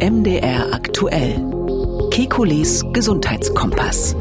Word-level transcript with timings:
MDR 0.00 0.72
aktuell. 0.72 1.44
Kekules 2.12 2.84
Gesundheitskompass. 2.92 4.14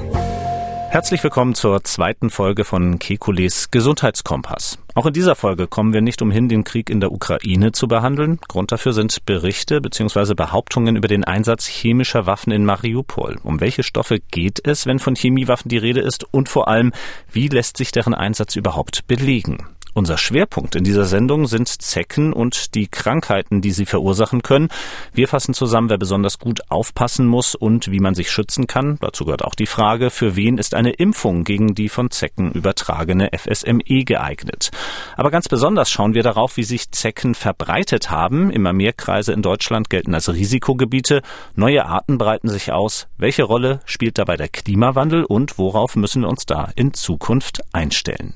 Herzlich 0.89 1.23
willkommen 1.23 1.53
zur 1.53 1.83
zweiten 1.83 2.31
Folge 2.31 2.63
von 2.63 2.97
Kekules 2.97 3.69
Gesundheitskompass. 3.69 4.79
Auch 4.95 5.05
in 5.05 5.13
dieser 5.13 5.35
Folge 5.35 5.67
kommen 5.67 5.93
wir 5.93 6.01
nicht 6.01 6.23
umhin, 6.23 6.49
den 6.49 6.63
Krieg 6.63 6.89
in 6.89 6.99
der 6.99 7.11
Ukraine 7.11 7.73
zu 7.73 7.87
behandeln. 7.87 8.39
Grund 8.47 8.71
dafür 8.71 8.93
sind 8.93 9.23
Berichte 9.27 9.79
bzw. 9.79 10.33
Behauptungen 10.33 10.95
über 10.95 11.07
den 11.07 11.23
Einsatz 11.23 11.67
chemischer 11.67 12.25
Waffen 12.25 12.51
in 12.51 12.65
Mariupol. 12.65 13.37
Um 13.43 13.61
welche 13.61 13.83
Stoffe 13.83 14.19
geht 14.31 14.59
es, 14.65 14.87
wenn 14.87 14.97
von 14.97 15.15
Chemiewaffen 15.15 15.69
die 15.69 15.77
Rede 15.77 15.99
ist? 15.99 16.25
Und 16.33 16.49
vor 16.49 16.69
allem, 16.69 16.91
wie 17.31 17.49
lässt 17.49 17.77
sich 17.77 17.91
deren 17.91 18.15
Einsatz 18.15 18.55
überhaupt 18.55 19.05
belegen? 19.05 19.67
Unser 19.97 20.19
Schwerpunkt 20.19 20.75
in 20.75 20.83
dieser 20.83 21.05
Sendung 21.05 21.47
sind 21.47 21.67
Zecken 21.69 22.31
und 22.31 22.75
die 22.75 22.85
Krankheiten, 22.85 23.61
die 23.61 23.71
sie 23.71 23.87
verursachen 23.87 24.43
können. 24.43 24.67
Wir 25.11 25.27
fassen 25.27 25.55
zusammen, 25.55 25.89
wer 25.89 25.97
besonders 25.97 26.37
gut 26.37 26.61
aufpassen 26.69 27.25
muss 27.25 27.55
und 27.55 27.89
wie 27.89 27.99
man 27.99 28.13
sich 28.13 28.29
schützen 28.29 28.67
kann. 28.67 28.99
Dazu 29.01 29.25
gehört 29.25 29.43
auch 29.43 29.55
die 29.55 29.65
Frage, 29.65 30.11
für 30.11 30.35
wen 30.35 30.59
ist 30.59 30.75
eine 30.75 30.91
Impfung 30.91 31.43
gegen 31.43 31.73
die 31.73 31.89
von 31.89 32.11
Zecken 32.11 32.51
übertragene 32.51 33.31
FSME 33.35 34.03
geeignet. 34.05 34.69
Aber 35.15 35.31
ganz 35.31 35.49
besonders 35.49 35.89
schauen 35.89 36.13
wir 36.13 36.21
darauf, 36.21 36.57
wie 36.57 36.63
sich 36.63 36.91
Zecken 36.91 37.33
verbreitet 37.33 38.11
haben. 38.11 38.51
Immer 38.51 38.73
mehr 38.73 38.93
Kreise 38.93 39.33
in 39.33 39.41
Deutschland 39.41 39.89
gelten 39.89 40.13
als 40.13 40.31
Risikogebiete. 40.31 41.23
Neue 41.55 41.87
Arten 41.87 42.19
breiten 42.19 42.49
sich 42.49 42.71
aus. 42.71 43.07
Welche 43.17 43.45
Rolle 43.45 43.79
spielt 43.85 44.19
dabei 44.19 44.37
der 44.37 44.49
Klimawandel 44.49 45.23
und 45.23 45.57
worauf 45.57 45.95
müssen 45.95 46.21
wir 46.21 46.29
uns 46.29 46.45
da 46.45 46.69
in 46.75 46.93
Zukunft 46.93 47.61
einstellen? 47.73 48.35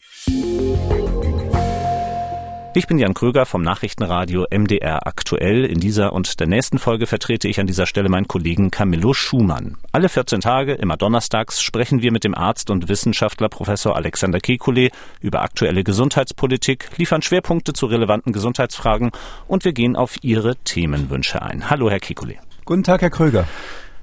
Ich 2.73 2.87
bin 2.87 2.97
Jan 2.97 3.13
Kröger 3.13 3.45
vom 3.45 3.63
Nachrichtenradio 3.63 4.45
MDR 4.49 5.05
aktuell. 5.05 5.65
In 5.65 5.81
dieser 5.81 6.13
und 6.13 6.39
der 6.39 6.47
nächsten 6.47 6.79
Folge 6.79 7.05
vertrete 7.05 7.49
ich 7.49 7.59
an 7.59 7.67
dieser 7.67 7.85
Stelle 7.85 8.07
meinen 8.07 8.29
Kollegen 8.29 8.71
Camillo 8.71 9.13
Schumann. 9.13 9.75
Alle 9.91 10.07
14 10.07 10.39
Tage, 10.39 10.75
immer 10.75 10.95
donnerstags, 10.95 11.61
sprechen 11.61 12.01
wir 12.01 12.13
mit 12.13 12.23
dem 12.23 12.33
Arzt 12.33 12.69
und 12.69 12.87
Wissenschaftler 12.87 13.49
Professor 13.49 13.97
Alexander 13.97 14.39
Kekulé 14.39 14.89
über 15.19 15.41
aktuelle 15.41 15.83
Gesundheitspolitik, 15.83 16.87
liefern 16.95 17.21
Schwerpunkte 17.21 17.73
zu 17.73 17.87
relevanten 17.87 18.31
Gesundheitsfragen 18.31 19.11
und 19.49 19.65
wir 19.65 19.73
gehen 19.73 19.97
auf 19.97 20.15
Ihre 20.21 20.55
Themenwünsche 20.55 21.41
ein. 21.41 21.69
Hallo, 21.69 21.89
Herr 21.89 21.99
Kekulé. 21.99 22.37
Guten 22.63 22.83
Tag, 22.83 23.01
Herr 23.01 23.09
Kröger. 23.09 23.49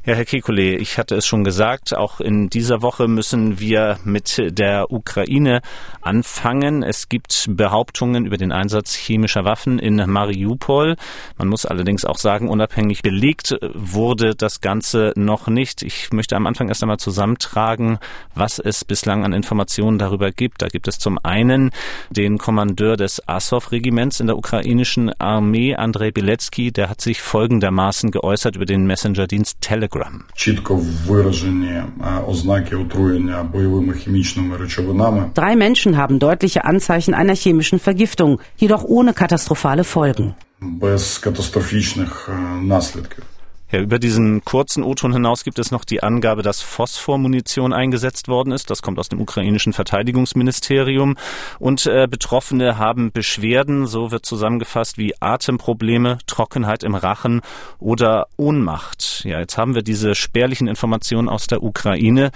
Ja, 0.06 0.14
Herr 0.14 0.24
Kekulé, 0.24 0.76
ich 0.76 0.96
hatte 0.96 1.16
es 1.16 1.26
schon 1.26 1.44
gesagt, 1.44 1.94
auch 1.94 2.20
in 2.20 2.48
dieser 2.48 2.80
Woche 2.80 3.08
müssen 3.08 3.58
wir 3.60 3.98
mit 4.04 4.40
der 4.56 4.90
Ukraine 4.90 5.60
anfangen. 6.00 6.82
Es 6.82 7.10
gibt 7.10 7.46
Behauptungen 7.50 8.24
über 8.24 8.38
den 8.38 8.50
Einsatz 8.50 8.94
chemischer 8.94 9.44
Waffen 9.44 9.78
in 9.78 9.96
Mariupol. 9.96 10.96
Man 11.36 11.48
muss 11.48 11.66
allerdings 11.66 12.06
auch 12.06 12.16
sagen, 12.16 12.48
unabhängig 12.48 13.02
belegt 13.02 13.58
wurde 13.74 14.34
das 14.34 14.62
Ganze 14.62 15.12
noch 15.16 15.48
nicht. 15.48 15.82
Ich 15.82 16.10
möchte 16.12 16.36
am 16.36 16.46
Anfang 16.46 16.68
erst 16.68 16.82
einmal 16.82 16.98
zusammentragen, 16.98 17.98
was 18.34 18.60
es 18.60 18.84
bislang 18.86 19.24
an 19.24 19.34
Informationen 19.34 19.98
darüber 19.98 20.30
gibt. 20.30 20.62
Da 20.62 20.68
gibt 20.68 20.88
es 20.88 20.98
zum 20.98 21.18
einen 21.22 21.70
den 22.08 22.38
Kommandeur 22.38 22.96
des 22.96 23.28
Azov-Regiments 23.28 24.20
in 24.20 24.28
der 24.28 24.38
ukrainischen 24.38 25.12
Armee, 25.20 25.74
Andrei 25.74 26.12
Bilecki, 26.12 26.72
der 26.72 26.88
hat 26.88 27.00
sich 27.02 27.20
folgendermaßen 27.20 28.10
geäußert 28.10 28.56
über 28.56 28.64
den 28.64 28.86
Messenger-Dienst 28.86 29.60
Telegram. 29.60 29.87
Telegram. 29.87 30.13
Чітко 30.35 30.81
виражені 31.07 31.83
ознаки 32.27 32.75
отруєння 32.75 33.43
бойовими 33.43 33.93
хімічними 33.93 34.57
речовинами. 34.57 35.29
Drei 35.35 35.55
Menschen 35.55 35.95
haben 35.95 36.19
deutliche 36.19 36.61
Anzeichen 36.65 37.13
einer 37.13 37.35
chemischen 37.35 37.79
Vergiftung, 37.79 38.39
jedoch 38.59 38.83
ohne 38.89 39.13
katastrophale 39.13 39.83
Folgen. 39.83 40.33
Без 40.61 41.17
катастрофічних 41.17 42.29
наслідків. 42.61 43.23
Ja, 43.70 43.80
über 43.80 43.98
diesen 43.98 44.42
kurzen 44.44 44.82
O-Ton 44.82 45.12
hinaus 45.12 45.44
gibt 45.44 45.58
es 45.58 45.70
noch 45.70 45.84
die 45.84 46.02
Angabe, 46.02 46.42
dass 46.42 46.62
Phosphormunition 46.62 47.74
eingesetzt 47.74 48.26
worden 48.26 48.50
ist. 48.50 48.70
Das 48.70 48.80
kommt 48.80 48.98
aus 48.98 49.10
dem 49.10 49.20
ukrainischen 49.20 49.74
Verteidigungsministerium. 49.74 51.18
Und 51.58 51.84
äh, 51.86 52.06
Betroffene 52.08 52.78
haben 52.78 53.12
Beschwerden, 53.12 53.86
so 53.86 54.10
wird 54.10 54.24
zusammengefasst, 54.24 54.96
wie 54.96 55.14
Atemprobleme, 55.20 56.16
Trockenheit 56.26 56.82
im 56.82 56.94
Rachen 56.94 57.42
oder 57.78 58.28
Ohnmacht. 58.38 59.22
Ja, 59.24 59.38
jetzt 59.38 59.58
haben 59.58 59.74
wir 59.74 59.82
diese 59.82 60.14
spärlichen 60.14 60.66
Informationen 60.66 61.28
aus 61.28 61.46
der 61.46 61.62
Ukraine. 61.62 62.30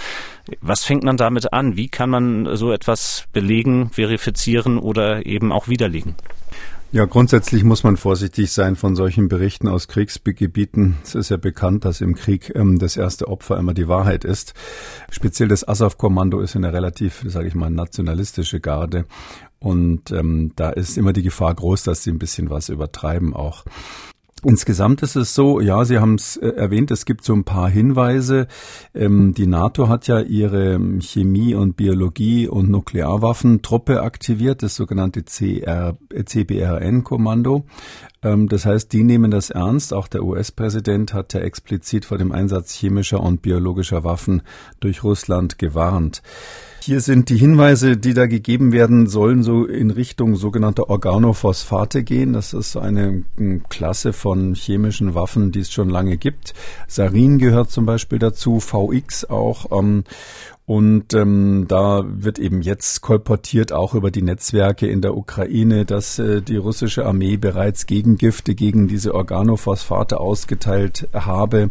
Was 0.60 0.84
fängt 0.84 1.02
man 1.02 1.16
damit 1.16 1.54
an? 1.54 1.76
Wie 1.76 1.88
kann 1.88 2.10
man 2.10 2.56
so 2.56 2.72
etwas 2.72 3.24
belegen, 3.32 3.88
verifizieren 3.90 4.78
oder 4.78 5.24
eben 5.24 5.50
auch 5.50 5.68
widerlegen? 5.68 6.14
Ja, 6.94 7.06
grundsätzlich 7.06 7.64
muss 7.64 7.84
man 7.84 7.96
vorsichtig 7.96 8.52
sein 8.52 8.76
von 8.76 8.94
solchen 8.94 9.28
Berichten 9.28 9.66
aus 9.66 9.88
Kriegsgebieten. 9.88 10.98
Es 11.02 11.14
ist 11.14 11.30
ja 11.30 11.38
bekannt, 11.38 11.86
dass 11.86 12.02
im 12.02 12.14
Krieg 12.14 12.52
ähm, 12.54 12.78
das 12.78 12.98
erste 12.98 13.28
Opfer 13.28 13.56
immer 13.56 13.72
die 13.72 13.88
Wahrheit 13.88 14.26
ist. 14.26 14.52
Speziell 15.08 15.48
das 15.48 15.66
Azov-Kommando 15.66 16.40
ist 16.40 16.54
eine 16.54 16.70
relativ, 16.70 17.24
sage 17.26 17.48
ich 17.48 17.54
mal, 17.54 17.70
nationalistische 17.70 18.60
Garde. 18.60 19.06
Und 19.58 20.10
ähm, 20.10 20.52
da 20.54 20.68
ist 20.68 20.98
immer 20.98 21.14
die 21.14 21.22
Gefahr 21.22 21.54
groß, 21.54 21.82
dass 21.84 22.02
sie 22.02 22.10
ein 22.10 22.18
bisschen 22.18 22.50
was 22.50 22.68
übertreiben 22.68 23.32
auch. 23.32 23.64
Insgesamt 24.44 25.02
ist 25.02 25.14
es 25.14 25.34
so, 25.34 25.60
ja, 25.60 25.84
Sie 25.84 26.00
haben 26.00 26.16
es 26.16 26.36
äh, 26.36 26.48
erwähnt, 26.48 26.90
es 26.90 27.04
gibt 27.04 27.24
so 27.24 27.32
ein 27.32 27.44
paar 27.44 27.70
Hinweise. 27.70 28.48
Ähm, 28.92 29.34
die 29.34 29.46
NATO 29.46 29.88
hat 29.88 30.08
ja 30.08 30.18
ihre 30.18 30.74
ähm, 30.74 31.00
Chemie- 31.00 31.54
und 31.54 31.76
Biologie- 31.76 32.48
und 32.48 32.68
Nuklearwaffentruppe 32.68 34.02
aktiviert, 34.02 34.64
das 34.64 34.74
sogenannte 34.74 35.22
CR, 35.22 35.96
CBRN-Kommando. 36.24 37.66
Ähm, 38.24 38.48
das 38.48 38.66
heißt, 38.66 38.92
die 38.92 39.04
nehmen 39.04 39.30
das 39.30 39.50
ernst. 39.50 39.94
Auch 39.94 40.08
der 40.08 40.24
US-Präsident 40.24 41.14
hat 41.14 41.34
ja 41.34 41.40
explizit 41.40 42.04
vor 42.04 42.18
dem 42.18 42.32
Einsatz 42.32 42.74
chemischer 42.74 43.20
und 43.20 43.42
biologischer 43.42 44.02
Waffen 44.02 44.42
durch 44.80 45.04
Russland 45.04 45.56
gewarnt. 45.58 46.20
Hier 46.84 47.00
sind 47.00 47.28
die 47.28 47.36
Hinweise, 47.36 47.96
die 47.96 48.12
da 48.12 48.26
gegeben 48.26 48.72
werden 48.72 49.06
sollen, 49.06 49.44
so 49.44 49.66
in 49.66 49.92
Richtung 49.92 50.34
sogenannter 50.34 50.90
Organophosphate 50.90 52.02
gehen. 52.02 52.32
Das 52.32 52.52
ist 52.52 52.76
eine 52.76 53.22
Klasse 53.68 54.12
von 54.12 54.56
chemischen 54.56 55.14
Waffen, 55.14 55.52
die 55.52 55.60
es 55.60 55.70
schon 55.70 55.88
lange 55.88 56.16
gibt. 56.16 56.54
Sarin 56.88 57.38
gehört 57.38 57.70
zum 57.70 57.86
Beispiel 57.86 58.18
dazu, 58.18 58.58
VX 58.58 59.26
auch. 59.26 59.70
Ähm, 59.70 60.02
und 60.66 61.14
ähm, 61.14 61.66
da 61.68 62.02
wird 62.04 62.40
eben 62.40 62.62
jetzt 62.62 63.00
kolportiert 63.00 63.72
auch 63.72 63.94
über 63.94 64.10
die 64.10 64.22
Netzwerke 64.22 64.88
in 64.88 65.02
der 65.02 65.16
Ukraine, 65.16 65.84
dass 65.84 66.18
äh, 66.18 66.42
die 66.42 66.56
russische 66.56 67.06
Armee 67.06 67.36
bereits 67.36 67.86
Gegengifte 67.86 68.56
gegen 68.56 68.88
diese 68.88 69.14
Organophosphate 69.14 70.18
ausgeteilt 70.18 71.08
habe 71.14 71.70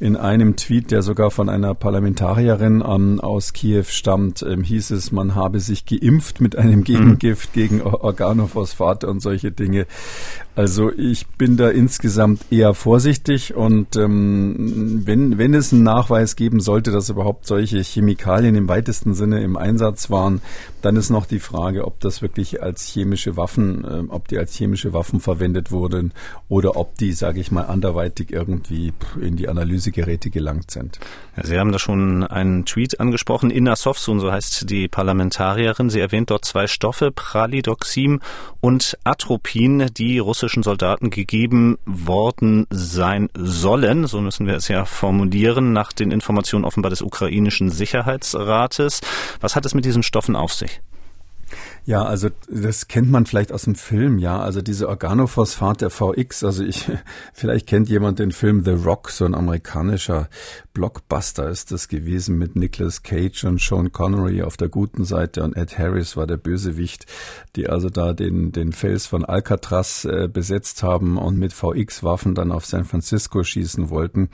in 0.00 0.16
einem 0.16 0.56
Tweet, 0.56 0.90
der 0.90 1.02
sogar 1.02 1.30
von 1.30 1.50
einer 1.50 1.74
Parlamentarierin 1.74 2.82
ähm, 2.86 3.20
aus 3.20 3.52
Kiew 3.52 3.84
stammt, 3.86 4.42
ähm, 4.42 4.64
hieß 4.64 4.90
es, 4.92 5.12
man 5.12 5.34
habe 5.34 5.60
sich 5.60 5.84
geimpft 5.84 6.40
mit 6.40 6.56
einem 6.56 6.84
Gegengift 6.84 7.54
mhm. 7.54 7.60
gegen 7.60 7.82
Organophosphate 7.82 9.06
und 9.06 9.20
solche 9.20 9.52
Dinge. 9.52 9.86
Also 10.56 10.92
ich 10.92 11.26
bin 11.26 11.56
da 11.56 11.70
insgesamt 11.70 12.42
eher 12.50 12.74
vorsichtig 12.74 13.54
und 13.54 13.96
ähm, 13.96 15.02
wenn, 15.04 15.38
wenn 15.38 15.54
es 15.54 15.72
einen 15.72 15.84
Nachweis 15.84 16.34
geben 16.34 16.60
sollte, 16.60 16.90
dass 16.90 17.08
überhaupt 17.08 17.46
solche 17.46 17.78
Chemikalien 17.80 18.56
im 18.56 18.68
weitesten 18.68 19.14
Sinne 19.14 19.42
im 19.42 19.56
Einsatz 19.56 20.10
waren, 20.10 20.40
dann 20.82 20.96
ist 20.96 21.10
noch 21.10 21.26
die 21.26 21.38
Frage, 21.38 21.86
ob 21.86 22.00
das 22.00 22.20
wirklich 22.20 22.62
als 22.62 22.84
chemische 22.84 23.36
Waffen, 23.36 23.84
äh, 23.84 24.02
ob 24.08 24.28
die 24.28 24.38
als 24.38 24.54
chemische 24.54 24.92
Waffen 24.92 25.20
verwendet 25.20 25.70
wurden 25.70 26.12
oder 26.48 26.76
ob 26.76 26.96
die, 26.96 27.12
sage 27.12 27.40
ich 27.40 27.50
mal, 27.50 27.64
anderweitig 27.64 28.32
irgendwie 28.32 28.92
in 29.20 29.36
die 29.36 29.48
Analysegeräte 29.90 30.30
gelangt 30.30 30.70
sind. 30.70 30.98
Ja, 31.36 31.44
Sie 31.44 31.58
haben 31.58 31.72
da 31.72 31.78
schon 31.78 32.24
einen 32.24 32.64
Tweet 32.64 33.00
angesprochen. 33.00 33.50
Inna 33.50 33.76
Sofsun, 33.76 34.20
so 34.20 34.32
heißt 34.32 34.70
die 34.70 34.88
Parlamentarierin. 34.88 35.90
Sie 35.90 36.00
erwähnt 36.00 36.30
dort 36.30 36.44
zwei 36.44 36.66
Stoffe, 36.66 37.10
Pralidoxim 37.10 38.20
und 38.60 38.96
Atropin, 39.04 39.90
die 39.96 40.18
russische 40.18 40.40
russischen 40.40 40.62
Soldaten 40.62 41.10
gegeben 41.10 41.78
worden 41.84 42.66
sein 42.70 43.28
sollen. 43.34 44.06
So 44.06 44.20
müssen 44.20 44.46
wir 44.46 44.54
es 44.54 44.68
ja 44.68 44.84
formulieren, 44.84 45.72
nach 45.72 45.92
den 45.92 46.10
Informationen 46.10 46.64
offenbar 46.64 46.90
des 46.90 47.02
ukrainischen 47.02 47.70
Sicherheitsrates. 47.70 49.00
Was 49.40 49.56
hat 49.56 49.66
es 49.66 49.74
mit 49.74 49.84
diesen 49.84 50.02
Stoffen 50.02 50.36
auf 50.36 50.52
sich? 50.52 50.80
Ja, 51.84 52.04
also 52.04 52.28
das 52.48 52.88
kennt 52.88 53.10
man 53.10 53.26
vielleicht 53.26 53.52
aus 53.52 53.62
dem 53.62 53.74
Film, 53.74 54.18
ja. 54.18 54.40
Also 54.40 54.60
diese 54.62 54.88
Organophosphat 54.88 55.80
der 55.80 55.90
VX, 55.90 56.44
also 56.44 56.62
ich, 56.62 56.90
vielleicht 57.32 57.66
kennt 57.66 57.88
jemand 57.88 58.18
den 58.18 58.32
Film 58.32 58.64
The 58.64 58.72
Rock, 58.72 59.10
so 59.10 59.24
ein 59.24 59.34
amerikanischer 59.34 60.28
Blockbuster 60.72 61.48
ist 61.48 61.72
das 61.72 61.88
gewesen 61.88 62.38
mit 62.38 62.54
Nicolas 62.54 63.02
Cage 63.02 63.44
und 63.44 63.60
Sean 63.60 63.92
Connery 63.92 64.42
auf 64.42 64.56
der 64.56 64.68
guten 64.68 65.04
Seite 65.04 65.42
und 65.42 65.56
Ed 65.56 65.78
Harris 65.78 66.16
war 66.16 66.26
der 66.26 66.36
Bösewicht, 66.36 67.06
die 67.56 67.68
also 67.68 67.90
da 67.90 68.12
den, 68.12 68.52
den 68.52 68.72
Fels 68.72 69.06
von 69.06 69.24
Alcatraz 69.24 70.04
äh, 70.04 70.28
besetzt 70.32 70.82
haben 70.82 71.18
und 71.18 71.38
mit 71.38 71.52
VX-Waffen 71.52 72.34
dann 72.34 72.52
auf 72.52 72.66
San 72.66 72.84
Francisco 72.84 73.42
schießen 73.42 73.90
wollten. 73.90 74.28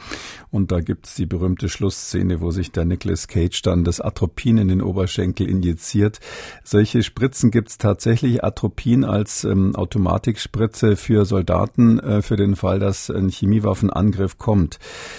Und 0.51 0.73
da 0.73 0.81
gibt's 0.81 1.15
die 1.15 1.27
berühmte 1.27 1.69
Schlussszene, 1.69 2.41
wo 2.41 2.51
sich 2.51 2.71
der 2.71 2.85
Nicolas 2.85 3.29
Cage 3.29 3.63
dann 3.63 3.85
das 3.85 4.01
Atropin 4.01 4.59
in 4.59 4.69
den 4.69 4.83
Oberschenkel 4.83 5.49
injiziert. 5.49 6.21
Solche 6.65 7.03
Spritzen 7.03 7.36
einsetzen, 7.37 7.51
gibt 7.51 7.69
es 7.69 7.79
tatsächlich 7.79 8.43
Atropin 8.45 9.05
als 9.05 9.45
ähm, 9.45 9.75
Automatikspritze 9.77 10.97
für 10.97 11.25
Soldaten 11.25 11.99
äh, 11.99 12.23
für 12.23 12.37
den 12.37 12.57
Fall, 12.57 12.79
dass 12.79 13.11
ein 13.11 13.29
Chemiewaffenangriff 13.29 14.39
kommt. 14.39 14.79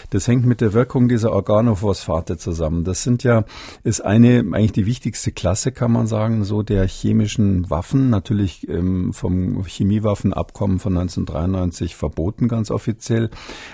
Das 0.10 0.28
hängt 0.28 0.46
mit 0.46 0.62
der 0.62 0.74
Wirkung 0.74 1.08
dieser 1.08 1.32
Organophosphate 1.32 2.38
zusammen. 2.38 2.84
Das 2.84 3.04
sind 3.04 3.24
ja, 3.24 3.46
ist 3.84 4.02
eine, 4.02 4.40
eigentlich 4.40 4.72
die 4.72 4.86
wichtigste 4.86 5.32
Klasse, 5.32 5.72
kann 5.72 5.92
man 5.92 6.08
sagen, 6.08 6.44
so 6.44 6.64
der 6.64 6.88
chemischen 6.88 7.70
Waffen. 7.70 8.10
Natürlich 8.10 8.68
ähm, 8.68 9.14
vom 9.14 9.64
Chemiewaffenabkommen 9.66 10.80
von 10.80 10.98
1993 10.98 11.96
verboten, 11.96 12.48
ganz 12.48 12.72
offiziell. 12.72 13.30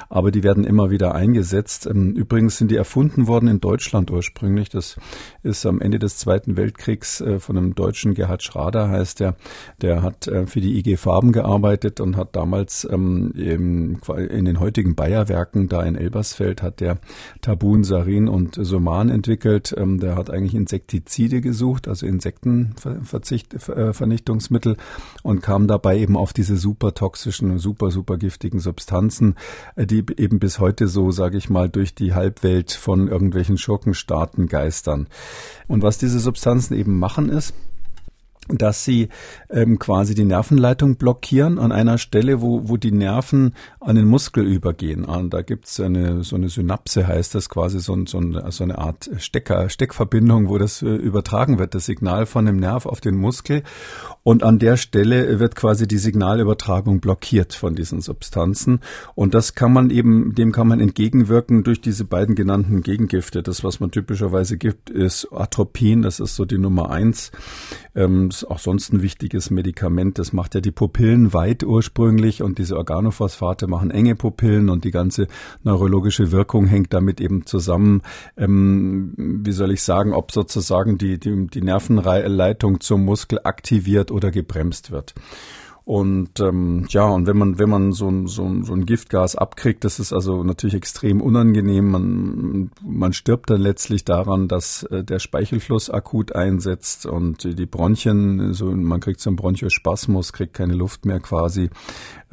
Aber 0.09 0.31
die 0.31 0.43
werden 0.43 0.65
immer 0.65 0.89
wieder 0.89 1.15
eingesetzt. 1.15 1.87
Ähm, 1.87 2.11
übrigens 2.11 2.57
sind 2.57 2.71
die 2.71 2.77
erfunden 2.77 3.27
worden 3.27 3.47
in 3.47 3.59
Deutschland 3.59 4.11
ursprünglich. 4.11 4.69
Das 4.69 4.97
ist 5.43 5.65
am 5.65 5.79
Ende 5.79 5.99
des 5.99 6.17
Zweiten 6.17 6.57
Weltkriegs 6.57 7.21
äh, 7.21 7.39
von 7.39 7.57
einem 7.57 7.75
Deutschen, 7.75 8.13
Gerhard 8.33 8.43
Schrader 8.43 8.89
heißt 8.89 9.19
der. 9.19 9.35
Der 9.81 10.01
hat 10.01 10.27
äh, 10.27 10.47
für 10.47 10.61
die 10.61 10.79
IG 10.79 10.97
Farben 10.97 11.31
gearbeitet 11.31 11.99
und 11.99 12.17
hat 12.17 12.35
damals 12.35 12.87
ähm, 12.89 13.31
in 13.35 13.99
den 14.45 14.59
heutigen 14.59 14.95
Bayerwerken 14.95 15.67
da 15.67 15.83
in 15.83 15.93
Elbersfeld 15.95 16.63
hat 16.63 16.79
der 16.79 16.97
Tabun, 17.41 17.83
Sarin 17.83 18.27
und 18.27 18.55
Soman 18.55 19.09
entwickelt. 19.09 19.75
Ähm, 19.77 19.99
der 19.99 20.15
hat 20.15 20.31
eigentlich 20.31 20.55
Insektizide 20.55 21.41
gesucht, 21.41 21.87
also 21.87 22.07
Insektenvernichtungsmittel 22.07 24.77
und 25.21 25.41
kam 25.41 25.67
dabei 25.67 25.99
eben 25.99 26.17
auf 26.17 26.33
diese 26.33 26.57
super 26.57 26.95
toxischen, 26.95 27.59
super, 27.59 27.91
super 27.91 28.17
giftigen 28.17 28.59
Substanzen, 28.59 29.35
äh, 29.75 29.85
die 29.85 30.03
eben 30.17 30.39
bis 30.39 30.57
heute 30.59 30.87
so, 30.87 31.11
sage 31.11 31.37
ich 31.37 31.51
mal, 31.51 31.69
durch 31.69 31.93
die 31.93 32.15
Halbwelt 32.15 32.71
von 32.71 33.07
irgendwelchen 33.07 33.59
Schurkenstaaten 33.59 34.47
geistern. 34.47 35.05
Und 35.67 35.83
was 35.83 35.99
diese 35.99 36.19
Substanzen 36.19 36.75
eben 36.75 36.97
machen 36.97 37.29
ist, 37.29 37.53
dass 38.49 38.83
sie 38.83 39.09
ähm, 39.49 39.79
quasi 39.79 40.15
die 40.15 40.25
Nervenleitung 40.25 40.95
blockieren 40.95 41.59
an 41.59 41.71
einer 41.71 41.97
Stelle, 41.97 42.41
wo, 42.41 42.67
wo 42.67 42.77
die 42.77 42.91
Nerven 42.91 43.53
an 43.79 43.95
den 43.95 44.05
Muskel 44.05 44.45
übergehen. 44.45 45.05
Und 45.05 45.33
da 45.33 45.41
gibt's 45.41 45.79
eine, 45.79 46.23
so 46.23 46.35
eine 46.35 46.49
Synapse, 46.49 47.07
heißt 47.07 47.35
das 47.35 47.49
quasi, 47.49 47.79
so, 47.79 47.97
so, 48.05 48.21
so 48.49 48.63
eine 48.63 48.77
Art 48.77 49.09
Stecker, 49.17 49.69
Steckverbindung, 49.69 50.49
wo 50.49 50.57
das 50.57 50.81
äh, 50.81 50.87
übertragen 50.87 51.59
wird, 51.59 51.75
das 51.75 51.85
Signal 51.85 52.25
von 52.25 52.45
dem 52.45 52.57
Nerv 52.57 52.85
auf 52.85 53.01
den 53.01 53.15
Muskel. 53.15 53.63
Und 54.23 54.43
an 54.43 54.59
der 54.59 54.77
Stelle 54.77 55.39
wird 55.39 55.55
quasi 55.55 55.87
die 55.87 55.97
Signalübertragung 55.97 56.99
blockiert 56.99 57.53
von 57.53 57.75
diesen 57.75 58.01
Substanzen. 58.01 58.79
Und 59.15 59.33
das 59.33 59.55
kann 59.55 59.73
man 59.73 59.89
eben, 59.89 60.35
dem 60.35 60.51
kann 60.51 60.67
man 60.67 60.79
entgegenwirken 60.79 61.63
durch 61.63 61.81
diese 61.81 62.05
beiden 62.05 62.35
genannten 62.35 62.81
Gegengifte. 62.81 63.43
Das, 63.43 63.63
was 63.63 63.79
man 63.79 63.91
typischerweise 63.91 64.57
gibt, 64.57 64.89
ist 64.89 65.27
Atropin, 65.31 66.01
das 66.01 66.19
ist 66.19 66.35
so 66.35 66.45
die 66.45 66.57
Nummer 66.57 66.89
eins. 66.89 67.31
Ähm, 67.95 68.31
ist 68.41 68.49
auch 68.49 68.59
sonst 68.59 68.91
ein 68.93 69.01
wichtiges 69.01 69.49
Medikament. 69.49 70.19
Das 70.19 70.33
macht 70.33 70.55
ja 70.55 70.61
die 70.61 70.71
Pupillen 70.71 71.33
weit 71.33 71.63
ursprünglich 71.63 72.41
und 72.41 72.57
diese 72.57 72.77
Organophosphate 72.77 73.67
machen 73.67 73.91
enge 73.91 74.15
Pupillen 74.15 74.69
und 74.69 74.83
die 74.83 74.91
ganze 74.91 75.27
neurologische 75.63 76.31
Wirkung 76.31 76.65
hängt 76.65 76.93
damit 76.93 77.21
eben 77.21 77.45
zusammen. 77.45 78.01
Ähm, 78.37 79.13
wie 79.17 79.51
soll 79.51 79.71
ich 79.71 79.83
sagen, 79.83 80.13
ob 80.13 80.31
sozusagen 80.31 80.97
die, 80.97 81.19
die, 81.19 81.47
die 81.47 81.61
Nervenleitung 81.61 82.79
zum 82.79 83.05
Muskel 83.05 83.39
aktiviert 83.43 84.11
oder 84.11 84.31
gebremst 84.31 84.91
wird. 84.91 85.13
Und 85.85 86.39
ähm, 86.39 86.85
ja, 86.89 87.05
und 87.05 87.27
wenn 87.27 87.37
man 87.37 87.59
wenn 87.59 87.69
man 87.69 87.91
so 87.91 88.07
ein, 88.07 88.27
so, 88.27 88.45
ein, 88.45 88.63
so 88.63 88.73
ein 88.73 88.85
Giftgas 88.85 89.35
abkriegt, 89.35 89.83
das 89.83 89.99
ist 89.99 90.13
also 90.13 90.41
natürlich 90.43 90.75
extrem 90.75 91.19
unangenehm. 91.19 91.91
Man 91.91 92.71
man 92.81 93.11
stirbt 93.11 93.49
dann 93.49 93.59
letztlich 93.59 94.05
daran, 94.05 94.47
dass 94.47 94.83
äh, 94.83 95.03
der 95.03 95.19
Speichelfluss 95.19 95.89
akut 95.89 96.33
einsetzt 96.33 97.05
und 97.05 97.43
die 97.43 97.65
Bronchien, 97.65 98.53
so 98.53 98.71
man 98.71 99.01
kriegt 99.01 99.19
so 99.19 99.29
einen 99.29 99.35
Bronchospasmus, 99.35 100.31
kriegt 100.31 100.53
keine 100.53 100.73
Luft 100.73 101.05
mehr 101.05 101.19
quasi. 101.19 101.69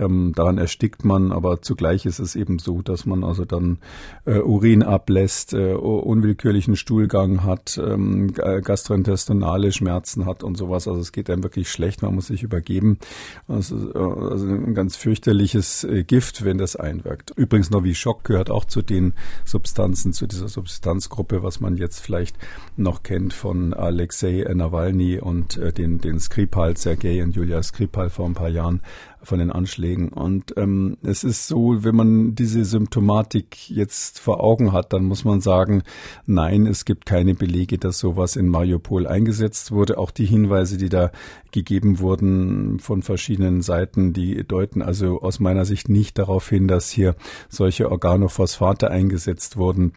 Ähm, 0.00 0.32
daran 0.34 0.58
erstickt 0.58 1.04
man, 1.04 1.30
aber 1.30 1.60
zugleich 1.62 2.06
ist 2.06 2.18
es 2.18 2.34
eben 2.34 2.58
so, 2.58 2.80
dass 2.82 3.04
man 3.06 3.22
also 3.22 3.44
dann 3.44 3.78
äh, 4.24 4.38
Urin 4.38 4.82
ablässt, 4.82 5.52
äh, 5.52 5.74
unwillkürlichen 5.74 6.76
Stuhlgang 6.76 7.44
hat, 7.44 7.78
ähm, 7.82 8.32
gastrointestinale 8.32 9.72
Schmerzen 9.72 10.24
hat 10.24 10.42
und 10.42 10.56
sowas. 10.56 10.88
Also 10.88 11.00
es 11.00 11.12
geht 11.12 11.28
einem 11.28 11.42
wirklich 11.42 11.70
schlecht, 11.70 12.02
man 12.02 12.14
muss 12.14 12.28
sich 12.28 12.42
übergeben. 12.42 12.98
Also, 13.46 13.92
also 13.92 14.46
ein 14.46 14.74
ganz 14.74 14.96
fürchterliches 14.96 15.84
äh, 15.84 16.04
Gift, 16.04 16.44
wenn 16.44 16.58
das 16.58 16.76
einwirkt. 16.76 17.32
Übrigens 17.36 17.70
Novichok 17.70 18.24
gehört 18.24 18.50
auch 18.50 18.64
zu 18.64 18.82
den 18.82 19.12
Substanzen, 19.44 20.12
zu 20.12 20.26
dieser 20.26 20.48
Substanzgruppe, 20.48 21.42
was 21.42 21.60
man 21.60 21.76
jetzt 21.76 22.00
vielleicht 22.00 22.36
noch 22.76 23.02
kennt 23.02 23.34
von 23.34 23.74
Alexei 23.74 24.44
Nawalny 24.52 25.18
und 25.18 25.58
äh, 25.58 25.72
den, 25.72 25.98
den 25.98 26.18
Skripal, 26.18 26.76
Sergei 26.76 27.22
und 27.22 27.36
Julia 27.36 27.62
Skripal 27.62 28.10
vor 28.10 28.26
ein 28.26 28.34
paar 28.34 28.48
Jahren 28.48 28.80
von 29.22 29.38
den 29.38 29.50
Anschlägen. 29.50 30.08
Und 30.08 30.54
ähm, 30.56 30.96
es 31.02 31.24
ist 31.24 31.46
so, 31.46 31.84
wenn 31.84 31.94
man 31.94 32.34
diese 32.34 32.64
Symptomatik 32.64 33.70
jetzt 33.70 34.18
vor 34.18 34.40
Augen 34.40 34.72
hat, 34.72 34.92
dann 34.92 35.04
muss 35.04 35.24
man 35.24 35.40
sagen, 35.40 35.82
nein, 36.26 36.66
es 36.66 36.84
gibt 36.84 37.06
keine 37.06 37.34
Belege, 37.34 37.78
dass 37.78 37.98
sowas 37.98 38.36
in 38.36 38.48
Mariupol 38.48 39.06
eingesetzt 39.06 39.72
wurde. 39.72 39.98
Auch 39.98 40.10
die 40.10 40.26
Hinweise, 40.26 40.76
die 40.76 40.88
da 40.88 41.10
gegeben 41.52 41.98
wurden 41.98 42.78
von 42.78 43.02
verschiedenen 43.02 43.62
Seiten, 43.62 44.12
die 44.12 44.46
deuten 44.46 44.82
also 44.82 45.20
aus 45.20 45.40
meiner 45.40 45.64
Sicht 45.64 45.88
nicht 45.88 46.18
darauf 46.18 46.48
hin, 46.48 46.68
dass 46.68 46.90
hier 46.90 47.16
solche 47.48 47.90
Organophosphate 47.90 48.90
eingesetzt 48.90 49.56
wurden. 49.56 49.92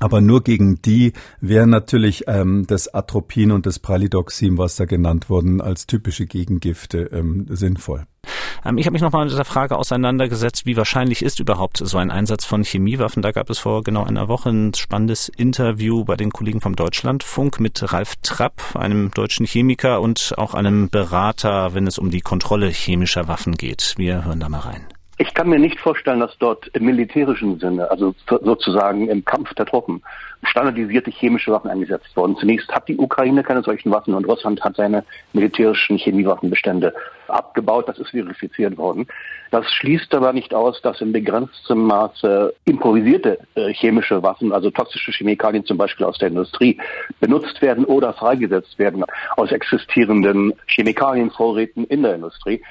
Aber 0.00 0.20
nur 0.20 0.42
gegen 0.42 0.80
die 0.82 1.12
wäre 1.40 1.66
natürlich 1.66 2.24
ähm, 2.26 2.66
das 2.66 2.92
Atropin 2.92 3.52
und 3.52 3.66
das 3.66 3.78
Pralidoxin, 3.78 4.58
was 4.58 4.76
da 4.76 4.84
genannt 4.84 5.28
wurden, 5.28 5.60
als 5.60 5.86
typische 5.86 6.26
Gegengifte 6.26 7.10
ähm, 7.12 7.46
sinnvoll. 7.48 8.04
Ähm, 8.64 8.78
ich 8.78 8.86
habe 8.86 8.92
mich 8.92 9.02
nochmal 9.02 9.24
mit 9.24 9.32
dieser 9.32 9.44
Frage 9.44 9.76
auseinandergesetzt, 9.76 10.66
wie 10.66 10.76
wahrscheinlich 10.76 11.22
ist 11.22 11.40
überhaupt 11.40 11.78
so 11.78 11.98
ein 11.98 12.10
Einsatz 12.10 12.44
von 12.44 12.64
Chemiewaffen. 12.64 13.22
Da 13.22 13.32
gab 13.32 13.50
es 13.50 13.58
vor 13.58 13.82
genau 13.82 14.04
einer 14.04 14.28
Woche 14.28 14.50
ein 14.50 14.74
spannendes 14.74 15.28
Interview 15.28 16.04
bei 16.04 16.16
den 16.16 16.30
Kollegen 16.30 16.60
vom 16.60 16.76
Deutschlandfunk 16.76 17.60
mit 17.60 17.92
Ralf 17.92 18.16
Trapp, 18.22 18.76
einem 18.76 19.10
deutschen 19.10 19.46
Chemiker 19.46 20.00
und 20.00 20.34
auch 20.36 20.54
einem 20.54 20.90
Berater, 20.90 21.74
wenn 21.74 21.86
es 21.86 21.98
um 21.98 22.10
die 22.10 22.20
Kontrolle 22.20 22.68
chemischer 22.68 23.28
Waffen 23.28 23.54
geht. 23.56 23.94
Wir 23.96 24.24
hören 24.24 24.40
da 24.40 24.48
mal 24.48 24.60
rein. 24.60 24.97
Ich 25.20 25.34
kann 25.34 25.48
mir 25.48 25.58
nicht 25.58 25.80
vorstellen, 25.80 26.20
dass 26.20 26.38
dort 26.38 26.68
im 26.68 26.84
militärischen 26.84 27.58
Sinne, 27.58 27.90
also 27.90 28.14
sozusagen 28.28 29.08
im 29.08 29.24
Kampf 29.24 29.52
der 29.54 29.66
Truppen, 29.66 30.00
standardisierte 30.44 31.10
chemische 31.10 31.50
Waffen 31.50 31.70
eingesetzt 31.70 32.16
wurden. 32.16 32.36
Zunächst 32.36 32.70
hat 32.70 32.86
die 32.86 32.96
Ukraine 32.96 33.42
keine 33.42 33.64
solchen 33.64 33.90
Waffen 33.90 34.14
und 34.14 34.26
Russland 34.26 34.62
hat 34.62 34.76
seine 34.76 35.04
militärischen 35.32 35.98
Chemiewaffenbestände 35.98 36.94
abgebaut. 37.26 37.88
Das 37.88 37.98
ist 37.98 38.10
verifiziert 38.10 38.78
worden. 38.78 39.08
Das 39.50 39.68
schließt 39.72 40.14
aber 40.14 40.32
nicht 40.32 40.54
aus, 40.54 40.80
dass 40.82 41.00
in 41.00 41.12
begrenztem 41.12 41.82
Maße 41.82 42.54
improvisierte 42.64 43.40
äh, 43.56 43.72
chemische 43.72 44.22
Waffen, 44.22 44.52
also 44.52 44.70
toxische 44.70 45.10
Chemikalien 45.10 45.64
zum 45.64 45.78
Beispiel 45.78 46.06
aus 46.06 46.18
der 46.18 46.28
Industrie, 46.28 46.78
benutzt 47.18 47.60
werden 47.60 47.84
oder 47.84 48.12
freigesetzt 48.12 48.78
werden 48.78 49.04
aus 49.36 49.50
existierenden 49.50 50.54
Chemikalienvorräten 50.68 51.86
in 51.86 52.04
der 52.04 52.14
Industrie. 52.14 52.62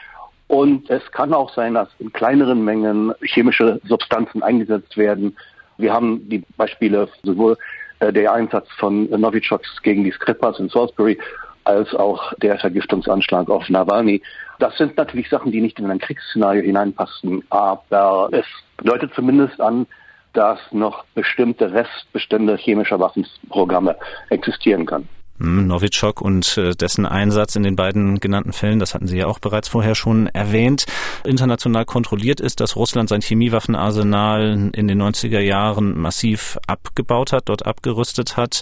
Und 0.47 0.89
es 0.89 1.03
kann 1.11 1.33
auch 1.33 1.53
sein, 1.53 1.73
dass 1.73 1.89
in 1.99 2.13
kleineren 2.13 2.63
Mengen 2.63 3.13
chemische 3.21 3.81
Substanzen 3.85 4.43
eingesetzt 4.43 4.95
werden. 4.97 5.35
Wir 5.77 5.93
haben 5.93 6.27
die 6.29 6.43
Beispiele 6.55 7.09
sowohl 7.23 7.57
äh, 7.99 8.13
der 8.13 8.31
Einsatz 8.31 8.67
von 8.77 9.09
Novichoks 9.09 9.81
gegen 9.81 10.03
die 10.03 10.11
Skripals 10.11 10.59
in 10.59 10.69
Salisbury 10.69 11.19
als 11.65 11.93
auch 11.93 12.33
der 12.35 12.57
Vergiftungsanschlag 12.57 13.49
auf 13.49 13.67
Nawalny. 13.69 14.21
Das 14.59 14.77
sind 14.77 14.95
natürlich 14.95 15.29
Sachen, 15.29 15.51
die 15.51 15.59
nicht 15.59 15.79
in 15.79 15.91
ein 15.91 15.99
Kriegsszenario 15.99 16.63
hineinpassen, 16.63 17.43
aber 17.49 18.29
es 18.31 18.45
deutet 18.83 19.13
zumindest 19.13 19.59
an, 19.59 19.85
dass 20.33 20.59
noch 20.71 21.03
bestimmte 21.13 21.73
Restbestände 21.73 22.55
chemischer 22.55 22.99
Waffenprogramme 22.99 23.97
existieren 24.29 24.85
können. 24.85 25.09
Hm, 25.39 25.67
Novichok 25.67 26.21
und 26.21 26.57
äh, 26.57 26.71
dessen 26.71 27.05
Einsatz 27.05 27.55
in 27.55 27.63
den 27.63 27.75
beiden 27.75 28.19
genannten 28.19 28.53
Fällen, 28.53 28.79
das 28.79 28.93
hatten 28.93 29.07
Sie 29.07 29.17
ja 29.17 29.27
auch 29.27 29.39
bereits 29.39 29.67
vorher 29.67 29.93
schon 29.93 30.27
erwähnt, 30.27 30.85
international 31.23 31.85
kontrolliert 31.85 32.39
ist, 32.39 32.59
dass 32.59 32.75
Russland 32.75 33.09
sein 33.09 33.21
Chemiewaffenarsenal 33.21 34.71
in 34.73 34.87
den 34.87 35.01
90er 35.01 35.39
Jahren 35.39 35.99
massiv 35.99 36.57
abgebaut 36.65 37.33
hat, 37.33 37.49
dort 37.49 37.65
abgerüstet 37.65 38.37
hat. 38.37 38.61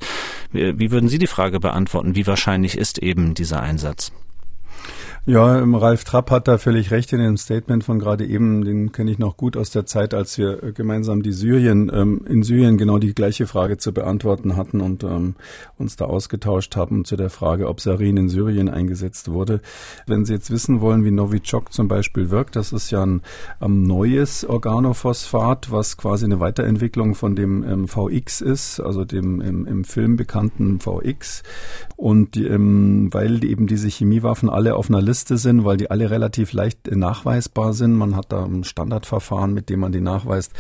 Wie 0.51 0.91
würden 0.91 1.09
Sie 1.09 1.17
die 1.17 1.27
Frage 1.27 1.59
beantworten, 1.59 2.15
wie 2.15 2.27
wahrscheinlich 2.27 2.77
ist 2.77 2.97
eben 2.97 3.33
dieser 3.33 3.61
Einsatz? 3.61 4.11
Ja, 5.27 5.57
Ralf 5.57 6.03
Trapp 6.03 6.29
hat 6.29 6.47
da 6.47 6.59
völlig 6.59 6.91
recht 6.91 7.11
in 7.11 7.17
dem 7.17 7.35
Statement 7.35 7.83
von 7.83 7.97
gerade 7.97 8.23
eben. 8.27 8.63
Den 8.63 8.91
kenne 8.91 9.09
ich 9.09 9.17
noch 9.17 9.37
gut 9.37 9.57
aus 9.57 9.71
der 9.71 9.87
Zeit, 9.87 10.13
als 10.13 10.37
wir 10.37 10.61
äh, 10.61 10.71
gemeinsam 10.71 11.23
die 11.23 11.31
Syrien, 11.31 11.89
ähm, 11.91 12.21
in 12.29 12.43
Syrien 12.43 12.77
genau 12.77 12.99
die 12.99 13.15
gleiche 13.15 13.47
Frage 13.47 13.79
zu 13.79 13.91
beantworten 13.91 14.55
hatten 14.55 14.81
und 14.81 15.03
ähm, 15.03 15.33
uns 15.79 15.95
da 15.95 16.05
ausgetauscht 16.05 16.75
haben 16.75 17.05
zu 17.05 17.15
der 17.15 17.31
Frage, 17.31 17.69
ob 17.69 17.81
Sarin 17.81 18.17
in 18.17 18.29
Syrien 18.29 18.69
eingesetzt 18.69 19.31
wurde. 19.31 19.61
Wenn 20.05 20.25
Sie 20.25 20.33
jetzt 20.33 20.51
wissen 20.51 20.79
wollen, 20.79 21.03
wie 21.03 21.09
Novichok 21.09 21.73
zum 21.73 21.87
Beispiel 21.87 22.29
wirkt, 22.29 22.55
das 22.55 22.71
ist 22.71 22.91
ja 22.91 23.03
ein 23.03 23.23
ähm, 23.63 23.81
neues 23.81 24.45
Organophosphat, 24.47 25.71
was 25.71 25.97
quasi 25.97 26.25
eine 26.25 26.39
Weiterentwicklung 26.39 27.15
von 27.15 27.35
dem 27.35 27.63
ähm, 27.63 27.87
VX 27.87 28.41
ist, 28.41 28.79
also 28.79 29.05
dem 29.05 29.41
im, 29.41 29.65
im 29.65 29.85
Film 29.85 30.17
bekannten 30.17 30.79
VX. 30.79 31.41
Und 31.95 32.37
ähm, 32.37 33.09
weil 33.11 33.43
eben 33.43 33.65
diese 33.65 33.87
Chemiewaffen 33.87 34.49
alle 34.49 34.75
auf 34.75 34.87
einer 34.87 35.01
Liste 35.01 35.14
Liste 35.15 35.37
sind, 35.37 35.63
weil 35.63 35.77
die 35.77 35.89
alle 35.89 36.11
relativ 36.11 36.51
leicht 36.51 36.93
nachweisbar 36.93 37.71
sind. 37.71 37.93
Man 37.93 38.17
hat 38.17 38.33
da 38.33 38.43
ein 38.43 38.65
Standardverfahren, 38.65 39.53
mit 39.53 39.69
dem 39.69 39.79
man 39.79 39.93
die 39.93 40.01
nachweist. 40.01 40.51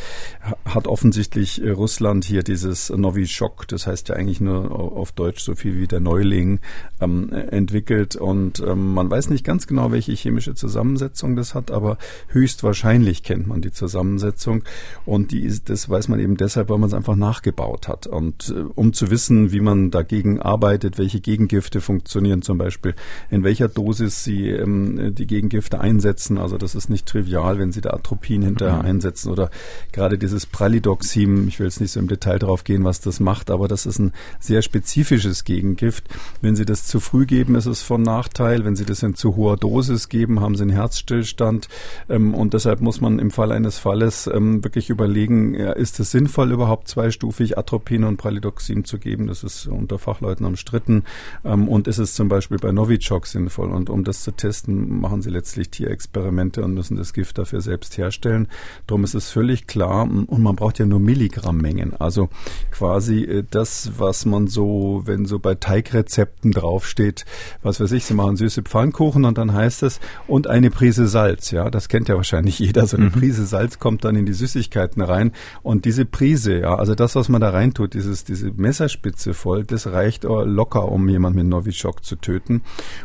Hat 0.63 0.87
offensichtlich 0.87 1.61
äh, 1.61 1.71
Russland 1.71 2.23
hier 2.23 2.41
dieses 2.41 2.89
Novichok, 2.89 3.67
das 3.67 3.85
heißt 3.85 4.07
ja 4.07 4.15
eigentlich 4.15 4.39
nur 4.39 4.71
auf 4.71 5.11
Deutsch 5.11 5.43
so 5.43 5.55
viel 5.55 5.77
wie 5.77 5.87
der 5.87 5.99
Neuling, 5.99 6.61
ähm, 7.01 7.33
entwickelt. 7.33 8.15
Und 8.15 8.61
ähm, 8.61 8.93
man 8.93 9.11
weiß 9.11 9.29
nicht 9.29 9.43
ganz 9.43 9.67
genau, 9.67 9.91
welche 9.91 10.13
chemische 10.13 10.55
Zusammensetzung 10.55 11.35
das 11.35 11.53
hat, 11.53 11.69
aber 11.69 11.97
höchstwahrscheinlich 12.29 13.23
kennt 13.23 13.47
man 13.47 13.61
die 13.61 13.73
Zusammensetzung. 13.73 14.63
Und 15.05 15.31
die 15.31 15.41
ist, 15.41 15.69
das 15.69 15.89
weiß 15.89 16.07
man 16.07 16.21
eben 16.21 16.37
deshalb, 16.37 16.69
weil 16.69 16.77
man 16.77 16.87
es 16.87 16.93
einfach 16.93 17.17
nachgebaut 17.17 17.89
hat. 17.89 18.07
Und 18.07 18.53
äh, 18.55 18.63
um 18.73 18.93
zu 18.93 19.11
wissen, 19.11 19.51
wie 19.51 19.59
man 19.59 19.91
dagegen 19.91 20.39
arbeitet, 20.39 20.97
welche 20.97 21.19
Gegengifte 21.19 21.81
funktionieren 21.81 22.41
zum 22.41 22.57
Beispiel, 22.57 22.95
in 23.29 23.43
welcher 23.43 23.67
Dosis 23.67 24.23
sie 24.23 24.44
die, 24.45 24.51
ähm, 24.51 25.15
die 25.15 25.27
Gegengifte 25.27 25.79
einsetzen. 25.79 26.37
Also 26.37 26.57
das 26.57 26.75
ist 26.75 26.89
nicht 26.89 27.05
trivial, 27.05 27.57
wenn 27.59 27.71
sie 27.71 27.81
da 27.81 27.91
Atropin 27.91 28.41
hinterher 28.41 28.79
mhm. 28.79 28.85
einsetzen 28.85 29.31
oder 29.31 29.49
gerade 29.91 30.17
dieses 30.17 30.45
Pralidoxim. 30.45 31.47
Ich 31.47 31.59
will 31.59 31.67
jetzt 31.67 31.81
nicht 31.81 31.91
so 31.91 31.99
im 31.99 32.07
Detail 32.07 32.39
drauf 32.39 32.63
gehen, 32.63 32.83
was 32.83 33.01
das 33.01 33.19
macht, 33.19 33.49
aber 33.49 33.67
das 33.67 33.85
ist 33.85 33.99
ein 33.99 34.13
sehr 34.39 34.61
spezifisches 34.61 35.43
Gegengift. 35.43 36.05
Wenn 36.41 36.55
Sie 36.55 36.65
das 36.65 36.85
zu 36.85 36.99
früh 36.99 37.25
geben, 37.25 37.55
ist 37.55 37.65
es 37.65 37.81
von 37.81 38.01
Nachteil. 38.01 38.65
Wenn 38.65 38.75
Sie 38.75 38.85
das 38.85 39.03
in 39.03 39.15
zu 39.15 39.35
hoher 39.35 39.57
Dosis 39.57 40.09
geben, 40.09 40.41
haben 40.41 40.55
Sie 40.55 40.63
einen 40.63 40.71
Herzstillstand. 40.71 41.67
Ähm, 42.09 42.33
und 42.33 42.53
deshalb 42.53 42.81
muss 42.81 43.01
man 43.01 43.19
im 43.19 43.31
Fall 43.31 43.51
eines 43.51 43.77
Falles 43.77 44.27
ähm, 44.27 44.63
wirklich 44.63 44.89
überlegen, 44.89 45.55
ist 45.55 45.99
es 45.99 46.11
sinnvoll, 46.11 46.51
überhaupt 46.51 46.87
zweistufig 46.87 47.57
Atropin 47.57 48.03
und 48.03 48.17
Pralidoxim 48.17 48.85
zu 48.85 48.99
geben? 48.99 49.27
Das 49.27 49.43
ist 49.43 49.67
unter 49.67 49.97
Fachleuten 49.97 50.45
umstritten. 50.45 51.03
Ähm, 51.43 51.67
und 51.67 51.87
ist 51.87 51.97
es 51.97 52.13
zum 52.13 52.27
Beispiel 52.27 52.57
bei 52.57 52.71
Novichok 52.71 53.25
sinnvoll? 53.25 53.71
Und 53.71 53.89
um 53.89 54.03
das 54.03 54.23
zu 54.23 54.34
testen, 54.35 54.99
machen 54.99 55.21
sie 55.21 55.29
letztlich 55.29 55.69
Tierexperimente 55.69 56.63
und 56.63 56.73
müssen 56.73 56.97
das 56.97 57.13
Gift 57.13 57.37
dafür 57.37 57.61
selbst 57.61 57.97
herstellen. 57.97 58.47
Darum 58.87 59.03
ist 59.03 59.15
es 59.15 59.29
völlig 59.29 59.67
klar, 59.67 60.03
und 60.03 60.39
man 60.39 60.55
braucht 60.55 60.79
ja 60.79 60.85
nur 60.85 60.99
Milligrammmengen. 60.99 61.93
Also 61.99 62.29
quasi 62.71 63.23
äh, 63.23 63.43
das, 63.49 63.91
was 63.97 64.25
man 64.25 64.47
so, 64.47 65.03
wenn 65.05 65.25
so 65.25 65.39
bei 65.39 65.55
Teigrezepten 65.55 66.51
draufsteht, 66.51 67.25
was 67.61 67.79
weiß 67.79 67.91
ich, 67.93 68.05
sie 68.05 68.13
machen 68.13 68.35
süße 68.35 68.63
Pfannkuchen 68.63 69.25
und 69.25 69.37
dann 69.37 69.53
heißt 69.53 69.83
es, 69.83 69.99
und 70.27 70.47
eine 70.47 70.71
Prise 70.71 71.07
Salz. 71.07 71.51
Ja, 71.51 71.69
das 71.69 71.87
kennt 71.89 72.09
ja 72.09 72.15
wahrscheinlich 72.15 72.59
jeder. 72.59 72.87
So 72.87 72.97
eine 72.97 73.07
mhm. 73.07 73.11
Prise 73.11 73.45
Salz 73.45 73.79
kommt 73.79 74.03
dann 74.03 74.15
in 74.15 74.25
die 74.25 74.33
Süßigkeiten 74.33 75.01
rein. 75.01 75.31
Und 75.63 75.85
diese 75.85 76.05
Prise, 76.05 76.59
ja, 76.59 76.75
also 76.75 76.95
das, 76.95 77.15
was 77.15 77.29
man 77.29 77.41
da 77.41 77.49
reintut, 77.49 77.93
dieses, 77.93 78.23
diese 78.23 78.51
Messerspitze 78.51 79.33
voll, 79.33 79.63
das 79.63 79.87
reicht 79.87 80.23
locker, 80.23 80.91
um 80.91 81.07
jemand 81.09 81.35
mit 81.35 81.45
Novichok 81.45 82.03
zu 82.03 82.15
töten. 82.15 82.61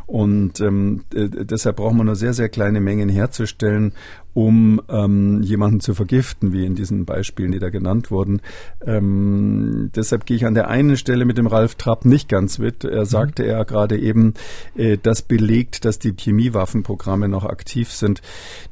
Und 0.06 0.60
ähm, 0.60 1.04
äh, 1.14 1.19
deshalb 1.28 1.76
braucht 1.76 1.94
man 1.94 2.06
nur 2.06 2.16
sehr, 2.16 2.32
sehr 2.32 2.48
kleine 2.48 2.80
Mengen 2.80 3.08
herzustellen 3.08 3.92
um 4.32 4.80
ähm, 4.88 5.42
jemanden 5.42 5.80
zu 5.80 5.94
vergiften, 5.94 6.52
wie 6.52 6.64
in 6.64 6.74
diesen 6.74 7.04
Beispielen, 7.04 7.52
die 7.52 7.58
da 7.58 7.70
genannt 7.70 8.10
wurden. 8.10 8.40
Ähm, 8.86 9.90
deshalb 9.94 10.24
gehe 10.26 10.36
ich 10.36 10.46
an 10.46 10.54
der 10.54 10.68
einen 10.68 10.96
Stelle 10.96 11.24
mit 11.24 11.36
dem 11.36 11.46
Ralf 11.46 11.74
Trapp 11.74 12.04
nicht 12.04 12.28
ganz 12.28 12.58
mit. 12.58 12.84
Er 12.84 13.00
mhm. 13.00 13.06
sagte 13.06 13.46
ja 13.46 13.64
gerade 13.64 13.98
eben, 13.98 14.34
äh, 14.76 14.98
das 15.02 15.22
belegt, 15.22 15.84
dass 15.84 15.98
die 15.98 16.14
Chemiewaffenprogramme 16.16 17.28
noch 17.28 17.44
aktiv 17.44 17.90
sind. 17.90 18.22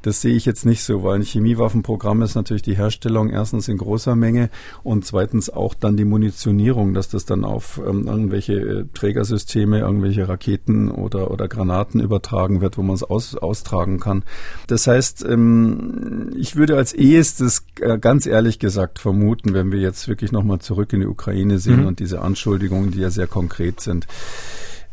Das 0.03 0.21
sehe 0.21 0.35
ich 0.35 0.45
jetzt 0.45 0.65
nicht 0.65 0.85
so, 0.85 1.03
weil 1.03 1.17
ein 1.17 1.23
Chemiewaffenprogramm 1.23 2.23
ist 2.23 2.37
natürlich 2.37 2.63
die 2.63 2.77
Herstellung 2.77 3.31
erstens 3.31 3.69
in 3.69 3.79
großer 3.79 4.15
Menge 4.15 4.51
und 4.85 5.05
zweitens 5.05 5.51
auch 5.51 5.75
dann 5.75 5.97
die 5.97 6.05
Munitionierung, 6.05 6.95
dass 6.95 7.09
das 7.09 7.25
dann 7.25 7.45
auf 7.45 7.81
ähm, 7.85 8.07
irgendwelche 8.07 8.55
äh, 8.55 8.85
Trägersysteme, 8.95 9.81
irgendwelche 9.81 10.29
Raketen 10.29 10.89
oder, 10.89 11.31
oder 11.33 11.49
Granaten 11.49 12.01
übertragen 12.01 12.61
wird, 12.61 12.79
wo 12.79 12.83
man 12.83 12.95
es 12.95 13.03
aus, 13.03 13.35
austragen 13.35 13.99
kann. 13.99 14.23
Das 14.69 14.87
heißt, 14.87 15.25
ähm, 15.29 15.48
ähm, 15.49 16.31
ich 16.37 16.57
würde 16.57 16.77
als 16.77 16.93
ehestes 16.93 17.65
äh, 17.81 17.99
ganz 17.99 18.27
ehrlich 18.27 18.59
gesagt 18.59 18.99
vermuten, 18.99 19.55
wenn 19.55 19.73
wir 19.73 19.81
jetzt 19.81 20.09
wirklich 20.09 20.33
nochmal 20.33 20.61
zurück 20.61 20.93
in 20.93 21.01
die 21.01 21.07
Ukraine 21.07 21.59
sehen 21.59 21.81
mhm. 21.81 21.87
und 21.87 22.01
diese 22.01 22.23
Anschuldigungen, 22.23 22.91
die 22.91 23.01
ja 23.01 23.11
sehr 23.11 23.27
konkret 23.27 23.81
sind. 23.81 24.07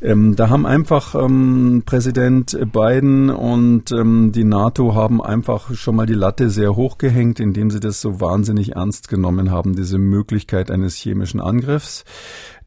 Ähm, 0.02 0.36
da 0.36 0.50
haben 0.50 0.66
einfach 0.66 1.16
ähm, 1.16 1.84
Präsident 1.86 2.58
Biden 2.74 3.30
und 3.30 3.92
ähm, 3.92 4.32
die 4.34 4.44
NATO 4.44 4.94
haben 4.94 5.22
einfach 5.22 5.74
schon 5.74 5.96
mal 5.96 6.06
die 6.06 6.14
Latte 6.14 6.50
sehr 6.50 6.76
hoch 6.76 6.98
gehängt, 6.98 7.40
indem 7.40 7.72
sie 7.72 7.80
das 7.80 8.02
so 8.02 8.20
wahnsinnig 8.20 8.76
ernst 8.76 9.08
genommen 9.08 9.52
haben, 9.52 9.76
diese 9.76 9.98
Möglichkeit 9.98 10.70
eines 10.70 10.96
chemischen 10.96 11.40
Angriffs. 11.40 12.04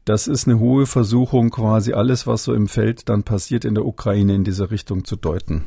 Das 0.09 0.27
ist 0.27 0.47
eine 0.47 0.57
hohe 0.57 0.87
Versuchung, 0.87 1.51
quasi 1.51 1.93
alles, 1.93 2.25
was 2.25 2.43
so 2.43 2.55
im 2.55 2.67
Feld 2.67 3.09
dann 3.09 3.21
passiert 3.21 3.63
in 3.63 3.75
der 3.75 3.85
Ukraine, 3.85 4.33
in 4.33 4.43
diese 4.43 4.71
Richtung 4.71 5.05
zu 5.05 5.15
deuten. 5.15 5.65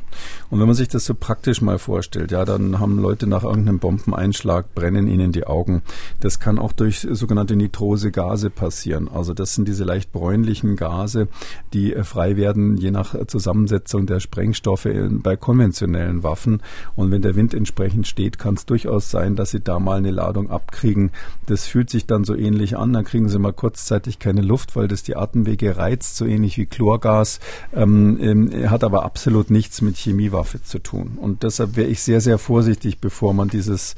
Und 0.49 0.59
wenn 0.59 0.67
man 0.67 0.75
sich 0.75 0.89
das 0.89 1.05
so 1.05 1.13
praktisch 1.13 1.61
mal 1.61 1.79
vorstellt, 1.79 2.33
ja, 2.33 2.43
dann 2.43 2.77
haben 2.77 2.99
Leute 2.99 3.25
nach 3.25 3.45
irgendeinem 3.45 3.79
Bombeneinschlag, 3.79 4.75
brennen 4.75 5.07
ihnen 5.07 5.31
die 5.31 5.47
Augen. 5.47 5.81
Das 6.19 6.41
kann 6.41 6.59
auch 6.59 6.73
durch 6.73 7.07
sogenannte 7.09 7.55
nitrose 7.55 8.11
Gase 8.11 8.49
passieren. 8.49 9.07
Also 9.07 9.33
das 9.33 9.55
sind 9.55 9.65
diese 9.69 9.85
leicht 9.85 10.11
bräunlichen 10.11 10.75
Gase, 10.75 11.29
die 11.71 11.93
äh, 11.93 12.03
frei 12.03 12.35
werden, 12.35 12.75
je 12.75 12.91
nach 12.91 13.15
Zusammensetzung 13.27 14.07
der 14.07 14.19
Sprengstoffe 14.19 14.89
bei 15.09 15.37
konventionellen 15.37 16.23
Waffen. 16.23 16.61
Und 16.97 17.11
wenn 17.11 17.21
der 17.21 17.35
Wind 17.35 17.53
entsprechend 17.53 18.07
steht, 18.07 18.39
kann 18.39 18.55
es 18.55 18.65
durchaus 18.65 19.09
sein, 19.09 19.37
dass 19.37 19.51
sie 19.51 19.61
da 19.61 19.79
mal 19.79 19.99
eine 19.99 20.11
Ladung 20.11 20.49
abkriegen. 20.49 21.11
Das 21.45 21.65
fühlt 21.65 21.89
sich 21.89 22.07
dann 22.07 22.25
so 22.25 22.35
ähnlich 22.35 22.77
an. 22.77 22.91
Dann 22.91 23.05
kriegen 23.05 23.29
sie 23.29 23.39
mal 23.39 23.53
kurzzeitig 23.53 24.19
keine 24.19 24.32
Luft, 24.41 24.75
weil 24.75 24.87
das 24.87 25.03
die 25.03 25.15
Atemwege 25.15 25.77
reizt, 25.77 26.17
so 26.17 26.25
ähnlich 26.25 26.57
wie 26.57 26.65
Chlorgas, 26.65 27.39
ähm, 27.73 28.17
ähm, 28.21 28.69
hat 28.69 28.83
aber 28.83 29.03
absolut 29.03 29.51
nichts 29.51 29.81
mit 29.81 29.97
Chemiewaffe 29.97 30.61
zu 30.61 30.79
tun. 30.79 31.17
Und 31.19 31.43
deshalb 31.43 31.75
wäre 31.75 31.89
ich 31.89 32.01
sehr, 32.01 32.21
sehr 32.21 32.37
vorsichtig, 32.37 32.99
bevor 32.99 33.33
man 33.33 33.49
dieses, 33.49 33.95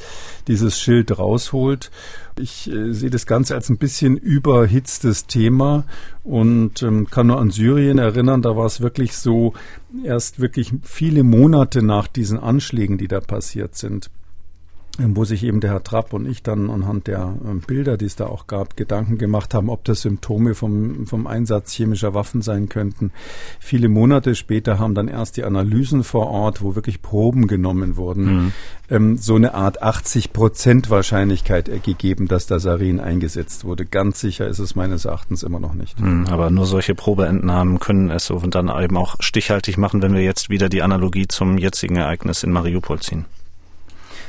dieses 0.48 0.80
Schild 0.80 1.18
rausholt. 1.18 1.92
Ich 2.38 2.70
äh, 2.72 2.94
sehe 2.94 3.10
das 3.10 3.26
Ganze 3.26 3.56
als 3.56 3.70
ein 3.70 3.78
bisschen 3.78 4.18
überhitztes 4.18 5.28
Thema 5.28 5.86
und 6.24 6.84
ähm, 6.84 7.08
kann 7.10 7.28
nur 7.28 7.40
an 7.40 7.52
Syrien 7.52 7.98
erinnern. 7.98 8.42
Da 8.42 8.58
war 8.58 8.66
es 8.66 8.82
wirklich 8.82 9.16
so, 9.16 9.54
erst 10.04 10.40
wirklich 10.40 10.74
viele 10.84 11.24
Monate 11.24 11.82
nach 11.82 12.08
diesen 12.08 12.40
Anschlägen, 12.40 12.98
die 12.98 13.08
da 13.08 13.20
passiert 13.22 13.76
sind, 13.76 14.10
wo 14.98 15.26
sich 15.26 15.44
eben 15.44 15.60
der 15.60 15.72
Herr 15.72 15.84
Trapp 15.84 16.14
und 16.14 16.26
ich 16.26 16.42
dann 16.42 16.70
anhand 16.70 17.08
der 17.08 17.36
ähm, 17.46 17.60
Bilder, 17.60 17.98
die 17.98 18.06
es 18.06 18.16
da 18.16 18.28
auch 18.28 18.48
gab, 18.48 18.78
Gedanken 18.78 19.18
gemacht 19.18 19.54
haben, 19.54 19.70
ob 19.70 19.84
das 19.84 20.02
Symptome 20.02 20.56
vom, 20.56 21.06
vom 21.06 21.28
Einsatz 21.28 21.74
chemischer 21.74 22.14
Waffen 22.14 22.42
sein 22.42 22.70
könnten. 22.70 23.12
Viele 23.60 23.90
Monate 23.90 24.36
später 24.36 24.80
haben 24.80 24.96
dann 24.96 25.08
erst 25.08 25.38
die 25.38 25.44
Analysen 25.44 26.04
vor 26.04 26.28
Ort, 26.28 26.62
wo 26.62 26.76
wirklich 26.76 27.02
Proben 27.02 27.48
genommen 27.48 27.98
wurden, 27.98 28.26
mhm. 28.26 28.52
ähm, 28.90 29.18
so 29.18 29.36
eine 29.36 29.54
Art 29.54 29.82
80 29.82 30.32
Prozent 30.32 30.90
Wahrscheinlichkeit 30.90 31.84
gegeben, 31.84 32.28
dass 32.28 32.48
da 32.48 32.60
Sarin 32.60 33.00
eingesetzt 33.00 33.66
wurde. 33.66 33.86
Ganz 33.86 34.22
sicher 34.22 34.48
ist 34.48 34.60
es 34.60 34.76
meines 34.76 35.06
Erachtens 35.06 35.44
immer 35.44 35.60
noch 35.60 35.74
nicht. 35.74 36.00
Mhm, 36.00 36.28
aber 36.28 36.50
nur 36.50 36.66
solche 36.66 36.96
Probeentnahmen 36.96 37.80
können 37.80 38.10
es 38.10 38.28
so 38.28 38.36
und 38.36 38.56
dann 38.56 38.70
eben 38.82 38.96
auch 38.96 39.16
stichhaltig 39.20 39.78
machen, 39.78 40.02
wenn 40.02 40.14
wir 40.14 40.22
jetzt 40.22 40.50
wieder 40.50 40.70
die 40.70 40.82
Analogie 40.82 41.28
zum 41.28 41.58
jetzigen 41.58 41.98
Ereignis 41.98 42.44
in 42.44 42.52
Mariupol 42.52 43.00
ziehen. 43.00 43.26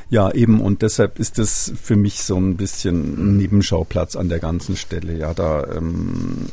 Ja, 0.08 0.30
eben, 0.30 0.60
und 0.60 0.82
deshalb 0.82 1.18
ist 1.18 1.40
es 1.40 1.72
für 1.82 1.96
mich 1.96 2.22
so 2.22 2.36
ein 2.36 2.56
bisschen 2.56 3.14
ein 3.18 3.36
Nebenschauplatz 3.38 4.14
an 4.14 4.28
der 4.28 4.38
ganzen 4.38 4.76
Stelle. 4.76 5.18
Ja, 5.18 5.34
da, 5.34 5.66
ähm, 5.74 6.46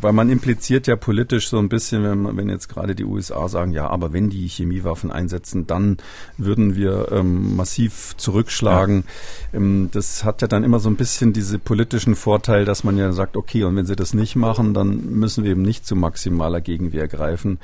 weil 0.00 0.12
man 0.12 0.28
impliziert 0.30 0.88
ja 0.88 0.96
politisch 0.96 1.48
so 1.48 1.58
ein 1.58 1.68
bisschen, 1.68 2.02
wenn, 2.02 2.22
man, 2.22 2.36
wenn 2.36 2.48
jetzt 2.48 2.68
gerade 2.68 2.96
die 2.96 3.04
USA 3.04 3.48
sagen, 3.48 3.70
ja, 3.70 3.86
aber 3.88 4.12
wenn 4.12 4.30
die 4.30 4.48
Chemiewaffen 4.48 5.12
einsetzen, 5.12 5.68
dann 5.68 5.98
würden 6.38 6.74
wir 6.74 7.12
ähm, 7.12 7.54
massiv 7.54 8.16
zurückschlagen. 8.16 9.04
Ja. 9.52 9.58
Ähm, 9.58 9.90
das 9.92 10.24
hat 10.24 10.42
ja 10.42 10.48
dann 10.48 10.64
immer 10.64 10.80
so 10.80 10.90
ein 10.90 10.96
bisschen 10.96 11.32
diese 11.32 11.60
politischen 11.60 12.16
Vorteil, 12.16 12.64
dass 12.64 12.82
man 12.82 12.98
ja 12.98 13.12
sagt, 13.12 13.36
okay, 13.36 13.62
und 13.62 13.76
wenn 13.76 13.86
sie 13.86 13.94
das 13.94 14.12
nicht 14.12 14.34
machen, 14.34 14.74
dann 14.74 15.12
müssen 15.12 15.44
wir 15.44 15.52
eben 15.52 15.62
nicht 15.62 15.86
zu 15.86 15.94
maximaler 15.94 16.60
Gegenwehr 16.60 17.06
greifen. 17.06 17.60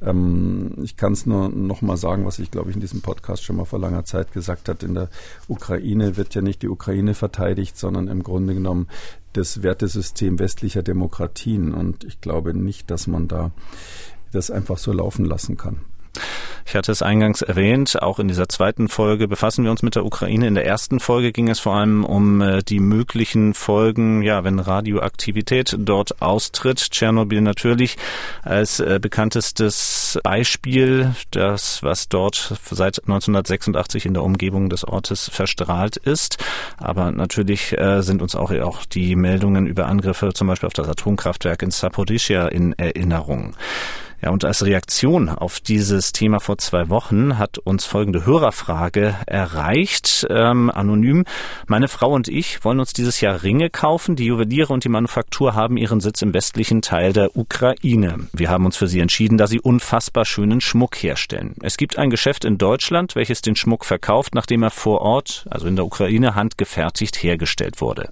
Ähm, 0.00 0.72
ich 0.82 0.96
kann 0.96 1.12
es 1.12 1.26
nur 1.26 1.50
noch 1.50 1.82
mal 1.82 1.98
sagen, 1.98 2.24
was 2.24 2.38
ich 2.38 2.50
glaube 2.50 2.70
ich 2.70 2.76
in 2.76 2.80
diesem 2.80 3.02
Podcast 3.02 3.44
schon 3.44 3.56
mal 3.56 3.66
vor 3.66 3.78
langer 3.78 4.06
Zeit 4.06 4.32
gesagt 4.32 4.70
habe. 4.70 4.77
In 4.82 4.94
der 4.94 5.08
Ukraine 5.48 6.16
wird 6.16 6.34
ja 6.34 6.42
nicht 6.42 6.62
die 6.62 6.68
Ukraine 6.68 7.14
verteidigt, 7.14 7.76
sondern 7.76 8.08
im 8.08 8.22
Grunde 8.22 8.54
genommen 8.54 8.88
das 9.32 9.62
Wertesystem 9.62 10.38
westlicher 10.38 10.82
Demokratien. 10.82 11.74
Und 11.74 12.04
ich 12.04 12.20
glaube 12.20 12.54
nicht, 12.54 12.90
dass 12.90 13.06
man 13.06 13.28
da 13.28 13.52
das 14.32 14.50
einfach 14.50 14.78
so 14.78 14.92
laufen 14.92 15.24
lassen 15.24 15.56
kann. 15.56 15.80
Ich 16.68 16.74
hatte 16.74 16.92
es 16.92 17.00
eingangs 17.00 17.40
erwähnt, 17.40 18.02
auch 18.02 18.18
in 18.18 18.28
dieser 18.28 18.46
zweiten 18.46 18.88
Folge 18.88 19.26
befassen 19.26 19.64
wir 19.64 19.70
uns 19.70 19.82
mit 19.82 19.94
der 19.94 20.04
Ukraine. 20.04 20.46
In 20.46 20.54
der 20.54 20.66
ersten 20.66 21.00
Folge 21.00 21.32
ging 21.32 21.48
es 21.48 21.60
vor 21.60 21.74
allem 21.74 22.04
um 22.04 22.42
äh, 22.42 22.62
die 22.62 22.78
möglichen 22.78 23.54
Folgen, 23.54 24.20
ja, 24.20 24.44
wenn 24.44 24.58
Radioaktivität 24.58 25.74
dort 25.78 26.20
austritt. 26.20 26.90
Tschernobyl 26.90 27.40
natürlich 27.40 27.96
als 28.42 28.80
äh, 28.80 28.98
bekanntestes 29.00 30.20
Beispiel, 30.22 31.14
das, 31.30 31.82
was 31.82 32.10
dort 32.10 32.54
seit 32.70 32.98
1986 32.98 34.04
in 34.04 34.12
der 34.12 34.22
Umgebung 34.22 34.68
des 34.68 34.86
Ortes 34.86 35.30
verstrahlt 35.32 35.96
ist. 35.96 36.36
Aber 36.76 37.10
natürlich 37.12 37.78
äh, 37.78 38.02
sind 38.02 38.20
uns 38.20 38.34
auch, 38.34 38.48
die 38.92 39.16
Meldungen 39.16 39.66
über 39.66 39.86
Angriffe 39.86 40.34
zum 40.34 40.48
Beispiel 40.48 40.66
auf 40.66 40.74
das 40.74 40.88
Atomkraftwerk 40.88 41.62
in 41.62 41.70
Saporischia 41.70 42.48
in 42.48 42.74
Erinnerung. 42.74 43.56
Ja, 44.20 44.30
und 44.30 44.44
als 44.44 44.64
Reaktion 44.64 45.28
auf 45.28 45.60
dieses 45.60 46.10
Thema 46.12 46.40
vor 46.40 46.58
zwei 46.58 46.88
Wochen 46.88 47.38
hat 47.38 47.58
uns 47.58 47.84
folgende 47.84 48.26
Hörerfrage 48.26 49.14
erreicht, 49.26 50.26
ähm, 50.28 50.70
anonym. 50.70 51.24
Meine 51.68 51.86
Frau 51.86 52.10
und 52.10 52.26
ich 52.26 52.64
wollen 52.64 52.80
uns 52.80 52.92
dieses 52.92 53.20
Jahr 53.20 53.44
Ringe 53.44 53.70
kaufen. 53.70 54.16
Die 54.16 54.24
Juweliere 54.24 54.72
und 54.72 54.82
die 54.82 54.88
Manufaktur 54.88 55.54
haben 55.54 55.76
ihren 55.76 56.00
Sitz 56.00 56.20
im 56.22 56.34
westlichen 56.34 56.82
Teil 56.82 57.12
der 57.12 57.36
Ukraine. 57.36 58.26
Wir 58.32 58.50
haben 58.50 58.64
uns 58.64 58.76
für 58.76 58.88
sie 58.88 58.98
entschieden, 58.98 59.38
da 59.38 59.46
sie 59.46 59.60
unfassbar 59.60 60.24
schönen 60.24 60.60
Schmuck 60.60 60.96
herstellen. 60.96 61.54
Es 61.62 61.76
gibt 61.76 61.96
ein 61.96 62.10
Geschäft 62.10 62.44
in 62.44 62.58
Deutschland, 62.58 63.14
welches 63.14 63.40
den 63.40 63.54
Schmuck 63.54 63.84
verkauft, 63.84 64.34
nachdem 64.34 64.64
er 64.64 64.70
vor 64.70 65.00
Ort, 65.00 65.46
also 65.48 65.68
in 65.68 65.76
der 65.76 65.86
Ukraine, 65.86 66.34
handgefertigt 66.34 67.22
hergestellt 67.22 67.80
wurde. 67.80 68.10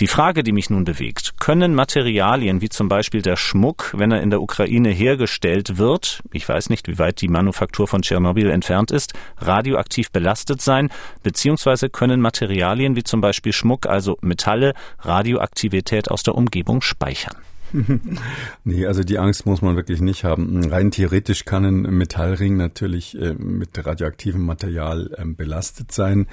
Die 0.00 0.06
Frage, 0.06 0.42
die 0.42 0.52
mich 0.52 0.68
nun 0.68 0.84
bewegt, 0.84 1.40
können 1.40 1.74
Materialien 1.74 2.60
wie 2.60 2.68
zum 2.68 2.90
Beispiel 2.90 3.22
der 3.22 3.36
Schmuck, 3.36 3.94
wenn 3.96 4.12
er 4.12 4.20
in 4.20 4.28
der 4.28 4.42
Ukraine 4.42 4.90
hergestellt 4.90 5.45
hergestellt 5.46 5.78
wird, 5.78 6.22
ich 6.32 6.48
weiß 6.48 6.70
nicht, 6.70 6.88
wie 6.88 6.98
weit 6.98 7.20
die 7.20 7.28
Manufaktur 7.28 7.86
von 7.86 8.02
Tschernobyl 8.02 8.50
entfernt 8.50 8.90
ist, 8.90 9.14
radioaktiv 9.38 10.10
belastet 10.10 10.60
sein, 10.60 10.90
beziehungsweise 11.22 11.88
können 11.88 12.20
Materialien 12.20 12.96
wie 12.96 13.04
zum 13.04 13.20
Beispiel 13.20 13.52
Schmuck, 13.52 13.86
also 13.86 14.18
Metalle, 14.20 14.74
Radioaktivität 15.00 16.10
aus 16.10 16.22
der 16.22 16.34
Umgebung 16.34 16.82
speichern. 16.82 17.36
nee, 18.64 18.86
also 18.86 19.02
die 19.02 19.18
Angst 19.18 19.44
muss 19.44 19.60
man 19.60 19.74
wirklich 19.76 20.00
nicht 20.00 20.24
haben. 20.24 20.64
Rein 20.64 20.92
theoretisch 20.92 21.44
kann 21.44 21.64
ein 21.64 21.82
Metallring 21.82 22.56
natürlich 22.56 23.18
äh, 23.20 23.34
mit 23.34 23.70
radioaktivem 23.84 24.44
Material 24.44 25.10
ähm, 25.18 25.34
belastet 25.34 25.90
sein. 25.90 26.26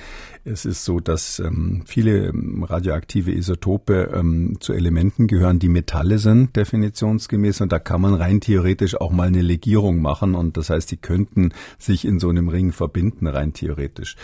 Es 0.45 0.65
ist 0.65 0.83
so, 0.83 0.99
dass 0.99 1.39
ähm, 1.39 1.83
viele 1.85 2.27
ähm, 2.27 2.63
radioaktive 2.63 3.31
Isotope 3.31 4.11
ähm, 4.13 4.57
zu 4.59 4.73
Elementen 4.73 5.27
gehören, 5.27 5.57
die 5.57 5.69
Metalle 5.69 6.19
sind, 6.19 6.57
definitionsgemäß. 6.57 7.61
Und 7.61 7.71
da 7.71 7.79
kann 7.79 8.01
man 8.01 8.13
rein 8.13 8.41
theoretisch 8.41 8.99
auch 8.99 9.11
mal 9.11 9.27
eine 9.27 9.41
Legierung 9.41 10.01
machen. 10.01 10.35
Und 10.35 10.57
das 10.57 10.69
heißt, 10.69 10.91
die 10.91 10.97
könnten 10.97 11.53
sich 11.77 12.03
in 12.03 12.19
so 12.19 12.27
einem 12.27 12.49
Ring 12.49 12.73
verbinden, 12.73 13.27
rein 13.27 13.53
theoretisch. 13.53 14.17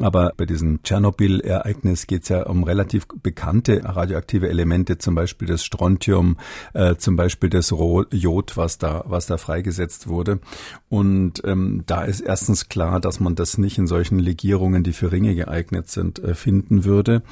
Aber 0.00 0.32
bei 0.38 0.46
diesem 0.46 0.82
Tschernobyl-Ereignis 0.82 2.06
geht 2.06 2.22
es 2.22 2.30
ja 2.30 2.46
um 2.46 2.64
relativ 2.64 3.06
bekannte 3.22 3.82
radioaktive 3.84 4.48
Elemente, 4.48 4.96
zum 4.96 5.14
Beispiel 5.14 5.48
das 5.48 5.64
Strontium, 5.64 6.38
äh, 6.72 6.94
zum 6.94 7.16
Beispiel 7.16 7.50
das 7.50 7.74
Jod, 8.10 8.56
was 8.56 8.78
da, 8.78 9.04
was 9.06 9.26
da 9.26 9.36
freigesetzt 9.36 10.08
wurde. 10.08 10.40
Und 10.88 11.42
ähm, 11.44 11.82
da 11.84 12.04
ist 12.04 12.22
erstens 12.22 12.70
klar, 12.70 13.00
dass 13.00 13.20
man 13.20 13.34
das 13.34 13.58
nicht 13.58 13.76
in 13.76 13.86
solchen 13.86 14.18
Legierungen, 14.18 14.82
die 14.82 14.94
für 14.94 15.12
Ringe 15.12 15.34
geeignet 15.34 15.57
sind, 15.86 16.18
äh, 16.18 16.34
finden 16.34 16.84
würde. 16.84 17.22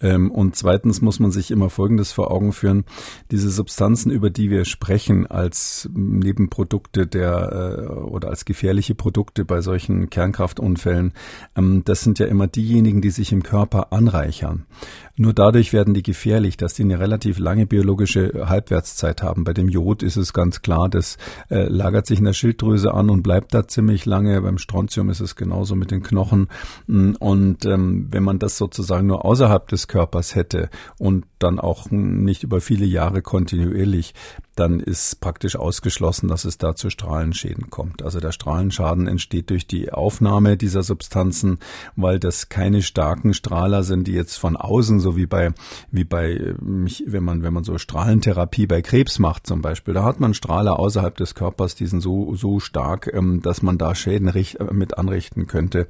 Ähm, 0.00 0.30
und 0.30 0.56
zweitens 0.56 1.00
muss 1.00 1.20
man 1.20 1.30
sich 1.30 1.50
immer 1.50 1.70
Folgendes 1.70 2.12
vor 2.12 2.30
Augen 2.30 2.52
führen. 2.52 2.84
Diese 3.30 3.50
Substanzen, 3.50 4.10
über 4.10 4.30
die 4.30 4.50
wir 4.50 4.64
sprechen, 4.64 5.26
als 5.26 5.88
Nebenprodukte 5.94 7.06
der 7.06 7.78
äh, 7.78 7.92
oder 7.92 8.28
als 8.28 8.44
gefährliche 8.44 8.94
Produkte 8.94 9.44
bei 9.44 9.60
solchen 9.60 10.10
Kernkraftunfällen, 10.10 11.12
ähm, 11.56 11.82
das 11.84 12.02
sind 12.02 12.18
ja 12.18 12.26
immer 12.26 12.46
diejenigen, 12.46 13.00
die 13.00 13.10
sich 13.10 13.32
im 13.32 13.42
Körper 13.42 13.92
anreichern. 13.92 14.66
Nur 15.16 15.34
dadurch 15.34 15.72
werden 15.72 15.92
die 15.92 16.02
gefährlich, 16.02 16.56
dass 16.56 16.72
die 16.74 16.84
eine 16.84 16.98
relativ 16.98 17.38
lange 17.38 17.66
biologische 17.66 18.48
Halbwertszeit 18.48 19.22
haben. 19.22 19.44
Bei 19.44 19.52
dem 19.52 19.68
Jod 19.68 20.02
ist 20.02 20.16
es 20.16 20.32
ganz 20.32 20.62
klar, 20.62 20.88
das 20.88 21.18
äh, 21.50 21.64
lagert 21.64 22.06
sich 22.06 22.18
in 22.18 22.24
der 22.24 22.32
Schilddrüse 22.32 22.94
an 22.94 23.10
und 23.10 23.22
bleibt 23.22 23.52
da 23.52 23.68
ziemlich 23.68 24.06
lange. 24.06 24.40
Beim 24.40 24.56
Strontium 24.56 25.10
ist 25.10 25.20
es 25.20 25.36
genauso 25.36 25.76
mit 25.76 25.90
den 25.90 26.02
Knochen. 26.02 26.48
Mm, 26.86 27.12
und 27.18 27.66
ähm, 27.66 28.08
wenn 28.10 28.22
man 28.22 28.38
das 28.38 28.56
sozusagen 28.56 29.06
nur 29.06 29.24
außerhalb 29.26 29.68
des 29.68 29.86
Körpers 29.86 30.34
hätte 30.34 30.70
und 30.98 31.26
dann 31.38 31.58
auch 31.58 31.90
nicht 31.90 32.42
über 32.42 32.62
viele 32.62 32.86
Jahre 32.86 33.20
kontinuierlich, 33.20 34.14
dann 34.54 34.80
ist 34.80 35.20
praktisch 35.20 35.56
ausgeschlossen, 35.56 36.28
dass 36.28 36.44
es 36.44 36.58
da 36.58 36.74
zu 36.74 36.90
Strahlenschäden 36.90 37.70
kommt. 37.70 38.02
Also 38.02 38.20
der 38.20 38.32
Strahlenschaden 38.32 39.06
entsteht 39.06 39.50
durch 39.50 39.66
die 39.66 39.92
Aufnahme 39.92 40.56
dieser 40.56 40.82
Substanzen, 40.82 41.58
weil 41.96 42.18
das 42.18 42.48
keine 42.48 42.82
starken 42.82 43.32
Strahler 43.34 43.82
sind, 43.82 44.06
die 44.06 44.12
jetzt 44.12 44.36
von 44.36 44.56
außen, 44.56 45.00
so 45.00 45.16
wie 45.16 45.26
bei, 45.26 45.52
wie 45.90 46.04
bei, 46.04 46.54
wenn 46.58 47.24
man, 47.24 47.42
wenn 47.42 47.54
man 47.54 47.64
so 47.64 47.78
Strahlentherapie 47.78 48.66
bei 48.66 48.82
Krebs 48.82 49.18
macht 49.18 49.46
zum 49.46 49.62
Beispiel, 49.62 49.94
da 49.94 50.04
hat 50.04 50.20
man 50.20 50.34
Strahler 50.34 50.78
außerhalb 50.78 51.16
des 51.16 51.34
Körpers, 51.34 51.74
die 51.74 51.86
sind 51.86 52.00
so, 52.00 52.34
so 52.34 52.60
stark, 52.60 53.10
ähm, 53.12 53.40
dass 53.42 53.62
man 53.62 53.78
da 53.78 53.94
Schäden 53.94 54.28
äh, 54.28 54.44
mit 54.72 54.98
anrichten 54.98 55.46
könnte. 55.46 55.86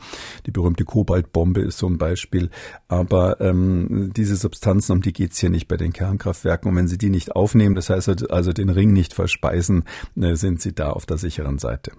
Die 0.46 0.50
berühmte 0.50 0.84
Kobaltbombe 0.84 1.60
ist 1.60 1.78
so 1.78 1.88
ein 1.88 1.98
Beispiel. 1.98 2.50
Aber 2.88 3.40
ähm, 3.40 4.12
diese 4.16 4.36
Substanzen, 4.36 4.92
um 4.92 5.02
die 5.02 5.12
geht's 5.12 5.38
hier 5.38 5.50
nicht 5.50 5.68
bei 5.68 5.76
den 5.76 5.92
Kernkraftwerken. 5.92 6.70
Und 6.70 6.76
wenn 6.76 6.88
sie 6.88 6.98
die 6.98 7.10
nicht 7.10 7.34
aufnehmen, 7.34 7.74
das 7.74 7.90
heißt 7.90 8.30
also 8.30 8.51
den 8.54 8.68
Ring 8.68 8.92
nicht 8.92 9.14
verspeisen, 9.14 9.84
äh, 10.16 10.34
sind 10.34 10.60
sie 10.60 10.74
da 10.74 10.90
auf 10.90 11.06
der 11.06 11.18
sicheren 11.18 11.58
Seite. 11.58 11.92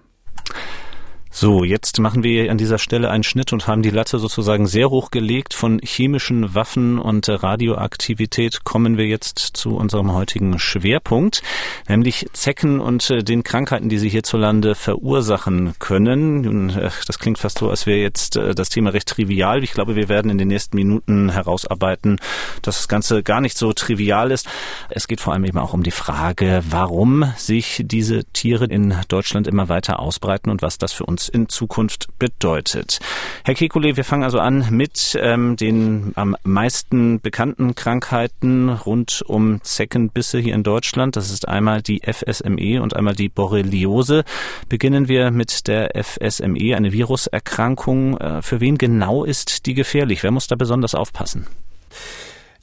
So, 1.36 1.64
jetzt 1.64 1.98
machen 1.98 2.22
wir 2.22 2.48
an 2.52 2.58
dieser 2.58 2.78
Stelle 2.78 3.10
einen 3.10 3.24
Schnitt 3.24 3.52
und 3.52 3.66
haben 3.66 3.82
die 3.82 3.90
Latte 3.90 4.20
sozusagen 4.20 4.68
sehr 4.68 4.90
hoch 4.90 5.10
gelegt. 5.10 5.52
Von 5.52 5.80
chemischen 5.82 6.54
Waffen 6.54 7.00
und 7.00 7.28
Radioaktivität 7.28 8.62
kommen 8.62 8.96
wir 8.96 9.06
jetzt 9.06 9.40
zu 9.40 9.74
unserem 9.74 10.12
heutigen 10.12 10.60
Schwerpunkt, 10.60 11.42
nämlich 11.88 12.28
Zecken 12.34 12.78
und 12.78 13.10
äh, 13.10 13.24
den 13.24 13.42
Krankheiten, 13.42 13.88
die 13.88 13.98
sie 13.98 14.08
hierzulande 14.08 14.76
verursachen 14.76 15.74
können. 15.80 16.70
Äh, 16.70 16.90
das 17.04 17.18
klingt 17.18 17.38
fast 17.38 17.58
so, 17.58 17.68
als 17.68 17.84
wäre 17.86 17.98
jetzt 17.98 18.36
äh, 18.36 18.54
das 18.54 18.68
Thema 18.68 18.90
recht 18.90 19.08
trivial. 19.08 19.64
Ich 19.64 19.72
glaube, 19.72 19.96
wir 19.96 20.08
werden 20.08 20.30
in 20.30 20.38
den 20.38 20.46
nächsten 20.46 20.76
Minuten 20.76 21.30
herausarbeiten, 21.30 22.20
dass 22.62 22.76
das 22.76 22.86
Ganze 22.86 23.24
gar 23.24 23.40
nicht 23.40 23.58
so 23.58 23.72
trivial 23.72 24.30
ist. 24.30 24.48
Es 24.88 25.08
geht 25.08 25.20
vor 25.20 25.32
allem 25.32 25.44
eben 25.44 25.58
auch 25.58 25.74
um 25.74 25.82
die 25.82 25.90
Frage, 25.90 26.62
warum 26.70 27.32
sich 27.36 27.82
diese 27.84 28.22
Tiere 28.26 28.66
in 28.66 28.94
Deutschland 29.08 29.48
immer 29.48 29.68
weiter 29.68 29.98
ausbreiten 29.98 30.48
und 30.50 30.62
was 30.62 30.78
das 30.78 30.92
für 30.92 31.04
uns 31.04 31.23
in 31.28 31.48
Zukunft 31.48 32.08
bedeutet. 32.18 33.00
Herr 33.44 33.54
Kekulé, 33.54 33.96
wir 33.96 34.04
fangen 34.04 34.22
also 34.22 34.38
an 34.38 34.66
mit 34.70 35.18
ähm, 35.20 35.56
den 35.56 36.12
am 36.14 36.36
meisten 36.44 37.20
bekannten 37.20 37.74
Krankheiten 37.74 38.68
rund 38.68 39.22
um 39.26 39.62
Zeckenbisse 39.62 40.38
hier 40.38 40.54
in 40.54 40.62
Deutschland. 40.62 41.16
Das 41.16 41.30
ist 41.30 41.48
einmal 41.48 41.82
die 41.82 42.00
FSME 42.00 42.82
und 42.82 42.96
einmal 42.96 43.14
die 43.14 43.28
Borreliose. 43.28 44.24
Beginnen 44.68 45.08
wir 45.08 45.30
mit 45.30 45.66
der 45.68 45.92
FSME, 46.02 46.76
eine 46.76 46.92
Viruserkrankung. 46.92 48.18
Äh, 48.18 48.42
für 48.42 48.60
wen 48.60 48.78
genau 48.78 49.24
ist 49.24 49.66
die 49.66 49.74
gefährlich? 49.74 50.22
Wer 50.22 50.30
muss 50.30 50.46
da 50.46 50.56
besonders 50.56 50.94
aufpassen? 50.94 51.46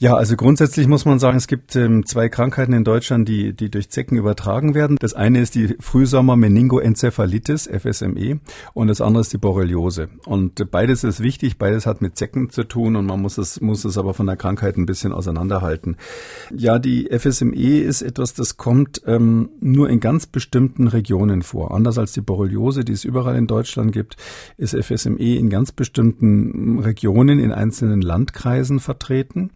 Ja, 0.01 0.15
also 0.15 0.35
grundsätzlich 0.35 0.87
muss 0.87 1.05
man 1.05 1.19
sagen, 1.19 1.37
es 1.37 1.45
gibt 1.45 1.75
ähm, 1.75 2.07
zwei 2.07 2.27
Krankheiten 2.27 2.73
in 2.73 2.83
Deutschland, 2.83 3.29
die, 3.29 3.53
die 3.53 3.69
durch 3.69 3.91
Zecken 3.91 4.17
übertragen 4.17 4.73
werden. 4.73 4.97
Das 4.99 5.13
eine 5.13 5.39
ist 5.39 5.53
die 5.53 5.75
Frühsommer-Meningoenzephalitis, 5.79 7.67
FSME, 7.67 8.39
und 8.73 8.87
das 8.87 8.99
andere 8.99 9.21
ist 9.21 9.31
die 9.31 9.37
Borreliose. 9.37 10.09
Und 10.25 10.71
beides 10.71 11.03
ist 11.03 11.19
wichtig, 11.19 11.59
beides 11.59 11.85
hat 11.85 12.01
mit 12.01 12.17
Zecken 12.17 12.49
zu 12.49 12.63
tun 12.63 12.95
und 12.95 13.05
man 13.05 13.21
muss 13.21 13.37
es, 13.37 13.61
muss 13.61 13.85
es 13.85 13.95
aber 13.95 14.15
von 14.15 14.25
der 14.25 14.37
Krankheit 14.37 14.75
ein 14.75 14.87
bisschen 14.87 15.11
auseinanderhalten. 15.11 15.97
Ja, 16.49 16.79
die 16.79 17.07
FSME 17.15 17.81
ist 17.81 18.01
etwas, 18.01 18.33
das 18.33 18.57
kommt 18.57 19.03
ähm, 19.05 19.49
nur 19.59 19.87
in 19.87 19.99
ganz 19.99 20.25
bestimmten 20.25 20.87
Regionen 20.87 21.43
vor. 21.43 21.75
Anders 21.75 21.99
als 21.99 22.11
die 22.13 22.21
Borreliose, 22.21 22.83
die 22.83 22.93
es 22.93 23.03
überall 23.03 23.35
in 23.35 23.45
Deutschland 23.45 23.91
gibt, 23.91 24.17
ist 24.57 24.75
FSME 24.75 25.35
in 25.35 25.51
ganz 25.51 25.71
bestimmten 25.71 26.79
Regionen 26.79 27.37
in 27.37 27.51
einzelnen 27.51 28.01
Landkreisen 28.01 28.79
vertreten. 28.79 29.51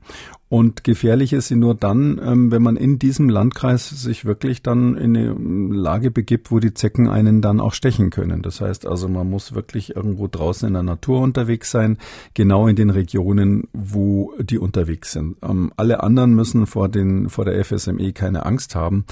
Und 0.55 0.85
gefährlich 0.85 1.33
ist 1.33 1.49
sie 1.49 1.57
nur 1.57 1.75
dann, 1.75 2.17
ähm, 2.23 2.49
wenn 2.49 2.63
man 2.63 2.77
in 2.77 2.97
diesem 2.97 3.27
Landkreis 3.27 3.89
sich 3.89 4.23
wirklich 4.23 4.61
dann 4.61 4.95
in 4.95 5.17
eine 5.17 5.35
Lage 5.75 6.11
begibt, 6.11 6.49
wo 6.49 6.59
die 6.59 6.73
Zecken 6.73 7.09
einen 7.09 7.41
dann 7.41 7.59
auch 7.59 7.73
stechen 7.73 8.09
können. 8.09 8.41
Das 8.41 8.61
heißt 8.61 8.87
also, 8.87 9.09
man 9.09 9.29
muss 9.29 9.53
wirklich 9.53 9.97
irgendwo 9.97 10.29
draußen 10.29 10.65
in 10.65 10.73
der 10.73 10.81
Natur 10.81 11.19
unterwegs 11.19 11.71
sein, 11.71 11.97
genau 12.35 12.69
in 12.69 12.77
den 12.77 12.89
Regionen, 12.89 13.67
wo 13.73 14.31
die 14.39 14.57
unterwegs 14.57 15.11
sind. 15.11 15.35
Ähm, 15.43 15.73
alle 15.75 16.01
anderen 16.01 16.35
müssen 16.35 16.67
vor, 16.67 16.87
den, 16.87 17.27
vor 17.27 17.43
der 17.43 17.61
FSME 17.65 18.13
keine 18.13 18.45
Angst 18.45 18.75
haben. 18.75 19.03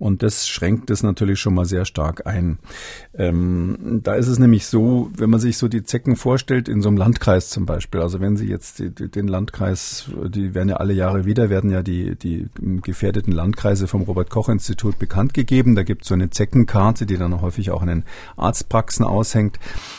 Und 0.00 0.24
das 0.24 0.48
schränkt 0.48 0.90
es 0.90 1.04
natürlich 1.04 1.38
schon 1.38 1.54
mal 1.54 1.64
sehr 1.64 1.84
stark 1.84 2.26
ein. 2.26 2.58
Ähm, 3.14 4.00
da 4.02 4.14
ist 4.14 4.26
es 4.26 4.40
nämlich 4.40 4.66
so, 4.66 5.12
wenn 5.16 5.30
man 5.30 5.38
sich 5.38 5.58
so 5.58 5.68
die 5.68 5.84
Zecken 5.84 6.16
vorstellt, 6.16 6.68
in 6.68 6.82
so 6.82 6.88
einem 6.88 6.98
Landkreis 6.98 7.50
zum 7.50 7.66
Beispiel, 7.66 8.00
also 8.00 8.20
wenn 8.20 8.36
Sie 8.36 8.48
jetzt 8.48 8.80
die, 8.80 8.90
den 8.90 9.28
Landkreis, 9.28 10.10
die 10.28 10.54
werden 10.54 10.68
ja 10.68 10.76
alle 10.87 10.87
alle 10.88 10.96
Jahre 10.96 11.26
wieder 11.26 11.50
werden 11.50 11.70
ja 11.70 11.82
die, 11.82 12.16
die 12.16 12.48
gefährdeten 12.80 13.30
Landkreise 13.30 13.86
vom 13.86 14.00
Robert-Koch-Institut 14.00 14.98
bekannt 14.98 15.34
gegeben. 15.34 15.74
Da 15.74 15.82
gibt 15.82 16.02
es 16.02 16.08
so 16.08 16.14
eine 16.14 16.30
Zeckenkarte, 16.30 17.04
die 17.04 17.18
dann 17.18 17.42
häufig 17.42 17.70
auch 17.70 17.82
in 17.82 17.88
den 17.88 18.04
Arztpraxen 18.38 19.04
aushängt. 19.04 19.58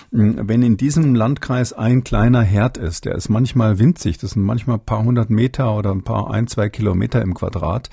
Wenn 0.09 0.63
in 0.63 0.77
diesem 0.77 1.13
Landkreis 1.13 1.73
ein 1.73 2.03
kleiner 2.03 2.41
Herd 2.41 2.79
ist, 2.79 3.05
der 3.05 3.13
ist 3.13 3.29
manchmal 3.29 3.77
winzig, 3.77 4.17
das 4.17 4.31
sind 4.31 4.41
manchmal 4.41 4.77
ein 4.77 4.85
paar 4.85 5.03
hundert 5.03 5.29
Meter 5.29 5.77
oder 5.77 5.91
ein 5.91 6.01
paar 6.01 6.31
ein, 6.31 6.47
zwei 6.47 6.69
Kilometer 6.69 7.21
im 7.21 7.35
Quadrat, 7.35 7.91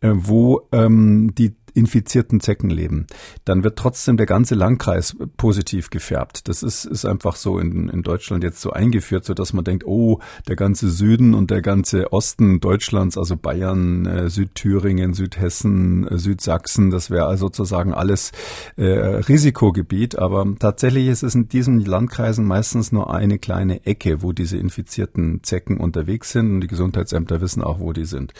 äh, 0.00 0.10
wo 0.12 0.62
ähm, 0.72 1.32
die 1.38 1.54
infizierten 1.74 2.40
Zecken 2.40 2.70
leben, 2.70 3.06
dann 3.44 3.64
wird 3.64 3.78
trotzdem 3.78 4.16
der 4.16 4.26
ganze 4.26 4.54
Landkreis 4.54 5.16
positiv 5.36 5.90
gefärbt. 5.90 6.48
Das 6.48 6.62
ist, 6.62 6.84
ist 6.84 7.04
einfach 7.04 7.36
so 7.36 7.58
in, 7.58 7.88
in 7.88 8.02
Deutschland 8.02 8.42
jetzt 8.42 8.60
so 8.60 8.70
eingeführt, 8.70 9.24
so 9.24 9.34
dass 9.34 9.52
man 9.52 9.64
denkt, 9.64 9.84
oh, 9.86 10.20
der 10.48 10.56
ganze 10.56 10.90
Süden 10.90 11.34
und 11.34 11.50
der 11.50 11.62
ganze 11.62 12.12
Osten 12.12 12.60
Deutschlands, 12.60 13.18
also 13.18 13.36
Bayern, 13.36 14.06
äh, 14.06 14.30
Südthüringen, 14.30 15.14
Südhessen, 15.14 16.08
äh, 16.08 16.18
Südsachsen, 16.18 16.90
das 16.90 17.10
wäre 17.10 17.26
also 17.26 17.42
sozusagen 17.42 17.92
alles 17.92 18.32
äh, 18.76 18.84
Risikogebiet. 18.84 20.18
Aber 20.18 20.46
tatsächlich 20.58 21.08
ist 21.08 21.22
es 21.22 21.34
in 21.34 21.48
diesen 21.48 21.80
Landkreisen 21.80 22.44
meistens 22.44 22.92
nur 22.92 23.12
eine 23.12 23.38
kleine 23.38 23.84
Ecke, 23.84 24.22
wo 24.22 24.32
diese 24.32 24.56
infizierten 24.56 25.42
Zecken 25.42 25.76
unterwegs 25.78 26.30
sind 26.30 26.52
und 26.52 26.60
die 26.60 26.68
Gesundheitsämter 26.68 27.40
wissen 27.40 27.62
auch, 27.62 27.80
wo 27.80 27.92
die 27.92 28.04
sind. 28.04 28.32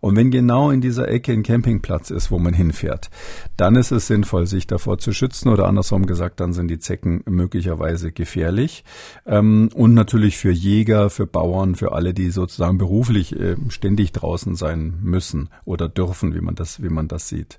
Und 0.00 0.16
wenn 0.16 0.30
genau 0.30 0.70
in 0.70 0.80
dieser 0.80 1.08
Ecke 1.08 1.32
ein 1.32 1.42
Campingplatz 1.42 2.10
ist, 2.10 2.30
wo 2.30 2.38
man 2.38 2.52
hinfährt, 2.52 2.77
fährt, 2.78 3.10
dann 3.56 3.76
ist 3.76 3.90
es 3.90 4.06
sinnvoll, 4.06 4.46
sich 4.46 4.66
davor 4.66 4.98
zu 4.98 5.12
schützen 5.12 5.48
oder 5.48 5.66
andersrum 5.66 6.06
gesagt, 6.06 6.40
dann 6.40 6.52
sind 6.52 6.68
die 6.68 6.78
Zecken 6.78 7.22
möglicherweise 7.26 8.12
gefährlich. 8.12 8.84
Ähm, 9.26 9.68
und 9.74 9.94
natürlich 9.94 10.36
für 10.36 10.50
Jäger, 10.50 11.10
für 11.10 11.26
Bauern, 11.26 11.74
für 11.74 11.92
alle, 11.92 12.14
die 12.14 12.30
sozusagen 12.30 12.78
beruflich 12.78 13.38
äh, 13.38 13.56
ständig 13.68 14.12
draußen 14.12 14.54
sein 14.54 14.98
müssen 15.02 15.50
oder 15.64 15.88
dürfen, 15.88 16.34
wie 16.34 16.40
man 16.40 16.54
das, 16.54 16.82
wie 16.82 16.88
man 16.88 17.08
das 17.08 17.28
sieht. 17.28 17.58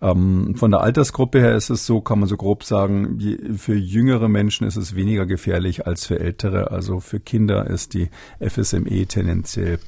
Ähm, 0.00 0.54
von 0.56 0.70
der 0.70 0.80
Altersgruppe 0.80 1.40
her 1.40 1.56
ist 1.56 1.70
es 1.70 1.86
so, 1.86 2.00
kann 2.00 2.20
man 2.20 2.28
so 2.28 2.36
grob 2.36 2.64
sagen, 2.64 3.18
für 3.56 3.74
jüngere 3.74 4.28
Menschen 4.28 4.66
ist 4.66 4.76
es 4.76 4.94
weniger 4.94 5.26
gefährlich 5.26 5.86
als 5.86 6.06
für 6.06 6.20
ältere. 6.20 6.70
Also 6.70 7.00
für 7.00 7.20
Kinder 7.20 7.66
ist 7.66 7.94
die 7.94 8.10
FSME 8.40 9.06
tendenziell 9.06 9.78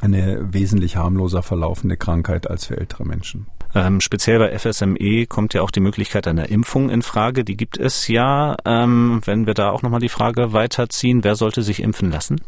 eine 0.00 0.52
wesentlich 0.52 0.96
harmloser 0.96 1.42
verlaufende 1.42 1.96
Krankheit 1.96 2.48
als 2.50 2.66
für 2.66 2.76
ältere 2.76 3.04
Menschen. 3.04 3.46
Ähm, 3.76 4.00
speziell 4.00 4.38
bei 4.38 4.58
FSME 4.58 5.26
kommt 5.26 5.52
ja 5.52 5.60
auch 5.60 5.70
die 5.70 5.80
Möglichkeit 5.80 6.26
einer 6.26 6.48
Impfung 6.48 6.88
in 6.88 7.02
Frage. 7.02 7.44
Die 7.44 7.58
gibt 7.58 7.76
es 7.76 8.08
ja. 8.08 8.56
Ähm, 8.64 9.20
wenn 9.26 9.46
wir 9.46 9.52
da 9.52 9.70
auch 9.70 9.82
nochmal 9.82 10.00
die 10.00 10.08
Frage 10.08 10.54
weiterziehen, 10.54 11.24
wer 11.24 11.36
sollte 11.36 11.62
sich 11.62 11.82
impfen 11.82 12.10
lassen? 12.10 12.40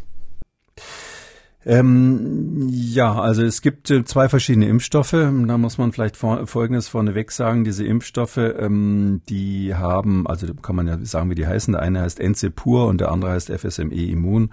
Ähm, 1.68 2.66
ja, 2.70 3.20
also 3.20 3.42
es 3.42 3.60
gibt 3.60 3.90
äh, 3.90 4.02
zwei 4.02 4.30
verschiedene 4.30 4.66
Impfstoffe. 4.68 5.10
Da 5.10 5.58
muss 5.58 5.76
man 5.76 5.92
vielleicht 5.92 6.16
vor, 6.16 6.46
Folgendes 6.46 6.88
vorneweg 6.88 7.30
sagen. 7.30 7.62
Diese 7.62 7.84
Impfstoffe, 7.84 8.38
ähm, 8.38 9.20
die 9.28 9.74
haben, 9.74 10.26
also 10.26 10.46
kann 10.54 10.76
man 10.76 10.88
ja 10.88 10.98
sagen, 11.02 11.28
wie 11.28 11.34
die 11.34 11.46
heißen. 11.46 11.72
Der 11.72 11.82
eine 11.82 12.00
heißt 12.00 12.20
Enzepur 12.20 12.86
und 12.86 13.02
der 13.02 13.12
andere 13.12 13.32
heißt 13.32 13.52
FSME 13.52 13.94
Immun. 13.94 14.48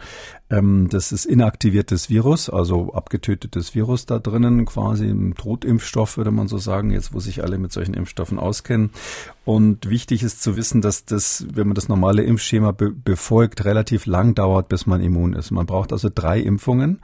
Ähm, 0.49 0.89
das 0.89 1.13
ist 1.13 1.23
inaktiviertes 1.23 2.09
Virus, 2.09 2.49
also 2.49 2.93
abgetötetes 2.93 3.73
Virus 3.73 4.05
da 4.05 4.19
drinnen, 4.19 4.65
quasi 4.65 5.07
ein 5.07 5.35
Totimpfstoff, 5.35 6.17
würde 6.17 6.31
man 6.31 6.49
so 6.49 6.57
sagen, 6.57 6.91
jetzt 6.91 7.13
wo 7.13 7.19
sich 7.21 7.41
alle 7.41 7.57
mit 7.57 7.71
solchen 7.71 7.93
Impfstoffen 7.93 8.37
auskennen. 8.37 8.91
Und 9.45 9.89
wichtig 9.89 10.21
ist 10.21 10.43
zu 10.43 10.57
wissen, 10.57 10.81
dass 10.81 11.05
das, 11.05 11.45
wenn 11.53 11.67
man 11.67 11.75
das 11.75 11.87
normale 11.87 12.23
Impfschema 12.23 12.71
be 12.73 12.91
befolgt, 12.91 13.63
relativ 13.63 14.05
lang 14.05 14.35
dauert, 14.35 14.67
bis 14.67 14.85
man 14.85 15.01
immun 15.01 15.33
ist. 15.33 15.51
Man 15.51 15.65
braucht 15.65 15.93
also 15.93 16.09
drei 16.13 16.39
Impfungen 16.39 16.99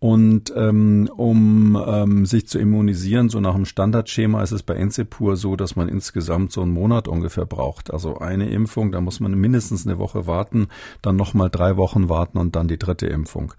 und 0.00 0.50
ähm, 0.56 1.10
um 1.14 1.78
ähm, 1.86 2.24
sich 2.24 2.48
zu 2.48 2.58
immunisieren, 2.58 3.28
so 3.28 3.38
nach 3.38 3.54
dem 3.54 3.66
Standardschema 3.66 4.42
ist 4.42 4.50
es 4.50 4.62
bei 4.62 4.74
Enzepur 4.74 5.36
so, 5.36 5.56
dass 5.56 5.76
man 5.76 5.90
insgesamt 5.90 6.52
so 6.52 6.62
einen 6.62 6.72
Monat 6.72 7.06
ungefähr 7.06 7.44
braucht. 7.44 7.92
Also 7.92 8.16
eine 8.16 8.48
Impfung, 8.48 8.92
da 8.92 9.02
muss 9.02 9.20
man 9.20 9.34
mindestens 9.34 9.86
eine 9.86 9.98
Woche 9.98 10.26
warten, 10.26 10.68
dann 11.02 11.16
nochmal 11.16 11.50
drei 11.50 11.76
Wochen 11.76 12.08
warten 12.08 12.38
und 12.38 12.56
dann 12.56 12.66
die 12.66 12.78
dritte 12.78 13.08
Impfung. 13.08 13.52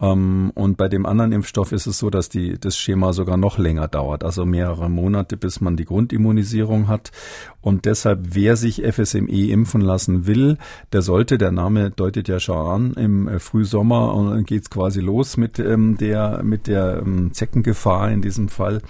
Ähm, 0.00 0.52
und 0.54 0.78
bei 0.78 0.88
dem 0.88 1.04
anderen 1.04 1.32
Impfstoff 1.32 1.70
ist 1.70 1.86
es 1.86 1.98
so, 1.98 2.08
dass 2.08 2.30
die, 2.30 2.58
das 2.58 2.78
Schema 2.78 3.12
sogar 3.12 3.36
noch 3.36 3.58
länger 3.58 3.86
dauert, 3.86 4.24
also 4.24 4.46
mehrere 4.46 4.88
Monate, 4.88 5.36
bis 5.36 5.60
man 5.60 5.76
die 5.76 5.84
Grundimmunisierung 5.84 6.88
hat. 6.88 7.12
Und 7.60 7.84
deshalb, 7.84 8.20
wer 8.34 8.56
sich 8.56 8.82
FSME 8.82 9.48
impfen 9.50 9.82
lassen 9.82 10.26
will, 10.26 10.56
der 10.94 11.02
sollte, 11.02 11.36
der 11.36 11.52
Name 11.52 11.90
deutet 11.90 12.28
ja 12.28 12.40
schon 12.40 12.56
an, 12.56 12.92
im 12.94 13.28
äh, 13.28 13.38
Frühsommer 13.38 14.14
dann 14.30 14.44
geht's 14.44 14.70
quasi 14.70 15.00
los 15.00 15.36
mit 15.36 15.58
äh, 15.58 15.73
ähm, 15.74 15.96
der, 15.98 16.42
mit 16.42 16.66
der 16.66 17.02
ähm, 17.04 17.32
Zeckengefahr 17.32 18.10
in 18.10 18.22
diesem 18.22 18.48
Fall. 18.48 18.80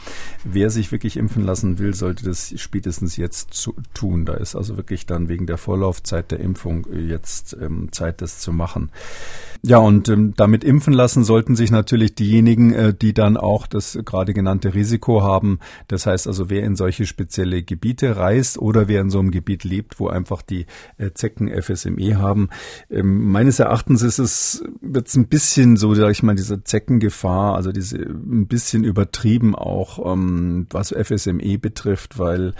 Wer 0.45 0.71
sich 0.71 0.93
wirklich 0.93 1.17
impfen 1.17 1.45
lassen 1.45 1.79
will, 1.79 1.95
sollte 1.95 2.25
das 2.25 2.53
spätestens 2.57 3.17
jetzt 3.17 3.53
zu, 3.55 3.75
tun. 3.95 4.25
Da 4.25 4.35
ist 4.35 4.55
also 4.55 4.77
wirklich 4.77 5.07
dann 5.07 5.29
wegen 5.29 5.47
der 5.47 5.59
Vorlaufzeit 5.59 6.31
der 6.31 6.41
Impfung 6.41 6.87
jetzt 6.93 7.57
ähm, 7.61 7.89
Zeit, 7.93 8.21
das 8.23 8.39
zu 8.39 8.53
machen. 8.53 8.91
Ja, 9.67 9.79
und 9.79 10.11
ähm, 10.11 10.35
damit 10.37 10.63
impfen 10.63 10.93
lassen 10.93 11.25
sollten 11.25 11.57
sich 11.57 11.71
natürlich 11.71 12.15
diejenigen, 12.15 12.75
äh, 12.75 12.93
die 12.93 13.15
dann 13.15 13.39
auch 13.39 13.67
das 13.67 13.99
gerade 14.05 14.35
genannte 14.35 14.75
Risiko 14.75 15.23
haben. 15.23 15.59
Das 15.89 16.05
heißt 16.05 16.27
also, 16.27 16.51
wer 16.51 16.65
in 16.65 16.77
solche 16.77 17.07
spezielle 17.07 17.63
Gebiete 17.63 18.19
reist 18.19 18.59
oder 18.59 18.89
wer 18.89 19.01
in 19.01 19.09
so 19.09 19.21
einem 19.21 19.31
Gebiet 19.31 19.65
lebt, 19.65 19.99
wo 19.99 20.09
einfach 20.09 20.43
die 20.43 20.67
äh, 20.99 21.13
Zecken 21.15 21.49
FSME 21.49 22.19
haben. 22.19 22.51
Ähm, 22.91 23.31
meines 23.31 23.59
Erachtens 23.59 24.03
ist 24.03 24.19
es, 24.19 24.65
wird 24.83 25.09
es 25.09 25.17
ein 25.17 25.29
bisschen 25.29 25.79
so, 25.79 25.95
sag 25.95 26.11
ich 26.11 26.23
mal, 26.23 26.35
diese 26.35 26.63
Zeckengefahr, 26.75 27.55
also 27.55 27.71
diese 27.71 27.99
ein 27.99 28.49
bisschen 28.49 28.83
übertrieben 28.83 29.55
auch, 29.55 30.13
ähm, 30.13 30.67
was 30.71 30.93
FSME 30.93 31.57
betrifft, 31.57 32.19
weil 32.19 32.55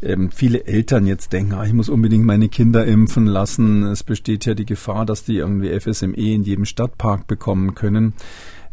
ähm, 0.00 0.30
viele 0.30 0.64
Eltern 0.64 1.06
jetzt 1.06 1.34
denken, 1.34 1.52
ah, 1.52 1.64
ich 1.66 1.74
muss 1.74 1.90
unbedingt 1.90 2.24
meine 2.24 2.48
Kinder 2.48 2.86
impfen 2.86 3.26
lassen. 3.26 3.82
Es 3.82 4.04
besteht 4.04 4.46
ja 4.46 4.54
die 4.54 4.64
Gefahr, 4.64 5.04
dass 5.04 5.24
die 5.24 5.36
irgendwie 5.36 5.78
FSME 5.78 6.16
in 6.16 6.44
jedem 6.44 6.64
Stadtpark 6.64 7.26
bekommen 7.26 7.74
können. 7.74 8.14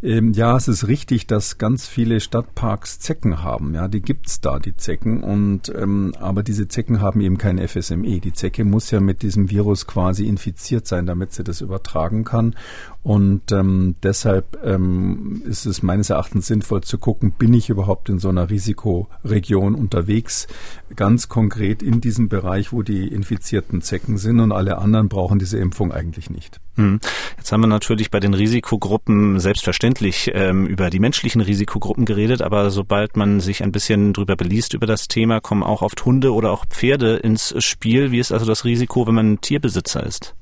Ähm, 0.02 0.32
ja, 0.34 0.56
es 0.56 0.68
ist 0.68 0.88
richtig, 0.88 1.28
dass 1.28 1.58
ganz 1.58 1.88
viele 1.88 2.20
Stadtparks 2.22 3.00
Zecken 3.00 3.44
haben. 3.44 3.74
Ja, 3.74 3.88
die 3.88 4.02
gibt's 4.02 4.40
da, 4.40 4.60
die 4.60 4.76
Zecken. 4.76 5.24
Und 5.24 5.74
ähm, 5.76 6.14
aber 6.20 6.42
diese 6.44 6.68
Zecken 6.68 7.02
haben 7.02 7.20
eben 7.22 7.38
kein 7.38 7.60
FSME. 7.66 8.20
Die 8.20 8.34
Zecke 8.34 8.64
muss 8.64 8.92
ja 8.92 9.02
mit 9.02 9.22
diesem 9.22 9.50
Virus 9.50 9.88
quasi 9.88 10.26
infiziert 10.26 10.88
sein, 10.88 11.06
damit 11.06 11.34
sie 11.34 11.44
das 11.44 11.62
übertragen 11.62 12.24
kann. 12.24 12.56
Und 13.02 13.52
ähm, 13.52 13.96
deshalb 14.04 14.60
ähm, 14.64 15.42
ist 15.46 15.66
es 15.66 15.82
meines 15.84 16.10
Erachtens 16.10 16.48
sinnvoll 16.48 16.82
zu 16.82 16.98
gucken, 16.98 17.32
bin 17.32 17.54
ich 17.54 17.70
überhaupt 17.70 18.10
in 18.10 18.20
so 18.20 18.30
einer 18.30 18.50
Risikoregion 18.50 19.74
unterwegs, 19.74 20.48
ganz 20.96 21.30
konkret 21.30 21.82
in 21.82 22.02
diesem 22.02 22.28
Bereich, 22.28 22.74
wo 22.74 22.84
die 22.84 23.08
infizierten 23.08 23.82
Zecken 23.82 24.18
sind 24.18 24.42
und 24.42 24.52
alle 24.52 24.80
anderen 24.80 25.08
brauchen 25.08 25.40
diese 25.40 25.60
Impfung 25.60 25.94
eigentlich 25.94 26.30
nicht. 26.30 26.60
Hm. 26.76 27.00
Jetzt 27.38 27.52
haben 27.52 27.62
wir 27.62 27.68
natürlich 27.68 28.12
bei 28.12 28.20
den 28.20 28.34
Risikogruppen 28.34 29.40
selbstverständlich 29.40 29.89
ähm, 30.34 30.66
über 30.66 30.90
die 30.90 31.00
menschlichen 31.00 31.42
Risikogruppen 31.42 32.06
geredet, 32.06 32.42
aber 32.42 32.70
sobald 32.70 33.18
man 33.18 33.40
sich 33.40 33.64
ein 33.64 33.72
bisschen 33.72 34.14
drüber 34.14 34.36
beliest 34.36 34.74
über 34.74 34.88
das 34.88 35.08
Thema, 35.08 35.40
kommen 35.40 35.64
auch 35.64 35.82
oft 35.82 36.06
Hunde 36.06 36.34
oder 36.34 36.52
auch 36.52 36.66
Pferde 36.66 37.18
ins 37.18 37.54
Spiel. 37.64 38.12
Wie 38.12 38.20
ist 38.20 38.32
also 38.32 38.46
das 38.46 38.66
Risiko, 38.66 39.08
wenn 39.08 39.16
man 39.16 39.42
Tierbesitzer 39.42 40.06
ist? 40.06 40.36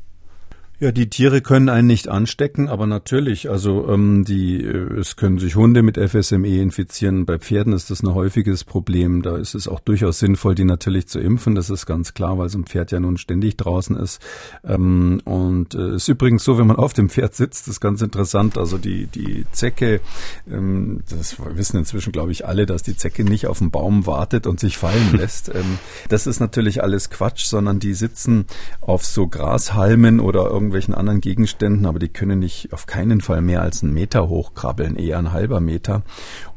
Ja, 0.79 0.91
die 0.91 1.09
Tiere 1.09 1.41
können 1.41 1.69
einen 1.69 1.87
nicht 1.87 2.07
anstecken, 2.07 2.69
aber 2.69 2.85
natürlich, 2.85 3.49
also 3.49 3.89
ähm, 3.89 4.23
die, 4.25 4.63
äh, 4.63 4.99
es 4.99 5.15
können 5.15 5.39
sich 5.39 5.55
Hunde 5.55 5.81
mit 5.81 5.97
FSME 5.97 6.61
infizieren. 6.61 7.25
Bei 7.25 7.39
Pferden 7.39 7.73
ist 7.73 7.89
das 7.89 8.03
ein 8.03 8.13
häufiges 8.13 8.63
Problem. 8.63 9.23
Da 9.23 9.37
ist 9.37 9.55
es 9.55 9.67
auch 9.67 9.79
durchaus 9.79 10.19
sinnvoll, 10.19 10.53
die 10.53 10.65
natürlich 10.65 11.07
zu 11.07 11.19
impfen. 11.19 11.55
Das 11.55 11.71
ist 11.71 11.87
ganz 11.87 12.13
klar, 12.13 12.37
weil 12.37 12.49
so 12.49 12.59
ein 12.59 12.65
Pferd 12.65 12.91
ja 12.91 12.99
nun 12.99 13.17
ständig 13.17 13.57
draußen 13.57 13.95
ist. 13.95 14.21
Ähm, 14.63 15.19
und 15.25 15.73
es 15.73 15.93
äh, 15.93 15.95
ist 15.95 16.07
übrigens 16.09 16.43
so, 16.43 16.59
wenn 16.59 16.67
man 16.67 16.75
auf 16.75 16.93
dem 16.93 17.09
Pferd 17.09 17.33
sitzt, 17.33 17.67
ist 17.67 17.79
ganz 17.79 18.03
interessant. 18.03 18.55
Also 18.59 18.77
die 18.77 19.07
die 19.07 19.47
Zecke, 19.51 19.99
ähm, 20.47 21.01
das 21.09 21.37
wissen 21.55 21.77
inzwischen 21.77 22.11
glaube 22.11 22.31
ich 22.31 22.45
alle, 22.45 22.67
dass 22.67 22.83
die 22.83 22.95
Zecke 22.95 23.23
nicht 23.23 23.47
auf 23.47 23.57
dem 23.57 23.71
Baum 23.71 24.05
wartet 24.05 24.45
und 24.45 24.59
sich 24.59 24.77
fallen 24.77 25.13
lässt. 25.17 25.49
ähm, 25.49 25.79
das 26.09 26.27
ist 26.27 26.39
natürlich 26.39 26.83
alles 26.83 27.09
Quatsch, 27.09 27.45
sondern 27.45 27.79
die 27.79 27.95
sitzen 27.95 28.45
auf 28.79 29.03
so 29.03 29.25
Grashalmen 29.25 30.19
oder 30.19 30.45
irgendwie 30.45 30.66
irgendwelchen 30.67 30.95
anderen 30.95 31.21
Gegenständen, 31.21 31.85
aber 31.85 31.97
die 31.97 32.09
können 32.09 32.39
nicht 32.39 32.73
auf 32.73 32.85
keinen 32.85 33.21
Fall 33.21 33.41
mehr 33.41 33.61
als 33.61 33.83
einen 33.83 33.93
Meter 33.93 34.27
hochkrabbeln, 34.27 34.97
eher 34.97 35.17
ein 35.17 35.31
halber 35.31 35.61
Meter 35.61 36.03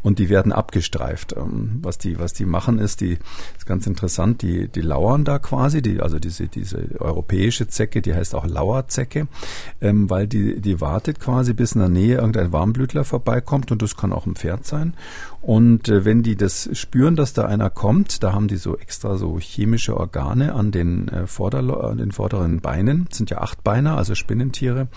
und 0.03 0.19
die 0.19 0.29
werden 0.29 0.53
abgestreift. 0.53 1.35
Ähm, 1.37 1.79
was 1.83 1.99
die, 1.99 2.19
was 2.19 2.33
die 2.33 2.47
machen 2.47 2.79
ist, 2.79 3.01
die 3.01 3.19
ist 3.57 3.67
ganz 3.67 3.87
interessant, 3.87 4.43
die, 4.43 4.69
die 4.69 4.81
lauern 4.81 5.25
da 5.25 5.39
quasi, 5.39 5.83
die, 5.83 6.01
also 6.01 6.19
diese, 6.19 6.49
diese 6.49 7.01
europäische 7.01 7.69
Zecke, 7.69 8.03
die 8.03 8.15
heißt 8.15 8.35
auch 8.35 8.47
Lauerzecke, 8.47 9.29
ähm, 9.81 10.09
weil 10.11 10.27
die, 10.27 10.61
die 10.61 10.81
wartet 10.81 11.21
quasi 11.21 11.53
bis 11.53 11.73
in 11.73 11.81
der 11.81 11.89
Nähe 11.89 12.17
irgendein 12.17 12.53
Warmblütler 12.53 13.05
vorbeikommt 13.05 13.71
und 13.73 13.83
das 13.83 13.97
kann 13.97 14.13
auch 14.13 14.27
ein 14.27 14.37
Pferd 14.37 14.67
sein. 14.67 14.95
Und 15.43 15.89
äh, 15.89 16.05
wenn 16.05 16.23
die 16.23 16.37
das 16.37 16.69
spüren, 16.75 17.17
dass 17.17 17.33
da 17.33 17.47
einer 17.47 17.71
kommt, 17.71 18.23
da 18.23 18.35
haben 18.35 18.47
die 18.47 18.57
so 18.57 18.77
extra 18.77 19.17
so 19.17 19.39
chemische 19.39 19.97
Organe 19.97 20.55
an 20.55 20.71
den, 20.71 21.09
äh, 21.09 21.27
Vorder 21.27 21.61
an 21.85 21.97
den 21.97 22.13
vorderen 22.13 22.61
Beinen, 22.61 23.07
das 23.09 23.19
sind 23.19 23.31
ja 23.31 23.39
acht 23.39 23.65
Beine, 23.65 23.95
also 23.95 24.15
Spinnentiere. 24.15 24.89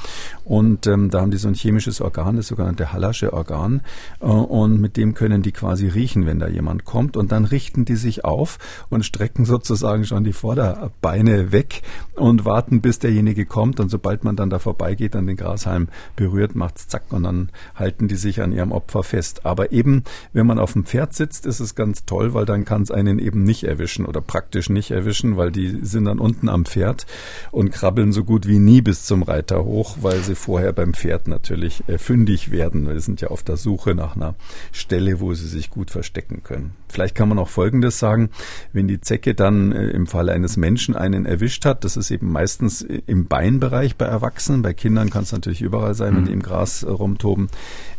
Und 0.43 0.85
ähm, 0.87 1.09
da 1.09 1.21
haben 1.21 1.31
die 1.31 1.37
so 1.37 1.47
ein 1.47 1.53
chemisches 1.53 2.01
Organ, 2.01 2.35
das 2.35 2.47
sogenannte 2.47 2.91
Hallersche 2.91 3.31
Organ. 3.31 3.81
Äh, 4.19 4.25
und 4.25 4.81
mit 4.81 4.92
dem 4.97 5.13
können 5.13 5.41
die 5.41 5.51
quasi 5.51 5.87
riechen, 5.87 6.25
wenn 6.25 6.39
da 6.39 6.47
jemand 6.47 6.85
kommt. 6.85 7.17
Und 7.17 7.31
dann 7.31 7.45
richten 7.45 7.85
die 7.85 7.95
sich 7.95 8.25
auf 8.25 8.59
und 8.89 9.05
strecken 9.05 9.45
sozusagen 9.45 10.05
schon 10.05 10.23
die 10.23 10.33
Vorderbeine 10.33 11.51
weg 11.51 11.81
und 12.15 12.45
warten, 12.45 12.81
bis 12.81 12.99
derjenige 12.99 13.45
kommt. 13.45 13.79
Und 13.79 13.89
sobald 13.89 14.23
man 14.23 14.35
dann 14.35 14.49
da 14.49 14.59
vorbeigeht, 14.59 15.15
an 15.15 15.27
den 15.27 15.37
Grashalm 15.37 15.89
berührt, 16.15 16.55
macht's 16.55 16.87
zack 16.87 17.11
und 17.11 17.23
dann 17.23 17.49
halten 17.75 18.07
die 18.07 18.15
sich 18.15 18.41
an 18.41 18.51
ihrem 18.51 18.71
Opfer 18.71 19.03
fest. 19.03 19.45
Aber 19.45 19.71
eben, 19.71 20.03
wenn 20.31 20.47
man 20.47 20.59
auf 20.59 20.73
dem 20.73 20.85
Pferd 20.85 21.13
sitzt, 21.13 21.45
ist 21.45 21.59
es 21.59 21.75
ganz 21.75 22.05
toll, 22.05 22.33
weil 22.33 22.45
dann 22.45 22.65
kann 22.65 22.81
es 22.83 22.91
einen 22.91 23.19
eben 23.19 23.43
nicht 23.43 23.63
erwischen 23.63 24.05
oder 24.05 24.21
praktisch 24.21 24.69
nicht 24.69 24.91
erwischen, 24.91 25.37
weil 25.37 25.51
die 25.51 25.79
sind 25.81 26.05
dann 26.05 26.19
unten 26.19 26.49
am 26.49 26.65
Pferd 26.65 27.05
und 27.51 27.71
krabbeln 27.71 28.11
so 28.11 28.23
gut 28.23 28.47
wie 28.47 28.59
nie 28.59 28.81
bis 28.81 29.05
zum 29.05 29.23
Reiter 29.23 29.63
hoch, 29.63 29.97
weil 30.01 30.19
sie 30.21 30.35
vorher 30.35 30.73
beim 30.73 30.93
Pferd 30.93 31.27
natürlich 31.27 31.83
äh, 31.87 31.97
fündig 31.97 32.51
werden. 32.51 32.87
Wir 32.87 32.99
sind 32.99 33.21
ja 33.21 33.29
auf 33.29 33.43
der 33.43 33.57
Suche 33.57 33.95
nach 33.95 34.15
einer 34.15 34.35
Stelle, 34.83 35.19
wo 35.19 35.33
sie 35.33 35.47
sich 35.47 35.69
gut 35.69 35.91
verstecken 35.91 36.43
können. 36.43 36.75
Vielleicht 36.93 37.15
kann 37.15 37.29
man 37.29 37.39
auch 37.39 37.49
Folgendes 37.49 37.99
sagen, 37.99 38.29
wenn 38.71 38.87
die 38.87 39.01
Zecke 39.01 39.33
dann 39.35 39.71
äh, 39.71 39.87
im 39.87 40.07
Falle 40.07 40.31
eines 40.31 40.57
Menschen 40.57 40.95
einen 40.95 41.25
erwischt 41.25 41.65
hat, 41.65 41.83
das 41.83 41.97
ist 41.97 42.11
eben 42.11 42.31
meistens 42.31 42.83
äh, 42.83 43.01
im 43.07 43.25
Beinbereich 43.25 43.97
bei 43.97 44.05
Erwachsenen, 44.05 44.61
bei 44.61 44.73
Kindern 44.73 45.09
kann 45.09 45.23
es 45.23 45.31
natürlich 45.31 45.61
überall 45.61 45.95
sein, 45.95 46.15
wenn 46.15 46.21
mhm. 46.21 46.27
die 46.27 46.33
im 46.33 46.43
Gras 46.43 46.83
äh, 46.83 46.89
rumtoben, 46.89 47.49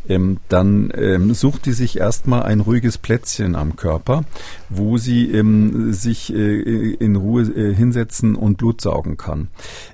ähm, 0.08 0.38
dann 0.48 0.92
ähm, 0.94 1.34
sucht 1.34 1.66
die 1.66 1.72
sich 1.72 1.98
erstmal 1.98 2.42
ein 2.42 2.60
ruhiges 2.60 2.98
Plätzchen 2.98 3.56
am 3.56 3.76
Körper, 3.76 4.24
wo 4.68 4.98
sie 4.98 5.30
ähm, 5.30 5.92
sich 5.92 6.32
äh, 6.32 6.92
in 6.94 7.16
Ruhe 7.16 7.42
äh, 7.42 7.74
hinsetzen 7.74 8.34
und 8.34 8.58
Blut 8.58 8.80
saugen 8.80 9.16
kann. 9.16 9.48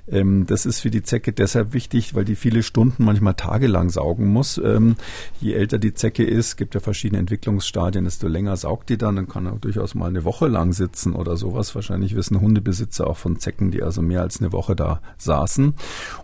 Ähm, 0.09 0.45
das 0.47 0.65
ist 0.65 0.81
für 0.81 0.91
die 0.91 1.03
Zecke 1.03 1.31
deshalb 1.31 1.73
wichtig, 1.73 2.13
weil 2.13 2.25
die 2.25 2.35
viele 2.35 2.63
Stunden, 2.63 3.05
manchmal 3.05 3.35
tagelang 3.35 3.89
saugen 3.89 4.27
muss. 4.27 4.59
Ähm, 4.63 4.95
je 5.39 5.53
älter 5.53 5.79
die 5.79 5.93
Zecke 5.93 6.23
ist, 6.23 6.57
gibt 6.57 6.75
ja 6.75 6.81
verschiedene 6.81 7.19
Entwicklungsstadien, 7.19 8.05
desto 8.05 8.27
länger 8.27 8.57
saugt 8.57 8.89
die 8.91 8.97
dann. 8.97 9.15
Dann 9.15 9.27
kann 9.27 9.45
er 9.45 9.53
durchaus 9.53 9.95
mal 9.95 10.07
eine 10.07 10.23
Woche 10.23 10.47
lang 10.47 10.73
sitzen 10.73 11.13
oder 11.13 11.37
sowas. 11.37 11.73
Wahrscheinlich 11.73 12.15
wissen 12.15 12.39
Hundebesitzer 12.39 13.07
auch 13.07 13.17
von 13.17 13.39
Zecken, 13.39 13.71
die 13.71 13.81
also 13.81 14.01
mehr 14.01 14.21
als 14.21 14.39
eine 14.39 14.51
Woche 14.51 14.75
da 14.75 15.01
saßen. 15.17 15.73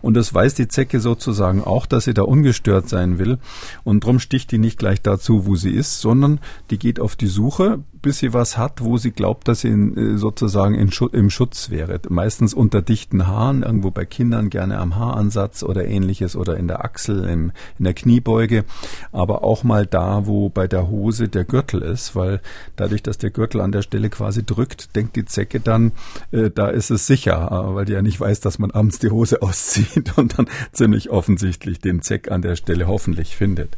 Und 0.02 0.14
das 0.14 0.32
weiß 0.32 0.54
die 0.54 0.68
Zecke 0.68 1.00
sozusagen 1.00 1.64
auch, 1.64 1.86
dass 1.86 2.04
sie 2.04 2.14
da 2.14 2.22
ungestört 2.22 2.88
sein 2.88 3.18
will. 3.18 3.38
Und 3.84 4.04
drum 4.04 4.20
sticht 4.20 4.52
die 4.52 4.58
nicht 4.58 4.78
gleich 4.78 5.02
dazu, 5.02 5.46
wo 5.46 5.56
sie 5.56 5.70
ist, 5.70 6.00
sondern 6.00 6.40
die 6.70 6.78
geht 6.78 7.00
auf 7.00 7.16
die 7.16 7.26
Suche, 7.26 7.80
bis 8.02 8.18
sie 8.18 8.32
was 8.32 8.56
hat, 8.56 8.82
wo 8.84 8.96
sie 8.96 9.10
glaubt, 9.10 9.48
dass 9.48 9.60
sie 9.60 9.68
in, 9.68 9.96
äh, 9.96 10.18
sozusagen 10.18 10.74
in 10.74 10.90
Schu 10.92 11.06
im 11.06 11.30
Schutz 11.30 11.70
wäre. 11.70 12.00
Meistens 12.08 12.54
unter 12.54 12.82
dichten 12.82 13.26
Haaren, 13.26 13.62
irgendwo 13.62 13.90
bei 13.90 14.04
Kindern 14.04 14.50
gerne 14.50 14.78
am 14.78 14.96
Haaransatz 14.96 15.62
oder 15.62 15.86
ähnliches 15.86 16.36
oder 16.36 16.56
in 16.56 16.68
der 16.68 16.84
Achsel, 16.84 17.24
im, 17.24 17.52
in 17.78 17.84
der 17.84 17.94
Kniebeuge, 17.94 18.64
aber 19.12 19.44
auch 19.44 19.64
mal 19.64 19.86
da, 19.86 20.26
wo 20.26 20.48
bei 20.48 20.66
der 20.66 20.88
Hose 20.88 21.28
der 21.28 21.44
Gürtel 21.44 21.82
ist, 21.82 22.14
weil 22.14 22.40
dadurch, 22.76 23.02
dass 23.02 23.18
der 23.18 23.30
Gürtel 23.30 23.60
an 23.60 23.72
der 23.72 23.82
Stelle 23.82 24.10
quasi 24.10 24.44
drückt, 24.44 24.94
denkt 24.96 25.16
die 25.16 25.24
Zecke 25.24 25.60
dann, 25.60 25.92
äh, 26.30 26.50
da 26.50 26.68
ist 26.68 26.90
es 26.90 27.06
sicher, 27.06 27.48
äh, 27.50 27.74
weil 27.74 27.84
die 27.84 27.92
ja 27.92 28.02
nicht 28.02 28.20
weiß, 28.20 28.40
dass 28.40 28.58
man 28.58 28.70
abends 28.70 28.98
die 28.98 29.10
Hose 29.10 29.42
auszieht 29.42 30.16
und 30.16 30.38
dann 30.38 30.48
ziemlich 30.72 31.10
offensichtlich 31.10 31.80
den 31.80 32.02
Zeck 32.02 32.30
an 32.30 32.42
der 32.42 32.56
Stelle 32.56 32.86
hoffentlich 32.86 33.36
findet. 33.36 33.76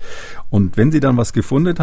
Und 0.50 0.76
wenn 0.76 0.92
sie 0.92 1.00
dann 1.00 1.16
was 1.16 1.32
gefunden, 1.32 1.78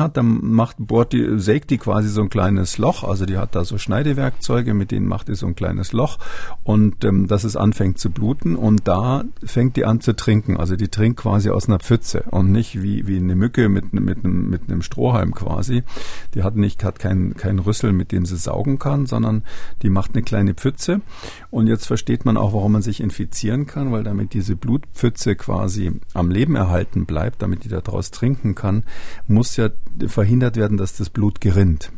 hat, 0.00 0.16
dann 0.16 0.40
macht, 0.42 0.76
bohrt 0.78 1.12
die, 1.12 1.38
sägt 1.38 1.70
die 1.70 1.75
die 1.76 1.78
quasi 1.78 2.08
so 2.08 2.22
ein 2.22 2.30
kleines 2.30 2.78
Loch, 2.78 3.04
also 3.04 3.26
die 3.26 3.36
hat 3.36 3.54
da 3.54 3.64
so 3.64 3.76
Schneidewerkzeuge, 3.76 4.72
mit 4.72 4.90
denen 4.90 5.06
macht 5.06 5.28
die 5.28 5.34
so 5.34 5.46
ein 5.46 5.54
kleines 5.54 5.92
Loch 5.92 6.18
und 6.64 7.04
ähm, 7.04 7.26
dass 7.26 7.44
es 7.44 7.54
anfängt 7.54 7.98
zu 7.98 8.10
bluten 8.10 8.56
und 8.56 8.88
da 8.88 9.24
fängt 9.44 9.76
die 9.76 9.84
an 9.84 10.00
zu 10.00 10.14
trinken. 10.14 10.56
Also 10.56 10.76
die 10.76 10.88
trinkt 10.88 11.20
quasi 11.20 11.50
aus 11.50 11.68
einer 11.68 11.78
Pfütze 11.78 12.24
und 12.30 12.50
nicht 12.50 12.82
wie, 12.82 13.06
wie 13.06 13.18
eine 13.18 13.36
Mücke 13.36 13.68
mit, 13.68 13.92
mit, 13.92 14.24
einem, 14.24 14.48
mit 14.48 14.62
einem 14.68 14.80
Strohhalm 14.80 15.34
quasi. 15.34 15.82
Die 16.34 16.42
hat 16.42 16.56
nicht, 16.56 16.82
hat 16.82 16.98
keinen 16.98 17.34
kein 17.34 17.58
Rüssel, 17.58 17.92
mit 17.92 18.10
dem 18.10 18.24
sie 18.24 18.38
saugen 18.38 18.78
kann, 18.78 19.04
sondern 19.04 19.44
die 19.82 19.90
macht 19.90 20.14
eine 20.14 20.22
kleine 20.22 20.54
Pfütze. 20.54 21.02
Und 21.56 21.68
jetzt 21.68 21.86
versteht 21.86 22.26
man 22.26 22.36
auch, 22.36 22.52
warum 22.52 22.72
man 22.72 22.82
sich 22.82 23.00
infizieren 23.00 23.64
kann, 23.64 23.90
weil 23.90 24.04
damit 24.04 24.34
diese 24.34 24.56
Blutpfütze 24.56 25.36
quasi 25.36 25.90
am 26.12 26.30
Leben 26.30 26.54
erhalten 26.54 27.06
bleibt, 27.06 27.40
damit 27.40 27.64
die 27.64 27.70
daraus 27.70 28.10
trinken 28.10 28.54
kann, 28.54 28.84
muss 29.26 29.56
ja 29.56 29.70
verhindert 30.06 30.56
werden, 30.56 30.76
dass 30.76 30.98
das 30.98 31.08
Blut 31.08 31.40
gerinnt 31.40 31.92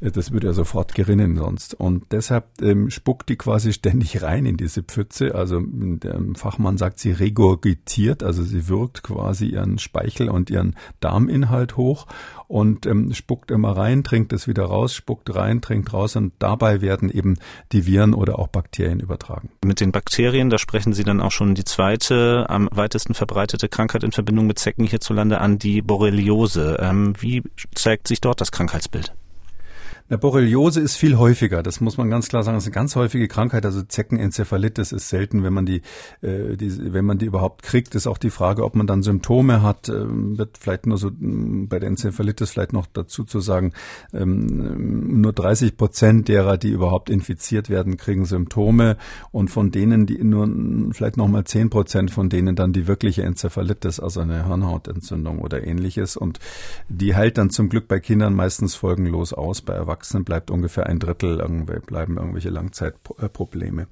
das 0.00 0.32
würde 0.32 0.48
ja 0.48 0.52
sofort 0.52 0.94
gerinnen 0.94 1.36
sonst. 1.36 1.74
Und 1.74 2.04
deshalb 2.10 2.46
ähm, 2.62 2.90
spuckt 2.90 3.28
die 3.28 3.36
quasi 3.36 3.72
ständig 3.72 4.22
rein 4.22 4.46
in 4.46 4.56
diese 4.56 4.82
Pfütze. 4.82 5.34
Also 5.34 5.60
der 5.62 6.20
Fachmann 6.34 6.76
sagt, 6.76 6.98
sie 6.98 7.12
regurgitiert, 7.12 8.22
also 8.22 8.42
sie 8.42 8.68
wirkt 8.68 9.02
quasi 9.02 9.46
ihren 9.46 9.78
Speichel 9.78 10.28
und 10.28 10.50
ihren 10.50 10.76
Darminhalt 11.00 11.76
hoch 11.76 12.06
und 12.48 12.86
ähm, 12.86 13.12
spuckt 13.12 13.50
immer 13.50 13.76
rein, 13.76 14.04
trinkt 14.04 14.32
es 14.32 14.46
wieder 14.46 14.64
raus, 14.64 14.94
spuckt 14.94 15.34
rein, 15.34 15.60
trinkt 15.60 15.92
raus 15.92 16.16
und 16.16 16.32
dabei 16.38 16.80
werden 16.80 17.10
eben 17.10 17.36
die 17.72 17.86
Viren 17.86 18.14
oder 18.14 18.38
auch 18.38 18.48
Bakterien 18.48 19.00
übertragen. 19.00 19.50
Mit 19.64 19.80
den 19.80 19.92
Bakterien, 19.92 20.50
da 20.50 20.58
sprechen 20.58 20.92
Sie 20.92 21.04
dann 21.04 21.20
auch 21.20 21.32
schon 21.32 21.54
die 21.54 21.64
zweite 21.64 22.46
am 22.48 22.68
weitesten 22.72 23.14
verbreitete 23.14 23.68
Krankheit 23.68 24.04
in 24.04 24.12
Verbindung 24.12 24.46
mit 24.46 24.58
Zecken 24.58 24.86
hierzulande 24.86 25.40
an, 25.40 25.58
die 25.58 25.82
Borreliose. 25.82 26.78
Ähm, 26.80 27.14
wie 27.18 27.42
zeigt 27.74 28.08
sich 28.08 28.20
dort 28.20 28.40
das 28.40 28.52
Krankheitsbild? 28.52 29.12
Eine 30.08 30.18
Borreliose 30.18 30.80
ist 30.80 30.94
viel 30.94 31.18
häufiger. 31.18 31.64
Das 31.64 31.80
muss 31.80 31.96
man 31.96 32.08
ganz 32.08 32.28
klar 32.28 32.44
sagen. 32.44 32.56
Das 32.56 32.62
ist 32.62 32.68
eine 32.68 32.74
ganz 32.74 32.94
häufige 32.94 33.26
Krankheit. 33.26 33.66
Also 33.66 33.82
Zeckenenzephalitis 33.82 34.92
ist 34.92 35.08
selten, 35.08 35.42
wenn 35.42 35.52
man 35.52 35.66
die, 35.66 35.82
äh, 36.22 36.56
die, 36.56 36.92
wenn 36.92 37.04
man 37.04 37.18
die 37.18 37.26
überhaupt 37.26 37.64
kriegt. 37.64 37.92
Ist 37.96 38.06
auch 38.06 38.18
die 38.18 38.30
Frage, 38.30 38.64
ob 38.64 38.76
man 38.76 38.86
dann 38.86 39.02
Symptome 39.02 39.62
hat. 39.62 39.88
Ähm, 39.88 40.38
wird 40.38 40.58
vielleicht 40.58 40.86
nur 40.86 40.96
so 40.96 41.08
ähm, 41.08 41.66
bei 41.68 41.80
der 41.80 41.88
Enzephalitis 41.88 42.50
vielleicht 42.50 42.72
noch 42.72 42.86
dazu 42.86 43.24
zu 43.24 43.40
sagen, 43.40 43.72
ähm, 44.12 45.20
nur 45.20 45.32
30 45.32 45.76
Prozent 45.76 46.28
derer, 46.28 46.56
die 46.56 46.70
überhaupt 46.70 47.10
infiziert 47.10 47.68
werden, 47.68 47.96
kriegen 47.96 48.26
Symptome. 48.26 48.98
Und 49.32 49.50
von 49.50 49.72
denen, 49.72 50.06
die 50.06 50.22
nur 50.22 50.48
vielleicht 50.92 51.16
noch 51.16 51.26
mal 51.26 51.44
10 51.44 51.68
Prozent 51.68 52.12
von 52.12 52.28
denen 52.28 52.54
dann 52.54 52.72
die 52.72 52.86
wirkliche 52.86 53.24
Enzephalitis, 53.24 53.98
also 53.98 54.20
eine 54.20 54.46
Hirnhautentzündung 54.46 55.40
oder 55.40 55.66
ähnliches. 55.66 56.16
Und 56.16 56.38
die 56.88 57.16
heilt 57.16 57.38
dann 57.38 57.50
zum 57.50 57.68
Glück 57.68 57.88
bei 57.88 57.98
Kindern 57.98 58.34
meistens 58.34 58.76
folgenlos 58.76 59.32
aus. 59.32 59.62
Bei 59.62 59.74
Erwachsenen 59.74 59.95
Erwachsenen 59.96 60.24
bleibt 60.24 60.50
ungefähr 60.50 60.86
ein 60.86 60.98
Drittel, 60.98 61.38
bleiben 61.86 62.18
irgendwelche 62.18 62.50
Langzeitprobleme. 62.50 63.86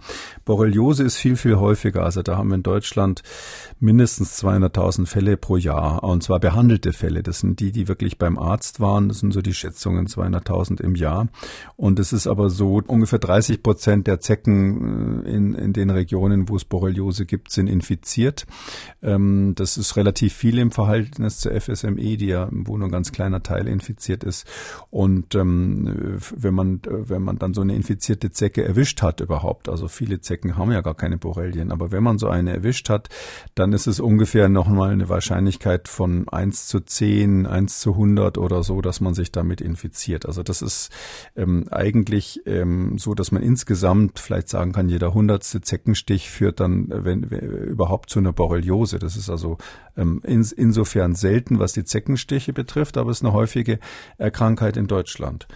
Borreliose 0.44 1.02
ist 1.02 1.16
viel, 1.16 1.36
viel 1.36 1.56
häufiger. 1.56 2.02
Also 2.02 2.22
da 2.22 2.36
haben 2.36 2.48
wir 2.48 2.56
in 2.56 2.62
Deutschland 2.62 3.22
mindestens 3.80 4.38
200.000 4.44 5.06
Fälle 5.06 5.38
pro 5.38 5.56
Jahr. 5.56 6.04
Und 6.04 6.22
zwar 6.22 6.40
behandelte 6.40 6.92
Fälle. 6.92 7.22
Das 7.22 7.38
sind 7.38 7.58
die, 7.60 7.72
die 7.72 7.88
wirklich 7.88 8.18
beim 8.18 8.38
Arzt 8.38 8.80
waren. 8.80 9.08
Das 9.08 9.20
sind 9.20 9.32
so 9.32 9.40
die 9.40 9.54
Schätzungen 9.54 10.06
200.000 10.06 10.82
im 10.82 10.94
Jahr. 10.94 11.28
Und 11.76 11.98
es 11.98 12.12
ist 12.12 12.26
aber 12.26 12.50
so, 12.50 12.82
ungefähr 12.86 13.18
30 13.18 13.62
Prozent 13.62 14.06
der 14.06 14.20
Zecken 14.20 15.24
äh, 15.24 15.30
in, 15.30 15.54
in 15.54 15.72
den 15.72 15.88
Regionen, 15.88 16.50
wo 16.50 16.56
es 16.56 16.66
Borreliose 16.66 17.24
gibt, 17.24 17.50
sind 17.50 17.66
infiziert. 17.66 18.46
Ähm, 19.02 19.54
das 19.54 19.78
ist 19.78 19.96
relativ 19.96 20.34
viel 20.34 20.58
im 20.58 20.70
Verhältnis 20.70 21.38
zur 21.38 21.58
FSME, 21.58 22.18
die 22.18 22.26
ja, 22.26 22.50
nur 22.50 22.78
ein 22.82 22.90
ganz 22.90 23.10
kleiner 23.10 23.42
Teil 23.42 23.66
infiziert 23.68 24.22
ist. 24.22 24.46
Und 24.90 25.34
ähm, 25.34 25.93
wenn 25.94 26.54
man, 26.54 26.80
wenn 26.84 27.22
man 27.22 27.38
dann 27.38 27.54
so 27.54 27.60
eine 27.60 27.74
infizierte 27.74 28.32
Zecke 28.32 28.64
erwischt 28.64 29.02
hat 29.02 29.20
überhaupt, 29.20 29.68
also 29.68 29.88
viele 29.88 30.20
Zecken 30.20 30.56
haben 30.56 30.72
ja 30.72 30.80
gar 30.80 30.94
keine 30.94 31.18
Borrelien, 31.18 31.70
aber 31.72 31.92
wenn 31.92 32.02
man 32.02 32.18
so 32.18 32.28
eine 32.28 32.52
erwischt 32.52 32.88
hat, 32.88 33.08
dann 33.54 33.72
ist 33.72 33.86
es 33.86 34.00
ungefähr 34.00 34.48
nochmal 34.48 34.90
eine 34.90 35.08
Wahrscheinlichkeit 35.08 35.88
von 35.88 36.28
1 36.28 36.66
zu 36.66 36.80
10, 36.80 37.46
1 37.46 37.80
zu 37.80 37.92
100 37.92 38.38
oder 38.38 38.62
so, 38.62 38.80
dass 38.80 39.00
man 39.00 39.14
sich 39.14 39.32
damit 39.32 39.60
infiziert. 39.60 40.26
Also 40.26 40.42
das 40.42 40.62
ist 40.62 40.90
ähm, 41.36 41.66
eigentlich 41.70 42.42
ähm, 42.46 42.98
so, 42.98 43.14
dass 43.14 43.32
man 43.32 43.42
insgesamt 43.42 44.18
vielleicht 44.18 44.48
sagen 44.48 44.72
kann, 44.72 44.88
jeder 44.88 45.14
hundertste 45.14 45.60
Zeckenstich 45.60 46.30
führt 46.30 46.60
dann 46.60 46.88
wenn, 46.88 47.30
wenn, 47.30 47.40
überhaupt 47.40 48.10
zu 48.10 48.18
einer 48.18 48.32
Borreliose. 48.32 48.98
Das 48.98 49.16
ist 49.16 49.30
also 49.30 49.58
ähm, 49.96 50.20
in, 50.24 50.46
insofern 50.56 51.14
selten, 51.14 51.58
was 51.58 51.72
die 51.72 51.84
Zeckenstiche 51.84 52.52
betrifft, 52.52 52.96
aber 52.96 53.10
es 53.10 53.18
ist 53.18 53.24
eine 53.24 53.32
häufige 53.32 53.78
Erkrankheit 54.18 54.76
in 54.76 54.86
Deutschland 54.86 55.46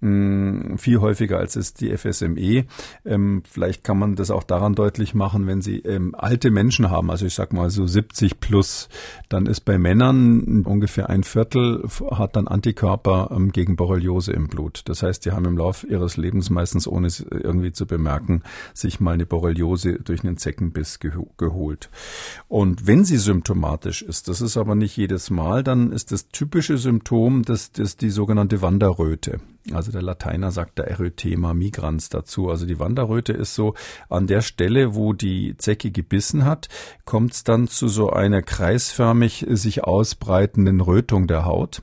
mh, 0.00 0.78
viel 0.78 1.00
häufiger 1.00 1.38
als 1.38 1.56
es 1.56 1.74
die 1.74 1.96
FSME. 1.96 2.64
Ähm, 3.04 3.42
vielleicht 3.48 3.84
kann 3.84 3.98
man 3.98 4.16
das 4.16 4.30
auch 4.30 4.44
daran 4.44 4.74
deutlich 4.74 5.14
machen, 5.14 5.46
wenn 5.46 5.62
Sie 5.62 5.78
ähm, 5.80 6.14
alte 6.16 6.50
Menschen 6.50 6.90
haben, 6.90 7.10
also 7.10 7.26
ich 7.26 7.34
sag 7.34 7.52
mal 7.52 7.70
so 7.70 7.86
70 7.86 8.40
plus, 8.40 8.88
dann 9.28 9.46
ist 9.46 9.60
bei 9.60 9.78
Männern 9.78 10.62
ungefähr 10.64 11.08
ein 11.08 11.24
Viertel 11.24 11.84
hat 12.10 12.36
dann 12.36 12.48
Antikörper 12.48 13.30
ähm, 13.30 13.52
gegen 13.52 13.76
Borreliose 13.76 14.32
im 14.32 14.48
Blut. 14.48 14.82
Das 14.86 15.02
heißt, 15.02 15.24
die 15.24 15.32
haben 15.32 15.44
im 15.44 15.58
Laufe 15.58 15.86
ihres 15.86 16.16
Lebens 16.16 16.50
meistens 16.50 16.86
ohne 16.86 17.06
es 17.06 17.20
irgendwie 17.20 17.72
zu 17.72 17.86
bemerken, 17.86 18.42
sich 18.74 19.00
mal 19.00 19.14
eine 19.14 19.26
Borreliose 19.26 20.00
durch 20.00 20.24
einen 20.24 20.36
Zeckenbiss 20.36 20.98
geho 21.00 21.30
geholt. 21.36 21.90
Und 22.48 22.86
wenn 22.86 23.04
sie 23.04 23.16
symptomatisch 23.16 24.02
ist, 24.02 24.28
das 24.28 24.40
ist 24.40 24.56
aber 24.56 24.74
nicht 24.74 24.96
jedes 24.96 25.30
Mal, 25.30 25.62
dann 25.62 25.92
ist 25.92 26.12
das 26.12 26.28
typische 26.28 26.78
Symptom 26.78 27.42
das, 27.42 27.72
das 27.72 27.96
die 27.96 28.10
sogenannte 28.10 28.62
Wanderröte. 28.62 29.40
Also 29.72 29.90
der 29.90 30.02
Lateiner 30.02 30.52
sagt 30.52 30.78
da 30.78 30.84
Erythema 30.84 31.52
migrans 31.52 32.08
dazu. 32.08 32.50
Also 32.50 32.66
die 32.66 32.78
Wanderröte 32.78 33.32
ist 33.32 33.54
so 33.54 33.74
an 34.08 34.26
der 34.26 34.40
Stelle, 34.40 34.94
wo 34.94 35.12
die 35.12 35.56
Zecke 35.56 35.90
gebissen 35.90 36.44
hat, 36.44 36.68
kommt 37.04 37.32
es 37.32 37.44
dann 37.44 37.66
zu 37.66 37.88
so 37.88 38.10
einer 38.10 38.42
kreisförmig 38.42 39.44
sich 39.48 39.84
ausbreitenden 39.84 40.80
Rötung 40.80 41.26
der 41.26 41.44
Haut. 41.44 41.82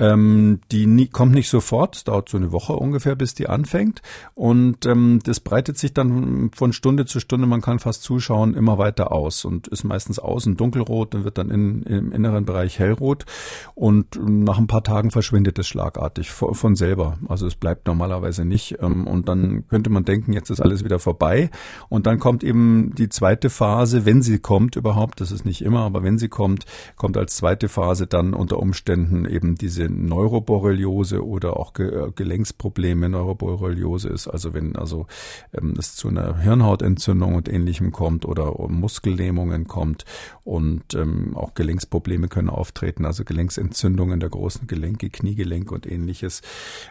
Ähm, 0.00 0.60
die 0.72 0.86
nie, 0.86 1.06
kommt 1.06 1.32
nicht 1.32 1.48
sofort, 1.48 2.08
dauert 2.08 2.28
so 2.28 2.36
eine 2.36 2.50
Woche 2.50 2.72
ungefähr, 2.72 3.14
bis 3.14 3.34
die 3.34 3.48
anfängt. 3.48 4.02
Und 4.34 4.86
ähm, 4.86 5.20
das 5.22 5.38
breitet 5.38 5.78
sich 5.78 5.94
dann 5.94 6.50
von 6.52 6.72
Stunde 6.72 7.06
zu 7.06 7.20
Stunde, 7.20 7.46
man 7.46 7.60
kann 7.60 7.78
fast 7.78 8.02
zuschauen, 8.02 8.54
immer 8.54 8.76
weiter 8.76 9.12
aus 9.12 9.44
und 9.44 9.68
ist 9.68 9.84
meistens 9.84 10.18
außen 10.18 10.56
dunkelrot, 10.56 11.14
dann 11.14 11.24
wird 11.24 11.38
dann 11.38 11.50
in, 11.50 11.82
im 11.84 12.12
inneren 12.12 12.44
Bereich 12.44 12.80
hellrot 12.80 13.24
und 13.76 14.18
nach 14.20 14.58
ein 14.58 14.66
paar 14.66 14.82
Tagen 14.82 15.12
verschwindet 15.12 15.58
es 15.60 15.68
schlagartig 15.68 16.30
von, 16.30 16.54
von 16.54 16.74
selber. 16.74 17.18
Also 17.28 17.46
es 17.46 17.54
bleibt 17.54 17.86
normalerweise 17.86 18.44
nicht. 18.44 18.76
Ähm, 18.80 19.06
und 19.06 19.28
dann 19.28 19.68
könnte 19.68 19.90
man 19.90 20.04
denken, 20.04 20.32
jetzt 20.32 20.50
ist 20.50 20.60
alles 20.60 20.82
wieder 20.84 20.98
vorbei. 20.98 21.50
Und 21.88 22.06
dann 22.06 22.18
kommt 22.18 22.42
eben 22.42 22.94
die 22.96 23.08
zweite 23.08 23.48
Phase, 23.48 24.04
wenn 24.04 24.22
sie 24.22 24.38
kommt 24.38 24.76
überhaupt, 24.76 25.20
das 25.20 25.30
ist 25.30 25.44
nicht 25.44 25.62
immer, 25.62 25.80
aber 25.80 26.02
wenn 26.02 26.18
sie 26.18 26.28
kommt, 26.28 26.64
kommt 26.96 27.16
als 27.16 27.36
zweite 27.36 27.68
Phase 27.68 28.06
dann 28.06 28.34
unter 28.34 28.58
Umständen 28.58 29.24
eben 29.24 29.43
diese 29.54 29.74
diese 29.74 29.88
Neuroborreliose 29.92 31.24
oder 31.24 31.56
auch 31.56 31.72
Ge 31.72 31.88
äh, 31.88 32.10
Gelenksprobleme. 32.14 33.08
Neuroborreliose 33.08 34.08
ist 34.08 34.28
also, 34.28 34.54
wenn 34.54 34.76
also 34.76 35.06
ähm, 35.52 35.74
es 35.78 35.96
zu 35.96 36.08
einer 36.08 36.38
Hirnhautentzündung 36.38 37.34
und 37.34 37.48
ähnlichem 37.48 37.92
kommt 37.92 38.24
oder 38.24 38.54
Muskellähmungen 38.68 39.66
kommt 39.66 40.04
und 40.44 40.94
ähm, 40.94 41.36
auch 41.36 41.54
Gelenksprobleme 41.54 42.28
können 42.28 42.50
auftreten, 42.50 43.04
also 43.04 43.24
Gelenksentzündungen 43.24 44.20
der 44.20 44.30
großen 44.30 44.66
Gelenke, 44.66 45.10
Kniegelenk 45.10 45.72
und 45.72 45.90
ähnliches. 45.90 46.42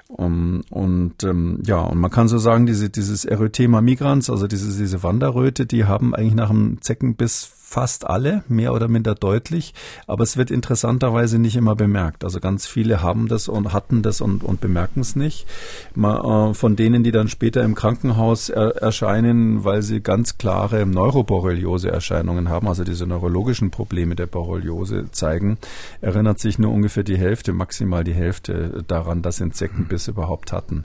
Um, 0.07 0.61
und 0.69 1.23
ähm, 1.23 1.59
ja, 1.65 1.79
und 1.79 1.99
man 1.99 2.11
kann 2.11 2.27
so 2.27 2.37
sagen, 2.37 2.65
diese, 2.65 2.89
dieses 2.89 3.25
Erythema 3.25 3.81
migrans, 3.81 4.29
also 4.29 4.47
diese, 4.47 4.77
diese 4.77 5.03
Wanderröte, 5.03 5.65
die 5.65 5.85
haben 5.85 6.13
eigentlich 6.13 6.35
nach 6.35 6.49
dem 6.49 6.81
Zeckenbiss 6.81 7.62
fast 7.73 8.05
alle, 8.05 8.43
mehr 8.47 8.71
oder 8.71 8.88
minder 8.88 9.15
deutlich, 9.15 9.73
aber 10.05 10.21
es 10.21 10.38
wird 10.38 10.51
interessanterweise 10.51 11.39
nicht 11.39 11.55
immer 11.55 11.75
bemerkt. 11.75 12.23
Also 12.23 12.39
ganz 12.39 12.67
viele 12.67 13.01
haben 13.01 13.27
das 13.27 13.47
und 13.47 13.73
hatten 13.73 14.03
das 14.03 14.21
und, 14.21 14.43
und 14.43 14.62
bemerken 14.62 14.99
es 14.99 15.15
nicht. 15.15 15.47
Mal, 15.95 16.51
äh, 16.51 16.53
von 16.53 16.75
denen, 16.75 17.03
die 17.03 17.12
dann 17.12 17.29
später 17.29 17.63
im 17.63 17.73
Krankenhaus 17.73 18.49
er, 18.49 18.75
erscheinen, 18.77 19.63
weil 19.63 19.81
sie 19.81 20.01
ganz 20.01 20.38
klare 20.38 20.86
Neuroborreliose-Erscheinungen 20.86 22.47
haben, 22.47 22.67
also 22.67 22.83
diese 22.83 23.07
neurologischen 23.07 23.71
Probleme 23.71 24.15
der 24.15 24.27
Borreliose 24.27 25.05
zeigen, 25.12 25.57
erinnert 25.99 26.38
sich 26.39 26.59
nur 26.59 26.71
ungefähr 26.71 27.03
die 27.03 27.17
Hälfte, 27.17 27.53
maximal 27.53 28.03
die 28.03 28.13
Hälfte 28.13 28.83
daran, 28.88 29.23
dass 29.23 29.38
sie 29.38 29.45
Insektenbiss 29.45 30.07
überhaupt 30.07 30.51
hatten. 30.51 30.83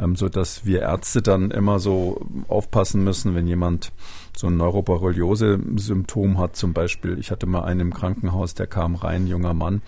Ähm, 0.00 0.16
so 0.16 0.28
dass 0.28 0.66
wir 0.66 0.82
Ärzte 0.82 1.22
dann 1.22 1.52
immer 1.52 1.78
so 1.78 2.26
aufpassen 2.48 3.04
müssen, 3.04 3.36
wenn 3.36 3.46
jemand 3.46 3.92
so 4.36 4.48
ein 4.48 4.56
Neuroborreliose-Symptom 4.56 6.38
hat. 6.38 6.56
Zum 6.56 6.72
Beispiel, 6.72 7.18
ich 7.18 7.30
hatte 7.30 7.46
mal 7.46 7.64
einen 7.64 7.80
im 7.80 7.94
Krankenhaus, 7.94 8.54
der 8.54 8.66
kam 8.66 8.94
rein, 8.94 9.26
junger 9.26 9.54
Mann, 9.54 9.82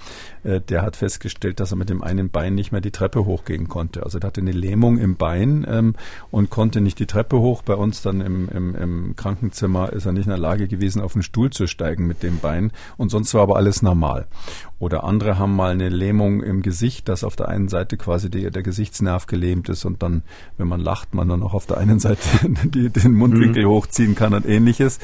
äh, 0.45 0.61
der 0.61 0.83
hat 0.83 0.97
festgestellt, 0.97 1.61
dass 1.61 1.73
er 1.73 1.77
mit 1.77 1.89
dem 1.89 2.03
einen 2.03 2.31
Bein 2.31 2.55
nicht 2.55 2.73
mehr 2.73 2.81
die 2.81 2.91
Treppe 2.91 3.25
hochgehen 3.25 3.69
konnte. 3.69 4.03
Also 4.05 4.19
der 4.19 4.29
hatte 4.29 4.41
eine 4.41 4.53
Lähmung 4.53 4.99
im 4.99 5.17
Bein 5.17 5.67
ähm, 5.69 5.95
und 6.31 6.51
konnte 6.51 6.81
nicht 6.81 6.99
die 6.99 7.07
Treppe 7.07 7.39
hoch. 7.39 7.63
Bei 7.63 7.75
uns 7.75 8.03
dann 8.03 8.21
im, 8.21 8.49
im, 8.49 8.75
im 8.75 9.17
Krankenzimmer 9.17 9.93
ist 9.93 10.07
er 10.07 10.13
nicht 10.13 10.27
in 10.27 10.31
der 10.31 10.39
Lage 10.39 10.69
gewesen, 10.69 11.03
auf 11.03 11.15
den 11.15 11.23
Stuhl 11.23 11.51
zu 11.51 11.67
steigen 11.67 12.07
mit 12.07 12.23
dem 12.23 12.39
Bein. 12.39 12.73
Und 12.97 13.11
sonst 13.11 13.35
war 13.35 13.43
aber 13.43 13.57
alles 13.57 13.83
normal. 13.83 14.27
Oder 14.79 15.05
andere 15.05 15.39
haben 15.39 15.57
mal 15.57 15.73
eine 15.73 15.89
Lähmung 15.89 16.43
im 16.43 16.61
Gesicht, 16.61 17.09
dass 17.09 17.25
auf 17.25 17.35
der 17.35 17.49
einen 17.49 17.69
Seite 17.69 17.97
quasi 17.97 18.31
die, 18.31 18.51
der 18.51 18.63
Gesichtsnerv 18.63 19.27
gelähmt 19.27 19.71
ist 19.71 19.87
und 19.87 20.03
dann, 20.03 20.23
wenn 20.59 20.69
man 20.69 20.81
lacht, 20.81 21.15
man 21.15 21.29
dann 21.29 21.43
auch 21.43 21.55
auf 21.55 21.65
der 21.67 21.79
einen 21.79 21.99
Seite 21.99 22.21
die, 22.65 22.91
den 22.91 23.15
Mundwinkel 23.15 23.65
mhm. 23.65 23.69
hochziehen 23.69 24.15
kann 24.15 24.35
und 24.37 24.47
ähnliches. 24.47 24.99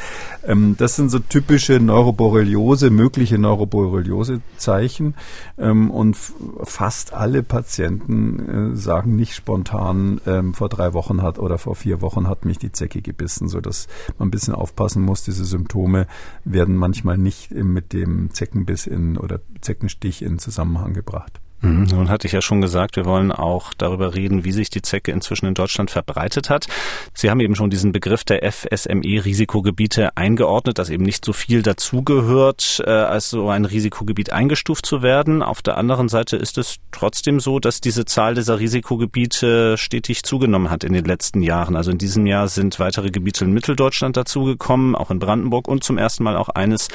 Ähm, 0.46 0.76
das 0.78 0.96
sind 0.96 1.10
so 1.10 1.18
typische 1.18 1.80
Neuroborreliose, 1.80 2.90
mögliche 2.90 3.38
Neuroborreliose-Zeichen. 3.38 5.14
Ähm, 5.58 5.90
und 5.90 6.16
fast 6.62 7.12
alle 7.12 7.42
Patienten 7.42 8.72
äh, 8.72 8.76
sagen 8.76 9.16
nicht 9.16 9.34
spontan, 9.34 10.20
ähm, 10.26 10.54
vor 10.54 10.68
drei 10.68 10.92
Wochen 10.92 11.22
hat 11.22 11.38
oder 11.38 11.58
vor 11.58 11.74
vier 11.74 12.00
Wochen 12.00 12.28
hat 12.28 12.44
mich 12.44 12.58
die 12.58 12.72
Zecke 12.72 13.02
gebissen, 13.02 13.48
so 13.48 13.60
dass 13.60 13.88
man 14.18 14.28
ein 14.28 14.30
bisschen 14.30 14.54
aufpassen 14.54 15.02
muss. 15.02 15.24
Diese 15.24 15.44
Symptome 15.44 16.06
werden 16.44 16.76
manchmal 16.76 17.18
nicht 17.18 17.50
mit 17.52 17.92
dem 17.92 18.32
Zeckenbiss 18.32 18.86
in 18.86 19.16
oder 19.16 19.40
Zeckenstich 19.60 20.22
in 20.22 20.38
Zusammenhang 20.38 20.92
gebracht. 20.92 21.40
Mhm. 21.62 21.84
Nun 21.84 22.08
hatte 22.08 22.26
ich 22.26 22.32
ja 22.32 22.42
schon 22.42 22.60
gesagt, 22.60 22.96
wir 22.96 23.04
wollen 23.04 23.30
auch 23.30 23.72
darüber 23.74 24.14
reden, 24.14 24.44
wie 24.44 24.50
sich 24.50 24.68
die 24.68 24.82
Zecke 24.82 25.12
inzwischen 25.12 25.46
in 25.46 25.54
Deutschland 25.54 25.92
verbreitet 25.92 26.50
hat. 26.50 26.66
Sie 27.14 27.30
haben 27.30 27.38
eben 27.38 27.54
schon 27.54 27.70
diesen 27.70 27.92
Begriff 27.92 28.24
der 28.24 28.42
FSME-Risikogebiete 28.42 30.16
eingeordnet, 30.16 30.78
dass 30.78 30.90
eben 30.90 31.04
nicht 31.04 31.24
so 31.24 31.32
viel 31.32 31.62
dazugehört, 31.62 32.82
äh, 32.84 32.90
als 32.90 33.30
so 33.30 33.48
ein 33.48 33.64
Risikogebiet 33.64 34.32
eingestuft 34.32 34.84
zu 34.84 35.02
werden. 35.02 35.42
Auf 35.42 35.62
der 35.62 35.76
anderen 35.76 36.08
Seite 36.08 36.36
ist 36.36 36.58
es 36.58 36.78
trotzdem 36.90 37.38
so, 37.38 37.60
dass 37.60 37.80
diese 37.80 38.04
Zahl 38.04 38.34
dieser 38.34 38.58
Risikogebiete 38.58 39.78
stetig 39.78 40.24
zugenommen 40.24 40.68
hat 40.68 40.82
in 40.82 40.92
den 40.92 41.04
letzten 41.04 41.42
Jahren. 41.42 41.76
Also 41.76 41.92
in 41.92 41.98
diesem 41.98 42.26
Jahr 42.26 42.48
sind 42.48 42.80
weitere 42.80 43.10
Gebiete 43.10 43.44
in 43.44 43.52
Mitteldeutschland 43.52 44.16
dazugekommen, 44.16 44.96
auch 44.96 45.12
in 45.12 45.20
Brandenburg 45.20 45.68
und 45.68 45.84
zum 45.84 45.96
ersten 45.96 46.24
Mal 46.24 46.36
auch 46.36 46.48
eines 46.48 46.88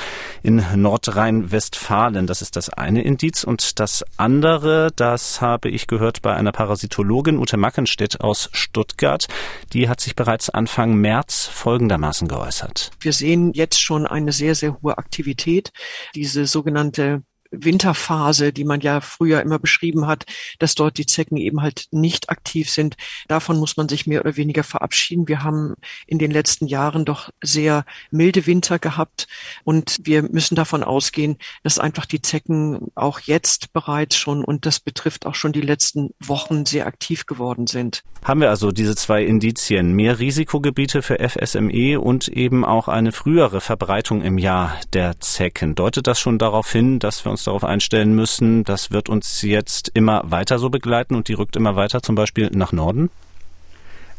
in 0.44 0.62
Nordrhein-Westfalen. 0.76 2.28
Das 2.28 2.42
ist 2.42 2.58
das 2.58 2.70
eine 2.70 3.02
Indiz. 3.04 3.46
Und 3.46 3.80
das 3.80 4.04
andere 4.18 4.57
andere, 4.58 4.92
das 4.96 5.40
habe 5.40 5.70
ich 5.70 5.86
gehört 5.86 6.24
bei 6.24 6.34
einer 6.34 6.52
Parasitologin, 6.52 7.38
Ute 7.38 7.58
Mackenstedt 7.58 8.22
aus 8.22 8.50
Stuttgart. 8.54 9.28
Die 9.74 9.88
hat 9.88 10.02
sich 10.02 10.16
bereits 10.16 10.50
Anfang 10.50 10.96
März 10.96 11.46
folgendermaßen 11.46 12.28
geäußert. 12.28 12.90
Wir 13.00 13.14
sehen 13.14 13.54
jetzt 13.54 13.80
schon 13.80 14.08
eine 14.08 14.32
sehr, 14.32 14.56
sehr 14.56 14.82
hohe 14.82 14.98
Aktivität. 14.98 15.72
Diese 16.16 16.48
sogenannte 16.48 17.22
Winterphase, 17.52 18.54
die 18.54 18.64
man 18.64 18.82
ja 18.82 19.02
früher 19.02 19.42
immer 19.42 19.60
beschrieben 19.60 20.08
hat, 20.08 20.26
dass 20.60 20.76
dort 20.76 20.98
die 20.98 21.06
Zecken 21.06 21.38
eben 21.38 21.62
halt 21.62 21.88
nicht 21.92 22.30
aktiv 22.30 22.70
sind. 22.70 22.96
Davon 23.28 23.58
muss 23.58 23.78
man 23.78 23.90
sich 23.90 24.08
mehr 24.08 24.22
oder 24.22 24.36
weniger 24.38 24.64
verabschieden. 24.64 25.28
Wir 25.28 25.44
haben 25.44 25.76
in 26.06 26.20
den 26.20 26.32
letzten 26.32 26.68
Jahren 26.68 27.06
doch 27.06 27.30
sehr 27.42 27.86
milde 28.12 28.46
Winter 28.46 28.80
gehabt 28.80 29.28
und 29.64 30.00
wir 30.04 30.24
müssen 30.24 30.56
davon 30.56 30.84
ausgehen, 30.84 31.38
dass 31.64 31.80
einfach 31.80 32.06
die 32.06 32.22
Zecken 32.22 32.92
auch 32.96 33.20
jetzt 33.20 33.74
bereits 33.74 34.16
schon 34.16 34.44
und 34.44 34.66
das 34.66 34.80
betrifft 34.80 35.26
auch 35.26 35.36
schon 35.36 35.52
die 35.52 35.62
letzten 35.62 36.12
Wochen 36.20 36.66
sehr 36.66 36.88
aktiv 36.88 37.26
geworden 37.26 37.68
sind. 37.68 38.04
Haben 38.24 38.42
wir 38.42 38.50
also 38.50 38.72
diese 38.72 38.96
zwei 38.96 39.24
Indizien, 39.24 39.94
mehr 39.94 40.20
Risikogebiete 40.20 41.02
für 41.02 41.18
FSME 41.20 42.00
und 42.00 42.28
eben 42.28 42.66
auch 42.66 42.88
eine 42.88 43.12
frühere 43.12 43.62
Verbreitung 43.62 44.22
im 44.22 44.38
Jahr 44.38 44.78
der 44.94 45.20
Zecken. 45.20 45.76
Deutet 45.76 46.08
das 46.08 46.20
schon 46.20 46.38
darauf 46.40 46.72
hin, 46.72 47.00
dass 47.00 47.24
wir 47.24 47.32
uns 47.38 47.44
darauf 47.44 47.64
einstellen 47.64 48.16
müssen, 48.16 48.64
das 48.64 48.90
wird 48.90 49.10
uns 49.10 49.44
jetzt 49.44 49.92
immer 49.94 50.24
weiter 50.26 50.58
so 50.58 50.72
begleiten 50.72 51.14
und 51.14 51.28
die 51.28 51.34
rückt 51.34 51.56
immer 51.56 51.76
weiter 51.76 52.02
zum 52.02 52.16
Beispiel 52.16 52.50
nach 52.52 52.72
Norden? 52.72 53.12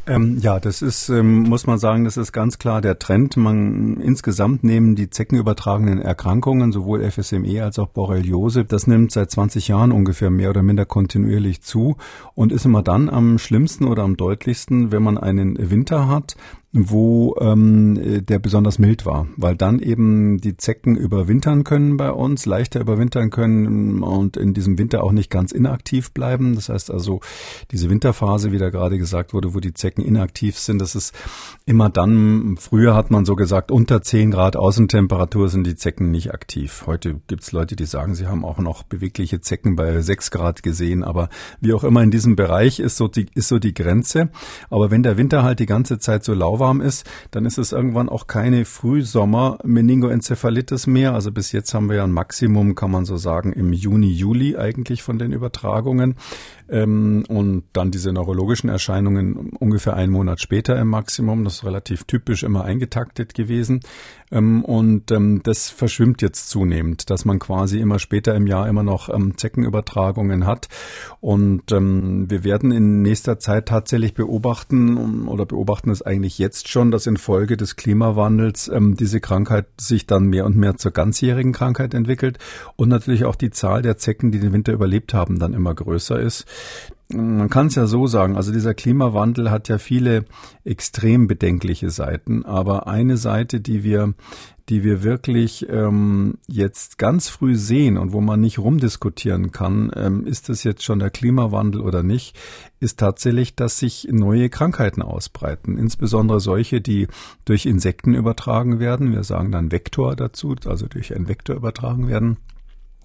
Ähm, 0.07 0.37
ja, 0.41 0.59
das 0.59 0.81
ist, 0.81 1.09
ähm, 1.09 1.43
muss 1.43 1.67
man 1.67 1.77
sagen, 1.77 2.05
das 2.05 2.15
ist 2.15 2.31
ganz 2.31 2.57
klar 2.57 2.81
der 2.81 2.97
Trend. 2.97 3.35
Man 3.35 3.97
insgesamt 3.97 4.63
nehmen 4.63 4.95
die 4.95 5.09
zeckenübertragenen 5.09 6.01
Erkrankungen, 6.01 6.71
sowohl 6.71 7.03
FSME 7.11 7.61
als 7.61 7.77
auch 7.77 7.89
Borreliose, 7.89 8.63
das 8.63 8.87
nimmt 8.87 9.11
seit 9.11 9.29
20 9.29 9.67
Jahren 9.67 9.91
ungefähr 9.91 10.29
mehr 10.29 10.49
oder 10.49 10.63
minder 10.63 10.85
kontinuierlich 10.85 11.61
zu 11.61 11.97
und 12.33 12.53
ist 12.53 12.65
immer 12.65 12.81
dann 12.81 13.09
am 13.09 13.37
schlimmsten 13.37 13.83
oder 13.83 14.03
am 14.03 14.15
deutlichsten, 14.15 14.91
wenn 14.91 15.03
man 15.03 15.17
einen 15.17 15.69
Winter 15.69 16.07
hat, 16.07 16.37
wo 16.71 17.35
ähm, 17.41 18.25
der 18.27 18.37
besonders 18.37 18.77
mild 18.77 19.03
war, 19.07 19.27
weil 19.37 19.55
dann 19.55 19.79
eben 19.79 20.37
die 20.37 20.55
Zecken 20.55 20.95
überwintern 20.95 21.63
können 21.63 21.97
bei 21.97 22.11
uns, 22.11 22.45
leichter 22.45 22.79
überwintern 22.79 23.31
können 23.31 24.03
und 24.03 24.37
in 24.37 24.53
diesem 24.53 24.77
Winter 24.77 25.03
auch 25.03 25.11
nicht 25.11 25.31
ganz 25.31 25.51
inaktiv 25.51 26.11
bleiben. 26.11 26.53
Das 26.53 26.69
heißt 26.69 26.91
also, 26.91 27.21
diese 27.71 27.89
Winterphase, 27.89 28.51
wie 28.51 28.59
da 28.59 28.69
gerade 28.69 28.99
gesagt 28.99 29.33
wurde, 29.33 29.55
wo 29.55 29.59
die 29.59 29.73
Zecken 29.73 30.03
inaktiv 30.03 30.59
sind, 30.59 30.79
das 30.79 30.93
ist 30.93 31.15
immer 31.65 31.89
dann, 31.89 32.57
früher 32.59 32.93
hat 32.93 33.09
man 33.09 33.25
so 33.25 33.35
gesagt, 33.35 33.71
unter 33.71 34.03
10 34.03 34.29
Grad 34.29 34.55
Außentemperatur 34.55 35.49
sind 35.49 35.65
die 35.65 35.75
Zecken 35.75 36.11
nicht 36.11 36.35
aktiv. 36.35 36.83
Heute 36.85 37.19
gibt's 37.25 37.51
Leute, 37.51 37.75
die 37.75 37.85
sagen, 37.85 38.13
sie 38.13 38.27
haben 38.27 38.45
auch 38.45 38.59
noch 38.59 38.83
bewegliche 38.83 39.41
Zecken 39.41 39.75
bei 39.75 39.99
6 39.99 40.29
Grad 40.29 40.61
gesehen, 40.61 41.03
aber 41.03 41.29
wie 41.61 41.73
auch 41.73 41.83
immer 41.83 42.03
in 42.03 42.11
diesem 42.11 42.35
Bereich 42.35 42.79
ist 42.79 42.97
so 42.97 43.07
die, 43.07 43.25
ist 43.33 43.47
so 43.47 43.57
die 43.57 43.73
Grenze. 43.73 44.29
Aber 44.69 44.91
wenn 44.91 45.01
der 45.01 45.17
Winter 45.17 45.41
halt 45.41 45.59
die 45.59 45.65
ganze 45.65 45.97
Zeit 45.97 46.23
so 46.23 46.35
laufen 46.35 46.58
lauwarm 46.59 46.81
ist, 46.81 47.09
dann 47.31 47.45
ist 47.45 47.57
es 47.57 47.71
irgendwann 47.71 48.09
auch 48.09 48.27
keine 48.27 48.65
Frühsommer-Meningoenzephalitis 48.65 50.85
mehr. 50.87 51.13
Also 51.13 51.31
bis 51.31 51.53
jetzt 51.53 51.73
haben 51.73 51.89
wir 51.89 51.95
ja 51.97 52.03
ein 52.03 52.11
Maximum, 52.11 52.75
kann 52.75 52.91
man 52.91 53.05
so 53.05 53.17
sagen, 53.17 53.51
im 53.53 53.73
Juni, 53.73 54.11
Juli 54.11 54.55
eigentlich 54.57 55.01
von 55.01 55.17
den 55.17 55.31
Übertragungen 55.31 56.17
ähm, 56.69 57.23
und 57.27 57.63
dann 57.73 57.91
diese 57.91 58.13
neurologischen 58.13 58.69
Erscheinungen 58.69 59.51
ungefähr 59.59 59.95
einen 59.95 60.11
Monat 60.11 60.39
später 60.39 60.77
im 60.79 60.87
Maximum. 60.87 61.43
Das 61.43 61.55
ist 61.55 61.65
relativ 61.65 62.03
typisch 62.03 62.43
immer 62.43 62.63
eingetaktet 62.63 63.33
gewesen. 63.33 63.81
Ähm, 64.31 64.63
und 64.63 65.11
ähm, 65.11 65.41
das 65.43 65.69
verschwimmt 65.69 66.21
jetzt 66.21 66.49
zunehmend, 66.49 67.09
dass 67.09 67.25
man 67.25 67.39
quasi 67.39 67.79
immer 67.79 67.99
später 67.99 68.35
im 68.35 68.45
Jahr 68.45 68.67
immer 68.67 68.83
noch 68.83 69.09
ähm, 69.09 69.37
Zeckenübertragungen 69.37 70.45
hat. 70.45 70.67
Und 71.19 71.71
ähm, 71.71 72.29
wir 72.29 72.43
werden 72.43 72.71
in 72.71 73.01
nächster 73.01 73.39
Zeit 73.39 73.67
tatsächlich 73.67 74.13
beobachten 74.13 75.27
oder 75.27 75.45
beobachten 75.45 75.89
es 75.89 76.01
eigentlich 76.01 76.37
jetzt 76.37 76.67
schon, 76.67 76.91
dass 76.91 77.07
infolge 77.07 77.57
des 77.57 77.75
Klimawandels 77.75 78.67
ähm, 78.67 78.95
diese 78.95 79.19
Krankheit 79.19 79.65
sich 79.79 80.05
dann 80.05 80.25
mehr 80.25 80.45
und 80.45 80.55
mehr 80.55 80.77
zur 80.77 80.91
ganzjährigen 80.91 81.51
Krankheit 81.51 81.93
entwickelt 81.93 82.37
und 82.75 82.89
natürlich 82.89 83.25
auch 83.25 83.35
die 83.35 83.49
Zahl 83.49 83.81
der 83.81 83.97
Zecken, 83.97 84.31
die 84.31 84.39
den 84.39 84.53
Winter 84.53 84.73
überlebt 84.73 85.13
haben, 85.13 85.39
dann 85.39 85.53
immer 85.53 85.73
größer 85.73 86.19
ist 86.19 86.45
man 87.11 87.49
kann 87.49 87.67
es 87.67 87.75
ja 87.75 87.87
so 87.87 88.05
sagen, 88.05 88.35
also 88.35 88.51
dieser 88.51 88.75
Klimawandel 88.75 89.49
hat 89.49 89.67
ja 89.67 89.79
viele 89.79 90.25
extrem 90.63 91.27
bedenkliche 91.27 91.89
Seiten, 91.89 92.45
aber 92.45 92.85
eine 92.85 93.17
Seite, 93.17 93.59
die 93.59 93.83
wir, 93.83 94.13
die 94.69 94.83
wir 94.83 95.01
wirklich 95.01 95.67
ähm, 95.69 96.37
jetzt 96.47 96.99
ganz 96.99 97.27
früh 97.27 97.55
sehen 97.55 97.97
und 97.97 98.13
wo 98.13 98.21
man 98.21 98.39
nicht 98.39 98.59
rumdiskutieren 98.59 99.51
kann, 99.51 99.91
ähm, 99.95 100.27
ist 100.27 100.49
es 100.49 100.63
jetzt 100.63 100.83
schon 100.83 100.99
der 100.99 101.09
Klimawandel 101.09 101.81
oder 101.81 102.03
nicht, 102.03 102.37
ist 102.79 102.99
tatsächlich, 102.99 103.55
dass 103.55 103.79
sich 103.79 104.07
neue 104.11 104.49
Krankheiten 104.49 105.01
ausbreiten, 105.01 105.79
insbesondere 105.79 106.39
solche, 106.39 106.79
die 106.79 107.07
durch 107.43 107.65
Insekten 107.65 108.13
übertragen 108.13 108.79
werden. 108.79 109.11
Wir 109.11 109.23
sagen 109.23 109.51
dann 109.51 109.71
Vektor 109.71 110.15
dazu, 110.15 110.55
also 110.67 110.85
durch 110.85 111.15
einen 111.15 111.27
Vektor 111.27 111.55
übertragen 111.55 112.07
werden. 112.07 112.37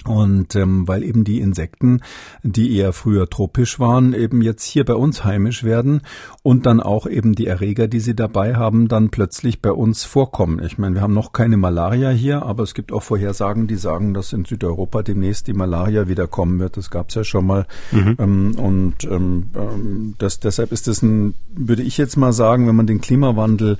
Und 0.06 0.54
ähm, 0.54 0.86
weil 0.86 1.02
eben 1.02 1.24
die 1.24 1.40
Insekten, 1.40 2.02
die 2.42 2.76
eher 2.76 2.92
früher 2.92 3.30
tropisch 3.30 3.80
waren, 3.80 4.12
eben 4.12 4.42
jetzt 4.42 4.64
hier 4.64 4.84
bei 4.84 4.94
uns 4.94 5.24
heimisch 5.24 5.64
werden 5.64 6.02
und 6.42 6.66
dann 6.66 6.80
auch 6.80 7.06
eben 7.06 7.34
die 7.34 7.46
Erreger, 7.46 7.88
die 7.88 8.00
sie 8.00 8.14
dabei 8.14 8.54
haben, 8.54 8.88
dann 8.88 9.08
plötzlich 9.08 9.62
bei 9.62 9.72
uns 9.72 10.04
vorkommen. 10.04 10.62
Ich 10.62 10.76
meine, 10.76 10.96
wir 10.96 11.00
haben 11.00 11.14
noch 11.14 11.32
keine 11.32 11.56
Malaria 11.56 12.10
hier, 12.10 12.42
aber 12.42 12.64
es 12.64 12.74
gibt 12.74 12.92
auch 12.92 13.02
Vorhersagen, 13.02 13.66
die 13.66 13.76
sagen, 13.76 14.12
dass 14.12 14.34
in 14.34 14.44
Südeuropa 14.44 15.02
demnächst 15.02 15.46
die 15.46 15.54
Malaria 15.54 16.06
wieder 16.06 16.26
kommen 16.26 16.58
wird. 16.58 16.76
Das 16.76 16.90
gab 16.90 17.08
es 17.08 17.14
ja 17.14 17.24
schon 17.24 17.46
mal. 17.46 17.66
Mhm. 17.90 18.16
Ähm, 18.18 18.54
und 18.58 19.04
ähm, 19.04 19.44
ähm, 19.54 20.16
das, 20.18 20.38
deshalb 20.38 20.70
ist 20.72 20.86
es 20.86 21.00
ein, 21.00 21.32
würde 21.54 21.82
ich 21.82 21.96
jetzt 21.96 22.16
mal 22.16 22.34
sagen, 22.34 22.68
wenn 22.68 22.76
man 22.76 22.86
den 22.86 23.00
Klimawandel 23.00 23.78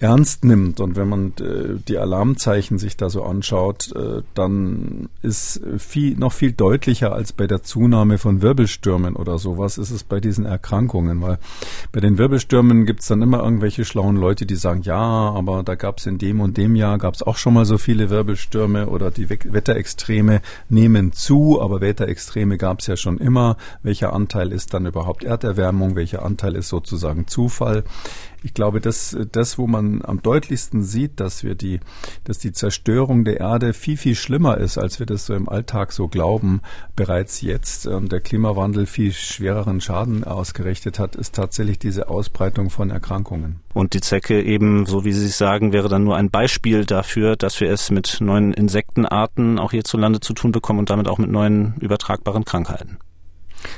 ernst 0.00 0.44
nimmt 0.44 0.80
und 0.80 0.96
wenn 0.96 1.08
man 1.08 1.32
äh, 1.40 1.78
die 1.86 1.98
Alarmzeichen 1.98 2.78
sich 2.78 2.96
da 2.96 3.10
so 3.10 3.22
anschaut, 3.22 3.92
äh, 3.94 4.22
dann 4.34 5.08
ist 5.22 5.60
viel, 5.78 6.16
noch 6.16 6.32
viel 6.32 6.52
deutlicher 6.52 7.12
als 7.12 7.32
bei 7.32 7.46
der 7.46 7.62
Zunahme 7.62 8.18
von 8.18 8.42
Wirbelstürmen 8.42 9.16
oder 9.16 9.38
sowas 9.38 9.78
ist 9.78 9.90
es 9.90 10.04
bei 10.04 10.20
diesen 10.20 10.44
Erkrankungen, 10.44 11.22
weil 11.22 11.38
bei 11.92 12.00
den 12.00 12.18
Wirbelstürmen 12.18 12.86
gibt 12.86 13.00
es 13.00 13.08
dann 13.08 13.22
immer 13.22 13.42
irgendwelche 13.42 13.84
schlauen 13.84 14.16
Leute, 14.16 14.46
die 14.46 14.56
sagen, 14.56 14.82
ja, 14.82 14.98
aber 14.98 15.62
da 15.62 15.74
gab 15.74 15.98
es 15.98 16.06
in 16.06 16.18
dem 16.18 16.40
und 16.40 16.56
dem 16.56 16.76
Jahr 16.76 16.98
gab 16.98 17.14
es 17.14 17.22
auch 17.22 17.36
schon 17.36 17.54
mal 17.54 17.64
so 17.64 17.78
viele 17.78 18.10
Wirbelstürme 18.10 18.88
oder 18.88 19.10
die 19.10 19.30
Wetterextreme 19.30 20.40
nehmen 20.68 21.12
zu, 21.12 21.60
aber 21.62 21.80
Wetterextreme 21.80 22.58
gab 22.58 22.80
es 22.80 22.88
ja 22.88 22.96
schon 22.96 23.18
immer. 23.18 23.56
Welcher 23.82 24.12
Anteil 24.12 24.52
ist 24.52 24.74
dann 24.74 24.86
überhaupt 24.86 25.24
Erderwärmung? 25.24 25.96
Welcher 25.96 26.24
Anteil 26.24 26.56
ist 26.56 26.68
sozusagen 26.68 27.26
Zufall? 27.26 27.84
Ich 28.44 28.52
glaube, 28.52 28.82
das, 28.82 29.16
das, 29.32 29.56
wo 29.56 29.66
man 29.66 30.04
am 30.04 30.20
deutlichsten 30.20 30.82
sieht, 30.82 31.18
dass 31.18 31.44
wir 31.44 31.54
die, 31.54 31.80
dass 32.24 32.36
die 32.36 32.52
Zerstörung 32.52 33.24
der 33.24 33.40
Erde 33.40 33.72
viel, 33.72 33.96
viel 33.96 34.14
schlimmer 34.14 34.58
ist, 34.58 34.76
als 34.76 34.98
wir 34.98 35.06
das 35.06 35.24
so 35.24 35.34
im 35.34 35.48
Alltag 35.48 35.92
so 35.92 36.08
glauben, 36.08 36.60
bereits 36.94 37.40
jetzt 37.40 37.86
und 37.86 38.12
der 38.12 38.20
Klimawandel 38.20 38.84
viel 38.84 39.14
schwereren 39.14 39.80
Schaden 39.80 40.24
ausgerichtet 40.24 40.98
hat, 40.98 41.16
ist 41.16 41.34
tatsächlich 41.34 41.78
diese 41.78 42.10
Ausbreitung 42.10 42.68
von 42.68 42.90
Erkrankungen. 42.90 43.60
Und 43.72 43.94
die 43.94 44.02
Zecke 44.02 44.42
eben, 44.42 44.84
so 44.84 45.06
wie 45.06 45.12
Sie 45.12 45.24
es 45.24 45.38
sagen, 45.38 45.72
wäre 45.72 45.88
dann 45.88 46.04
nur 46.04 46.16
ein 46.16 46.30
Beispiel 46.30 46.84
dafür, 46.84 47.36
dass 47.36 47.58
wir 47.60 47.70
es 47.70 47.90
mit 47.90 48.18
neuen 48.20 48.52
Insektenarten 48.52 49.58
auch 49.58 49.70
hierzulande 49.70 50.20
zu 50.20 50.34
tun 50.34 50.52
bekommen 50.52 50.80
und 50.80 50.90
damit 50.90 51.08
auch 51.08 51.18
mit 51.18 51.30
neuen 51.30 51.76
übertragbaren 51.80 52.44
Krankheiten. 52.44 52.98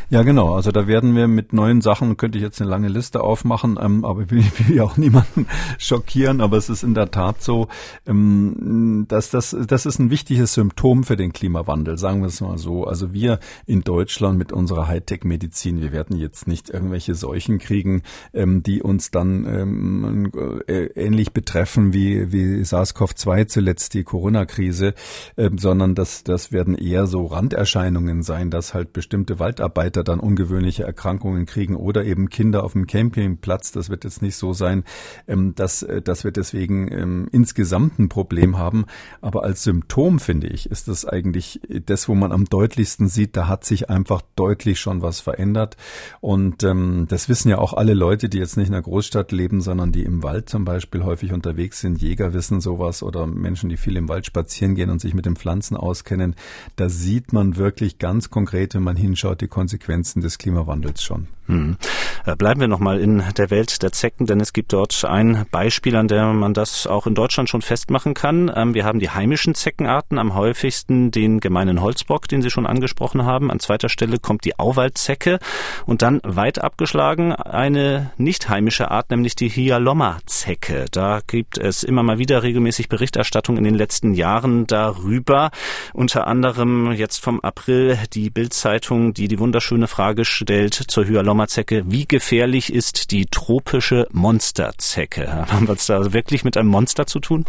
Ja, 0.09 0.23
genau. 0.23 0.55
Also 0.55 0.71
da 0.71 0.87
werden 0.87 1.17
wir 1.17 1.27
mit 1.27 1.53
neuen 1.53 1.81
Sachen, 1.81 2.17
könnte 2.17 2.39
ich 2.39 2.45
jetzt 2.45 2.61
eine 2.61 2.71
lange 2.71 2.89
Liste 2.89 3.23
aufmachen, 3.23 3.79
ähm, 3.81 4.05
aber 4.05 4.23
ich 4.23 4.31
will, 4.31 4.45
will 4.59 4.77
ja 4.77 4.85
auch 4.85 4.97
niemanden 4.97 5.47
schockieren, 5.79 6.41
aber 6.41 6.57
es 6.57 6.69
ist 6.69 6.83
in 6.83 6.95
der 6.95 7.11
Tat 7.11 7.43
so, 7.43 7.69
ähm, 8.07 9.07
dass 9.09 9.31
das, 9.31 9.57
das 9.67 9.87
ist 9.87 9.99
ein 9.99 10.11
wichtiges 10.11 10.55
Symptom 10.55 11.05
für 11.05 11.17
den 11.17 11.33
Klimawandel, 11.33 11.99
sagen 11.99 12.21
wir 12.21 12.29
es 12.29 12.41
mal 12.41 12.59
so. 12.59 12.85
Also 12.85 13.13
wir 13.13 13.41
in 13.67 13.83
Deutschland 13.83 14.39
mit 14.39 14.53
unserer 14.53 14.87
Hightech-Medizin, 14.87 15.81
wir 15.81 15.93
werden 15.93 16.17
jetzt 16.17 16.47
nicht 16.47 16.71
irgendwelche 16.71 17.15
Seuchen 17.15 17.59
kriegen, 17.59 18.03
ähm, 18.33 18.63
die 18.63 18.83
uns 18.83 19.11
dann 19.11 19.45
ähm, 19.47 20.33
äh, 20.69 20.87
ähnlich 20.95 21.33
betreffen 21.33 21.93
wie, 21.93 22.33
wie 22.33 22.63
SARS-CoV-2 22.63 23.49
zuletzt 23.49 23.95
die 23.95 24.05
Corona-Krise, 24.05 24.95
ähm, 25.37 25.59
sondern 25.59 25.95
das, 25.95 26.23
das 26.23 26.53
werden 26.53 26.77
eher 26.77 27.07
so 27.07 27.27
Randerscheinungen 27.27 28.23
sein, 28.23 28.51
dass 28.51 28.73
halt 28.73 28.93
bestimmte 28.93 29.39
Waldarbeiten 29.39 29.76
Mitarbeiter 29.77 30.05
dann 30.05 30.21
ungewöhnliche 30.21 30.85
Erkrankungen 30.85 31.45
kriegen 31.45 31.77
oder 31.77 32.05
eben 32.05 32.31
Kinder 32.31 32.65
auf 32.65 32.73
dem 32.73 32.87
Campingplatz. 32.87 33.73
Das 33.73 33.91
wird 33.91 34.05
jetzt 34.05 34.23
nicht 34.23 34.37
so 34.37 34.55
sein, 34.55 34.85
ähm, 35.29 35.55
dass, 35.55 35.83
äh, 35.83 36.01
dass 36.01 36.25
wir 36.25 36.31
deswegen 36.31 36.91
ähm, 36.91 37.29
insgesamt 37.31 37.99
ein 37.99 38.09
Problem 38.09 38.57
haben. 38.57 38.87
Aber 39.21 39.45
als 39.45 39.63
Symptom, 39.63 40.19
finde 40.19 40.47
ich, 40.47 40.71
ist 40.71 40.89
das 40.89 41.05
eigentlich 41.05 41.61
das, 41.85 42.09
wo 42.09 42.15
man 42.15 42.33
am 42.33 42.47
deutlichsten 42.47 43.09
sieht, 43.09 43.37
da 43.37 43.49
hat 43.49 43.65
sich 43.65 43.91
einfach 43.91 44.23
deutlich 44.35 44.81
schon 44.81 45.03
was 45.03 45.21
verändert. 45.21 45.77
Und 46.21 46.63
ähm, 46.65 47.07
das 47.09 47.29
wissen 47.29 47.51
ja 47.51 47.59
auch 47.59 47.75
alle 47.75 47.95
Leute, 47.95 48.31
die 48.31 48.39
jetzt 48.39 48.57
nicht 48.57 48.69
in 48.69 48.75
einer 48.75 48.83
Großstadt 48.83 49.31
leben, 49.31 49.61
sondern 49.61 49.93
die 49.93 50.05
im 50.05 50.23
Wald 50.23 50.49
zum 50.49 50.65
Beispiel 50.65 51.05
häufig 51.05 51.33
unterwegs 51.33 51.81
sind. 51.81 52.01
Jäger 52.01 52.33
wissen 52.33 52.61
sowas 52.61 53.03
oder 53.03 53.27
Menschen, 53.27 53.69
die 53.69 53.77
viel 53.77 53.97
im 53.97 54.09
Wald 54.09 54.25
spazieren 54.25 54.75
gehen 54.75 54.89
und 54.89 55.01
sich 55.01 55.13
mit 55.13 55.27
den 55.27 55.37
Pflanzen 55.37 55.77
auskennen. 55.77 56.35
Da 56.77 56.89
sieht 56.89 57.35
man 57.35 57.57
wirklich 57.57 57.99
ganz 57.99 58.31
konkret, 58.31 58.75
wenn 58.75 58.83
man 58.83 58.97
hinschaut, 58.97 59.43
die 59.43 59.49
Konsequenzen 59.49 59.66
Konsequenzen 59.67 60.23
des 60.23 60.39
Klimawandels 60.39 61.03
schon. 61.03 61.27
Hm. 61.47 61.77
Äh, 62.25 62.35
bleiben 62.35 62.61
wir 62.61 62.69
nochmal 62.69 63.01
in 63.01 63.23
der 63.37 63.51
Welt 63.51 63.83
der 63.83 63.93
Zecken, 63.93 64.27
denn 64.27 64.41
es 64.41 64.53
gibt 64.53 64.73
dort 64.73 65.05
ein 65.05 65.47
Beispiel, 65.51 65.97
an 65.97 66.09
dem 66.09 66.39
man 66.39 66.55
das 66.55 66.87
auch 66.87 67.07
in 67.07 67.15
Deutschland 67.15 67.49
schon 67.49 67.63
festmachen 67.63 68.15
kann. 68.15 68.51
Ähm, 68.55 68.75
wir 68.75 68.85
haben 68.85 68.99
die 68.99 69.11
heimischen 69.11 69.55
Zeckenarten, 69.55 70.19
am 70.19 70.35
häufigsten 70.35 71.11
den 71.11 71.41
gemeinen 71.41 71.81
Holzbock, 71.81 72.29
den 72.29 72.43
Sie 72.43 72.51
schon 72.51 72.67
angesprochen 72.67 73.25
haben. 73.25 73.51
An 73.51 73.61
zweiter 73.61 73.89
Stelle 73.89 74.19
kommt 74.19 74.45
die 74.45 74.59
Auwaldzecke 74.59 75.39
und 75.87 76.03
dann 76.03 76.21
weit 76.25 76.63
abgeschlagen 76.63 77.33
eine 77.33 78.11
nicht 78.17 78.49
heimische 78.49 78.91
Art, 78.91 79.11
nämlich 79.11 79.37
die 79.37 79.49
Hyalomma-Zecke. 79.49 80.87
Da 80.91 81.21
gibt 81.27 81.59
es 81.59 81.85
immer 81.85 82.03
mal 82.03 82.19
wieder 82.19 82.43
regelmäßig 82.43 82.89
Berichterstattung 82.89 83.57
in 83.57 83.65
den 83.65 83.75
letzten 83.75 84.15
Jahren 84.15 84.67
darüber. 84.67 85.51
Unter 85.93 86.27
anderem 86.27 86.93
jetzt 86.93 87.23
vom 87.23 87.41
April 87.41 87.99
die 88.13 88.31
Bildzeitung, 88.31 89.15
die 89.15 89.29
die 89.29 89.39
wunderschöne 89.39 89.87
Frage 89.87 90.25
stellt 90.25 90.75
zur 90.75 91.05
Hyalomma-Zecke, 91.37 91.85
wie 91.87 92.07
gefährlich 92.07 92.73
ist 92.73 93.11
die 93.11 93.27
tropische 93.27 94.07
Monsterzecke? 94.13 95.47
Haben 95.51 95.69
wir 95.69 95.75
es 95.75 95.87
da 95.87 96.13
wirklich 96.13 96.45
mit 96.45 96.57
einem 96.57 96.69
Monster 96.71 97.07
zu 97.07 97.21
tun? 97.21 97.45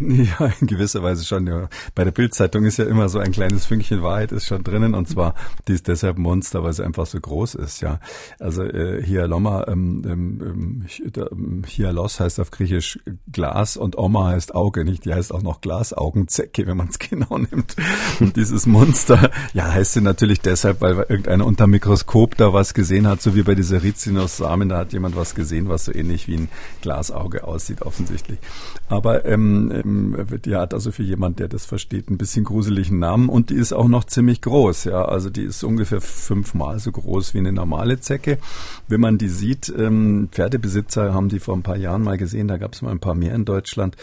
Ja, 0.24 0.50
in 0.60 0.66
gewisser 0.66 1.02
Weise 1.02 1.24
schon. 1.24 1.46
Ja. 1.46 1.68
Bei 1.94 2.04
der 2.04 2.10
Bildzeitung 2.10 2.64
ist 2.64 2.78
ja 2.78 2.84
immer 2.84 3.08
so 3.08 3.18
ein 3.18 3.32
kleines 3.32 3.66
Fünkchen 3.66 4.02
Wahrheit 4.02 4.32
ist 4.32 4.46
schon 4.46 4.62
drinnen 4.62 4.94
und 4.94 5.08
zwar 5.08 5.34
die 5.68 5.74
ist 5.74 5.88
deshalb 5.88 6.18
Monster, 6.18 6.62
weil 6.62 6.72
sie 6.72 6.84
einfach 6.84 7.06
so 7.06 7.20
groß 7.20 7.56
ist. 7.56 7.80
Ja, 7.80 8.00
also 8.38 8.62
äh, 8.62 9.02
Hyaloma, 9.04 9.66
ähm, 9.68 10.02
ähm, 10.06 10.86
ähm 11.16 11.62
Hyalos 11.66 12.20
heißt 12.20 12.40
auf 12.40 12.50
Griechisch 12.50 12.98
Glas 13.30 13.76
und 13.76 13.98
Oma 13.98 14.28
heißt 14.28 14.54
Auge, 14.54 14.84
nicht? 14.84 15.04
Die 15.04 15.14
heißt 15.14 15.32
auch 15.32 15.42
noch 15.42 15.60
Glasaugenzecke, 15.60 16.66
wenn 16.66 16.76
man 16.76 16.88
es 16.88 16.98
genau 17.10 17.38
nimmt. 17.38 17.76
Und 18.20 18.36
dieses 18.36 18.66
Monster, 18.66 19.30
ja, 19.52 19.72
heißt 19.72 19.94
sie 19.94 20.00
natürlich 20.00 20.40
deshalb, 20.40 20.80
weil 20.80 20.96
irgendeiner 20.96 21.46
unter 21.46 21.66
Mikroskop 21.66 22.36
da 22.36 22.52
was 22.52 22.74
gesehen 22.74 23.06
hat, 23.06 23.22
so 23.22 23.34
wie 23.34 23.42
bei 23.42 23.54
dieser 23.54 23.82
Rizinus-Samen, 23.82 24.68
da 24.68 24.78
hat 24.78 24.92
jemand 24.92 25.16
was 25.16 25.34
gesehen, 25.34 25.68
was 25.68 25.86
so 25.86 25.94
ähnlich 25.94 26.28
wie 26.28 26.36
ein 26.36 26.48
Glasauge 26.82 27.44
aussieht 27.44 27.82
offensichtlich. 27.82 28.38
Aber 28.88 29.24
ähm, 29.24 29.70
die 29.84 30.56
hat 30.56 30.74
also 30.74 30.92
für 30.92 31.02
jemand, 31.02 31.38
der 31.38 31.48
das 31.48 31.66
versteht, 31.66 32.10
ein 32.10 32.18
bisschen 32.18 32.44
gruseligen 32.44 32.98
Namen 32.98 33.28
und 33.28 33.50
die 33.50 33.54
ist 33.54 33.72
auch 33.72 33.88
noch 33.88 34.04
ziemlich 34.04 34.40
groß. 34.40 34.84
Ja, 34.84 35.04
also 35.04 35.30
die 35.30 35.42
ist 35.42 35.62
ungefähr 35.62 36.00
fünfmal 36.00 36.78
so 36.78 36.90
groß 36.92 37.34
wie 37.34 37.38
eine 37.38 37.52
normale 37.52 38.00
Zecke. 38.00 38.38
Wenn 38.88 39.00
man 39.00 39.18
die 39.18 39.28
sieht, 39.28 39.72
ähm, 39.76 40.28
Pferdebesitzer 40.32 41.14
haben 41.14 41.28
die 41.28 41.40
vor 41.40 41.54
ein 41.54 41.62
paar 41.62 41.76
Jahren 41.76 42.02
mal 42.02 42.18
gesehen, 42.18 42.48
da 42.48 42.56
gab 42.56 42.72
es 42.72 42.82
mal 42.82 42.90
ein 42.90 43.00
paar 43.00 43.14
mehr 43.14 43.34
in 43.34 43.44
Deutschland. 43.44 43.96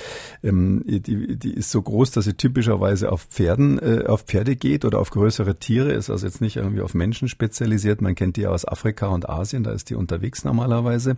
Ähm, 0.44 0.84
die, 0.86 1.38
die 1.38 1.54
ist 1.54 1.72
so 1.72 1.82
groß, 1.82 2.12
dass 2.12 2.26
sie 2.26 2.34
typischerweise 2.34 3.12
auf 3.12 3.24
Pferden, 3.24 3.80
äh, 3.80 4.06
auf 4.06 4.24
Pferde 4.24 4.56
geht 4.56 4.86
oder 4.86 5.00
auf 5.00 5.10
größere 5.10 5.56
Tiere, 5.56 5.92
ist 5.92 6.10
also 6.10 6.26
jetzt 6.26 6.42
nicht 6.42 6.58
irgendwie 6.58 6.82
auf 6.82 6.94
Menschen 6.94 7.28
spezialisiert. 7.28 8.02
Man 8.02 8.16
kennt 8.16 8.38
die 8.38 8.48
aus 8.48 8.68
Afrika 8.68 9.08
und 9.08 9.30
Asien, 9.30 9.64
da 9.64 9.72
ist 9.72 9.90
die 9.90 9.96
unterwegs 9.96 10.44
normalerweise. 10.44 11.18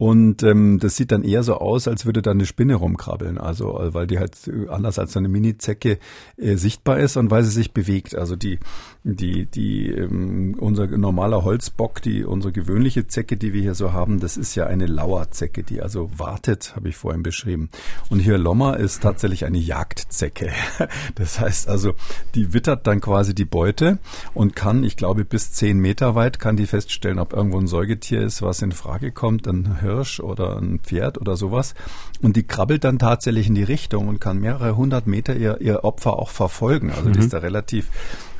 Und 0.00 0.42
ähm, 0.44 0.78
das 0.78 0.96
sieht 0.96 1.12
dann 1.12 1.24
eher 1.24 1.42
so 1.42 1.56
aus, 1.56 1.86
als 1.86 2.06
würde 2.06 2.22
da 2.22 2.30
eine 2.30 2.46
Spinne 2.46 2.76
rumkrabbeln. 2.76 3.36
Also 3.36 3.76
äh, 3.82 3.94
weil 3.94 4.06
die 4.06 4.18
halt 4.18 4.36
anders 4.68 4.98
als 4.98 5.16
eine 5.16 5.28
Mini-Zecke 5.28 5.98
äh, 6.36 6.56
sichtbar 6.56 6.98
ist 6.98 7.16
und 7.16 7.30
weil 7.30 7.44
sie 7.44 7.50
sich 7.50 7.72
bewegt. 7.72 8.14
Also 8.14 8.36
die, 8.36 8.58
die, 9.02 9.46
die, 9.46 9.90
ähm, 9.90 10.56
unser 10.58 10.86
normaler 10.86 11.44
Holzbock, 11.44 12.02
die 12.02 12.24
unsere 12.24 12.52
gewöhnliche 12.52 13.06
Zecke, 13.06 13.36
die 13.36 13.52
wir 13.52 13.62
hier 13.62 13.74
so 13.74 13.92
haben, 13.92 14.20
das 14.20 14.36
ist 14.36 14.54
ja 14.54 14.66
eine 14.66 14.86
Lauerzecke, 14.86 15.62
die 15.62 15.80
also 15.80 16.10
wartet, 16.16 16.74
habe 16.76 16.88
ich 16.88 16.96
vorhin 16.96 17.22
beschrieben. 17.22 17.70
Und 18.08 18.20
hier 18.20 18.38
Lommer 18.38 18.78
ist 18.78 19.02
tatsächlich 19.02 19.44
eine 19.44 19.58
Jagdzecke. 19.58 20.50
Das 21.14 21.40
heißt 21.40 21.68
also, 21.68 21.94
die 22.34 22.52
wittert 22.52 22.86
dann 22.86 23.00
quasi 23.00 23.34
die 23.34 23.44
Beute 23.44 23.98
und 24.34 24.56
kann, 24.56 24.84
ich 24.84 24.96
glaube, 24.96 25.24
bis 25.24 25.52
zehn 25.52 25.78
Meter 25.78 26.14
weit 26.14 26.38
kann 26.38 26.56
die 26.56 26.66
feststellen, 26.66 27.18
ob 27.18 27.32
irgendwo 27.32 27.58
ein 27.58 27.66
Säugetier 27.66 28.22
ist, 28.22 28.42
was 28.42 28.62
in 28.62 28.72
Frage 28.72 29.12
kommt. 29.12 29.46
Dann 29.46 29.80
Hirsch 29.80 30.20
oder 30.20 30.56
ein 30.56 30.80
Pferd 30.80 31.20
oder 31.20 31.36
sowas. 31.36 31.74
Und 32.22 32.36
die 32.36 32.42
krabbelt 32.42 32.84
dann 32.84 32.98
tatsächlich 32.98 33.48
in 33.48 33.54
die 33.54 33.64
Richtung 33.70 34.08
und 34.08 34.20
kann 34.20 34.38
mehrere 34.38 34.76
hundert 34.76 35.06
Meter 35.06 35.34
ihr, 35.36 35.60
ihr 35.60 35.84
Opfer 35.84 36.18
auch 36.18 36.30
verfolgen. 36.30 36.90
Also 36.90 37.08
mhm. 37.08 37.12
die 37.14 37.18
ist 37.20 37.32
da 37.32 37.38
relativ 37.38 37.88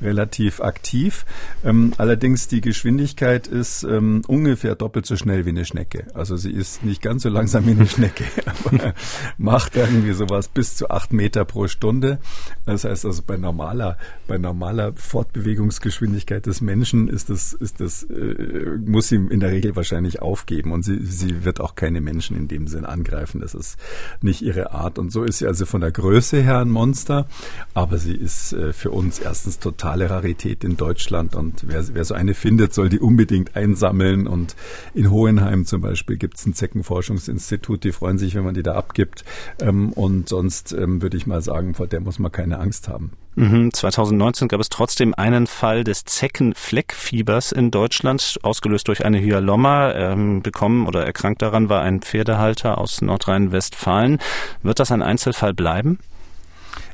relativ 0.03 0.61
aktiv. 0.61 1.25
Ähm, 1.65 1.93
allerdings 1.99 2.49
die 2.49 2.61
Geschwindigkeit 2.61 3.47
ist 3.47 3.83
ähm, 3.83 4.23
ungefähr 4.27 4.75
doppelt 4.75 5.07
so 5.07 5.17
schnell 5.17 5.47
wie 5.47 5.51
eine 5.51 5.65
Schnecke. 5.65 6.07
Also 6.15 6.37
sie 6.37 6.51
ist 6.51 6.85
nicht 6.85 7.03
ganz 7.03 7.23
so 7.23 7.29
langsam 7.29 7.67
wie 7.67 7.73
eine 7.73 7.87
Schnecke, 7.87 8.25
aber 8.47 8.95
macht 9.39 9.77
irgendwie 9.77 10.13
sowas 10.13 10.49
bis 10.49 10.77
zu 10.77 10.91
acht 10.91 11.13
Meter 11.13 11.45
pro 11.45 11.69
Stunde. 11.69 12.19
Das 12.67 12.85
heißt 12.85 13.05
also 13.05 13.23
bei 13.27 13.37
normaler, 13.37 13.99
bei 14.27 14.39
normaler 14.39 14.93
Fortbewegungsgeschwindigkeit 14.95 16.47
des 16.47 16.61
Menschen 16.61 17.09
ist 17.09 17.31
das, 17.31 17.53
ist 17.53 17.81
das, 17.81 18.05
äh, 18.05 18.79
muss 18.85 19.09
sie 19.09 19.17
in 19.17 19.41
der 19.41 19.51
Regel 19.51 19.77
wahrscheinlich 19.77 20.23
aufgeben 20.23 20.73
und 20.73 20.85
sie, 20.85 21.05
sie 21.05 21.45
wird 21.45 21.61
auch 21.61 21.75
keine 21.75 22.01
Menschen 22.01 22.37
in 22.37 22.49
dem 22.49 22.67
Sinn 22.67 22.85
angreifen. 22.85 23.41
Das 23.41 23.55
ist 23.55 23.79
nicht 24.23 24.43
ihre 24.43 24.73
Art. 24.73 24.99
Und 24.99 25.13
so 25.13 25.20
ist 25.25 25.39
sie 25.39 25.47
also 25.47 25.67
von 25.67 25.81
der 25.81 25.93
Größe 25.93 26.43
her 26.43 26.59
ein 26.59 26.71
Monster, 26.71 27.27
aber 27.75 27.99
sie 27.99 28.15
ist 28.15 28.53
äh, 28.53 28.73
für 28.73 28.91
uns 28.91 29.19
erstens 29.19 29.59
total 29.59 29.81
totale 29.81 30.11
Rarität 30.11 30.63
in 30.63 30.77
Deutschland 30.77 31.35
und 31.35 31.65
wer, 31.67 31.83
wer 31.95 32.05
so 32.05 32.15
eine 32.15 32.35
findet, 32.35 32.75
soll 32.75 32.89
die 32.89 33.01
unbedingt 33.01 33.57
einsammeln 33.57 34.27
und 34.27 34.55
in 34.95 35.11
Hohenheim 35.11 35.65
zum 35.65 35.81
Beispiel 35.81 36.17
gibt 36.17 36.39
es 36.39 36.47
ein 36.47 36.55
Zeckenforschungsinstitut, 36.55 37.83
die 37.85 37.93
freuen 37.93 38.19
sich, 38.19 38.35
wenn 38.35 38.45
man 38.45 38.55
die 38.55 38.63
da 38.63 38.75
abgibt 38.75 39.25
ähm, 39.61 39.93
und 39.93 40.29
sonst 40.29 40.73
ähm, 40.73 41.03
würde 41.03 41.17
ich 41.17 41.27
mal 41.27 41.43
sagen, 41.43 41.75
vor 41.75 41.87
der 41.87 42.01
muss 42.01 42.19
man 42.19 42.31
keine 42.31 42.59
Angst 42.59 42.89
haben. 42.89 43.13
2019 43.37 44.45
mhm, 44.45 44.49
gab 44.49 44.61
es 44.61 44.69
trotzdem 44.69 45.15
einen 45.15 45.47
Fall 45.47 45.85
des 45.85 46.05
Zeckenfleckfiebers 46.05 47.53
in 47.53 47.71
Deutschland, 47.71 48.39
ausgelöst 48.43 48.89
durch 48.89 49.05
eine 49.05 49.21
Hyalomma. 49.21 49.93
Ähm, 49.93 50.43
bekommen 50.43 50.87
oder 50.87 51.05
erkrankt 51.05 51.43
daran 51.43 51.69
war 51.69 51.83
ein 51.83 52.01
Pferdehalter 52.01 52.79
aus 52.79 53.01
Nordrhein-Westfalen. 53.03 54.19
Wird 54.63 54.81
das 54.81 54.93
ein 54.93 55.03
Einzelfall 55.03 55.55
bleiben? 55.55 55.99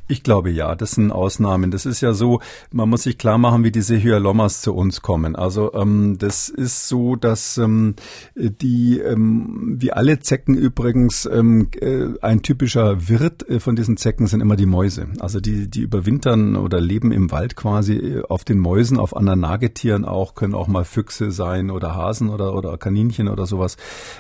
Ich 0.09 0.23
glaube 0.23 0.51
ja, 0.51 0.77
das 0.77 0.93
sind 0.93 1.11
Ausnahmen. 1.11 1.73
Das 1.73 1.85
ist 1.85 2.01
ja 2.01 2.13
so, 2.13 2.41
man 2.71 2.89
muss 2.89 3.03
sich 3.03 3.19
klar 3.19 3.39
machen, 3.39 3.65
wie 3.65 3.73
diese 3.73 4.01
Hyalomas 4.01 4.63
zu 4.63 4.73
uns 4.73 5.03
kommen. 5.03 5.35
Also 5.35 5.75
ähm, 5.75 6.17
das 6.19 6.49
ist 6.49 6.87
so, 6.87 7.17
dass 7.17 7.59
ähm, 7.59 7.97
die, 8.37 9.01
ähm, 9.01 9.77
wie 9.81 9.93
alle 9.93 10.21
Zecken 10.21 10.55
übrigens, 10.55 11.27
ähm, 11.27 11.69
äh, 11.81 12.07
ein 12.23 12.43
typischer 12.43 13.09
Wirt 13.09 13.49
äh, 13.49 13.59
von 13.59 13.75
diesen 13.75 13.97
Zecken 13.97 14.29
sind 14.29 14.41
immer 14.41 14.55
die 14.55 14.67
Mäuse. 14.67 15.09
Also 15.19 15.41
die, 15.41 15.69
die 15.69 15.81
überwintern 15.81 16.55
oder 16.55 16.81
leben 16.81 17.11
im 17.11 17.33
Wald 17.33 17.57
quasi 17.57 17.95
äh, 17.95 18.23
auf 18.29 18.45
den 18.45 18.59
Mäusen, 18.59 18.99
auf 18.99 19.17
anderen 19.17 19.41
Nagetieren 19.41 20.05
auch, 20.05 20.37
können 20.37 20.55
auch 20.55 20.69
mal 20.69 20.85
Füchse 20.85 21.33
sein 21.33 21.71
oder 21.71 21.97
Hasen 21.97 22.29
oder, 22.29 22.55
oder 22.55 22.79
Kaninchen 22.79 23.29
oder 23.29 23.47
sowas. 23.47 23.77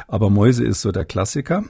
Aber 0.08 0.30
Mäuse 0.30 0.64
ist 0.64 0.80
so 0.80 0.90
der 0.90 1.04
Klassiker. 1.04 1.62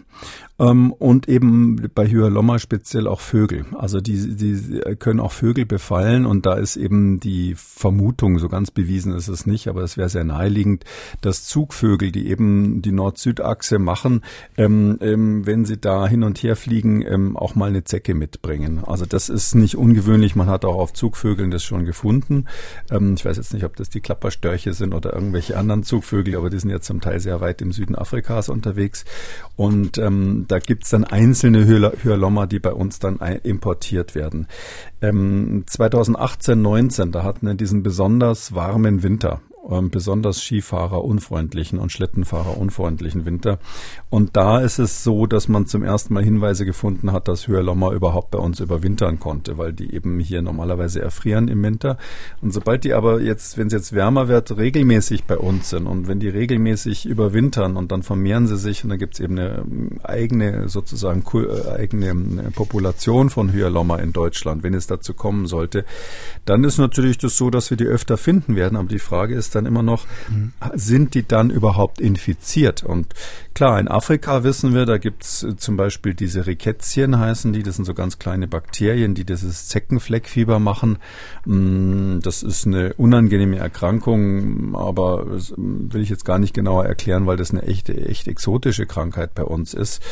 Ähm, 0.59 0.93
und 0.93 1.29
eben 1.29 1.91
bei 1.95 2.09
Hyalomma 2.09 2.59
speziell 2.59 3.07
auch 3.07 3.21
Vögel. 3.21 3.67
Also 3.77 4.01
die, 4.01 4.37
die 4.37 4.81
können 4.99 5.21
auch 5.21 5.33
Vögel 5.33 5.67
befallen 5.67 6.25
und 6.25 6.47
da 6.47 6.55
ist 6.55 6.77
eben 6.77 7.21
die 7.21 7.55
Vermutung, 7.55 8.39
so 8.39 8.49
ganz 8.49 8.71
bewiesen 8.71 9.13
ist 9.15 9.29
es 9.29 9.47
nicht, 9.47 9.69
aber 9.69 9.83
es 9.83 9.97
wäre 9.97 10.09
sehr 10.09 10.25
naheliegend, 10.25 10.85
dass 11.21 11.45
Zugvögel, 11.45 12.11
die 12.11 12.29
eben 12.29 12.81
die 12.81 12.93
Nord-Süd-Achse 12.93 13.79
machen, 13.79 14.23
ähm, 14.57 14.99
ähm, 15.01 15.47
wenn 15.47 15.67
sie 15.67 15.77
da 15.79 16.09
hin 16.09 16.23
und 16.23 16.43
her 16.43 16.57
fliegen, 16.57 17.03
ähm, 17.03 17.37
auch 17.37 17.55
mal 17.55 17.69
eine 17.69 17.85
Zecke 17.85 18.15
mitbringen. 18.15 18.83
Also 18.87 19.05
das 19.05 19.29
ist 19.29 19.55
nicht 19.55 19.77
ungewöhnlich. 19.77 20.37
Man 20.37 20.49
hat 20.49 20.65
auch 20.65 20.77
auf 20.77 20.95
Zugvögeln 20.95 21.51
das 21.51 21.65
schon 21.65 21.85
gefunden. 21.85 22.47
Ähm, 22.91 23.15
ich 23.15 23.25
weiß 23.25 23.37
jetzt 23.37 23.53
nicht, 23.53 23.65
ob 23.65 23.77
das 23.77 23.91
die 23.91 24.01
Klapperstörche 24.01 24.73
sind 24.73 24.95
oder 24.95 25.13
irgendwelche 25.13 25.59
anderen 25.59 25.83
Zugvögel, 25.83 26.37
aber 26.37 26.49
die 26.49 26.59
sind 26.59 26.71
jetzt 26.71 26.87
zum 26.87 27.03
Teil 27.03 27.21
sehr 27.21 27.43
weit 27.43 27.61
im 27.61 27.73
Süden 27.73 27.95
Afrikas 27.95 28.49
unterwegs. 28.49 29.05
Und 29.57 29.99
ähm, 29.99 30.46
da 30.49 30.59
gibt's 30.59 30.91
dann 30.91 31.05
einzelne 31.05 31.67
Hyalomma, 31.67 32.47
die 32.47 32.59
bei 32.59 32.73
uns 32.73 32.99
dann 32.99 33.19
importiert 33.43 34.15
werden. 34.15 34.47
Ähm, 35.03 35.65
2018, 35.67 36.61
19, 36.61 37.13
da 37.13 37.23
hatten 37.23 37.47
wir 37.47 37.55
diesen 37.55 37.83
besonders 37.83 38.55
warmen 38.55 39.03
Winter 39.03 39.41
ähm, 39.71 39.91
besonders 39.91 40.41
Skifahrer-unfreundlichen 40.41 41.79
und 41.79 41.93
Schlittenfahrer-unfreundlichen 41.93 43.25
Winter. 43.25 43.59
Und 44.11 44.37
da 44.37 44.61
ist 44.61 44.79
es 44.79 45.05
so, 45.05 45.27
dass 45.27 45.49
man 45.49 45.67
zum 45.67 45.83
ersten 45.83 46.15
Mal 46.15 46.23
Hinweise 46.23 46.65
gefunden 46.65 47.13
hat, 47.13 47.29
dass 47.29 47.49
Hyalomma 47.49 47.93
überhaupt 47.93 48.31
bei 48.31 48.39
uns 48.39 48.61
überwintern 48.61 49.19
konnte, 49.19 49.59
weil 49.59 49.73
die 49.73 49.95
eben 49.95 50.19
hier 50.21 50.43
normalerweise 50.43 51.01
erfrieren 51.01 51.49
im 51.49 51.63
Winter. 51.63 51.99
Und 52.41 52.53
sobald 52.53 52.85
die 52.85 52.93
aber 52.93 53.21
jetzt, 53.21 53.59
wenn 53.59 53.67
es 53.67 53.73
jetzt 53.73 53.93
wärmer 53.93 54.29
wird, 54.29 54.57
regelmäßig 54.57 55.25
bei 55.25 55.37
uns 55.37 55.71
sind 55.71 55.87
und 55.87 56.09
wenn 56.09 56.21
die 56.21 56.29
regelmäßig 56.29 57.07
überwintern 57.07 57.77
und 57.77 57.93
dann 57.93 58.03
vermehren 58.03 58.47
sie 58.47 58.57
sich 58.57 58.85
und 58.85 58.91
dann 58.91 58.99
gibt 58.99 59.15
es 59.15 59.21
eben 59.21 59.39
eine 59.39 59.59
ähm, 59.59 60.01
eigene 60.03 60.69
sozusagen 60.69 61.25
äh, 61.35 61.71
eigene 61.71 62.09
äh, 62.09 62.51
Population 62.51 63.31
von 63.31 63.53
Hyalomma 63.53 63.97
in 63.97 64.13
Deutschland, 64.13 64.63
wenn 64.63 64.75
es 64.75 64.87
dazu 64.87 65.15
kommen 65.15 65.47
sollte, 65.47 65.85
dann 66.45 66.65
ist 66.65 66.79
natürlich 66.79 67.19
das 67.19 67.37
so, 67.37 67.51
dass 67.51 67.71
wir 67.71 67.77
die 67.77 67.85
öfter 67.85 68.17
finden 68.17 68.55
werden. 68.55 68.77
Aber 68.77 68.89
die 68.89 68.99
Frage 68.99 69.35
ist 69.35 69.56
dann 69.57 69.67
immer 69.67 69.83
noch, 69.83 70.07
mhm. 70.29 70.53
sind 70.75 71.15
die 71.15 71.27
dann 71.27 71.51
überhaupt 71.51 72.01
infiziert? 72.01 72.85
Und 72.85 73.15
klar, 73.55 73.81
in 73.81 73.89
Afrika 73.89 74.45
wissen 74.45 74.75
wir, 74.75 74.87
da 74.87 74.99
gibt's 74.99 75.43
äh, 75.43 75.57
zum 75.57 75.77
Beispiel 75.77 76.15
diese 76.15 76.47
Rikettien 76.47 77.19
heißen 77.19 77.53
die, 77.53 77.63
das 77.63 77.77
sind 77.77 77.87
so 77.87 77.95
ganz 77.95 78.19
kleine 78.19 78.47
Bakterien, 78.47 79.15
die 79.15 79.25
dieses 79.25 79.69
Zeckenfleckfieber 79.69 80.59
machen. 80.59 80.99
Mm, 81.45 82.21
das 82.21 82.43
ist 82.43 82.67
eine 82.67 82.95
unangenehme 82.95 83.57
Erkrankung, 83.57 84.77
aber 84.77 85.27
das 85.31 85.51
ähm, 85.57 85.93
will 85.93 86.03
ich 86.03 86.11
jetzt 86.11 86.25
gar 86.25 86.39
nicht 86.39 86.55
genauer 86.55 86.85
erklären, 86.85 87.27
weil 87.27 87.37
das 87.37 87.51
eine 87.51 87.63
echte, 87.63 87.97
echt 87.97 88.29
exotische 88.29 88.87
Krankheit 88.87 89.35
bei 89.35 89.45
uns 89.45 89.75
ist. 89.75 90.03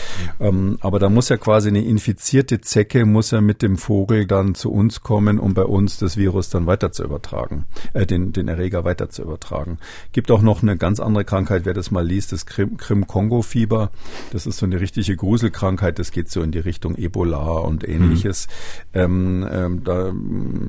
Mhm. 0.41 0.79
Aber 0.81 0.99
da 0.99 1.09
muss 1.09 1.29
ja 1.29 1.37
quasi 1.37 1.69
eine 1.69 1.85
infizierte 1.85 2.61
Zecke, 2.61 3.05
muss 3.05 3.31
ja 3.31 3.41
mit 3.41 3.63
dem 3.63 3.77
Vogel 3.77 4.27
dann 4.27 4.55
zu 4.55 4.73
uns 4.73 5.03
kommen, 5.03 5.39
um 5.39 5.55
bei 5.55 5.65
uns 5.65 5.99
das 5.99 6.17
Virus 6.17 6.49
dann 6.49 6.67
weiter 6.67 6.93
zu 6.93 7.05
übertragen, 7.05 7.67
äh, 7.93 8.07
den, 8.07 8.33
den 8.33 8.49
Erreger 8.49 8.85
weiter 8.85 9.11
zu 9.11 9.23
übertragen 9.23 9.34
übertragen. 9.35 9.79
Gibt 10.13 10.31
auch 10.31 10.43
noch 10.43 10.63
eine 10.63 10.77
ganz 10.77 11.01
andere 11.01 11.25
Krankheit, 11.25 11.65
wer 11.65 11.75
das 11.75 11.91
mal 11.91 12.07
liest, 12.07 12.33
das 12.33 12.47
Krim-Kongo-Fieber. 12.47 13.91
Das 14.33 14.47
ist 14.47 14.59
so 14.59 14.67
eine 14.67 14.81
richtige 14.81 15.17
Gruselkrankheit. 15.17 15.99
Das 15.99 16.13
geht 16.13 16.31
so 16.31 16.43
in 16.43 16.53
die 16.53 16.61
Richtung 16.61 16.95
Ebola 16.95 17.59
und 17.59 17.87
ähnliches. 17.87 18.47
Mhm. 18.93 19.01
Ähm, 19.01 19.49
ähm, 19.51 19.85
da, 19.85 20.13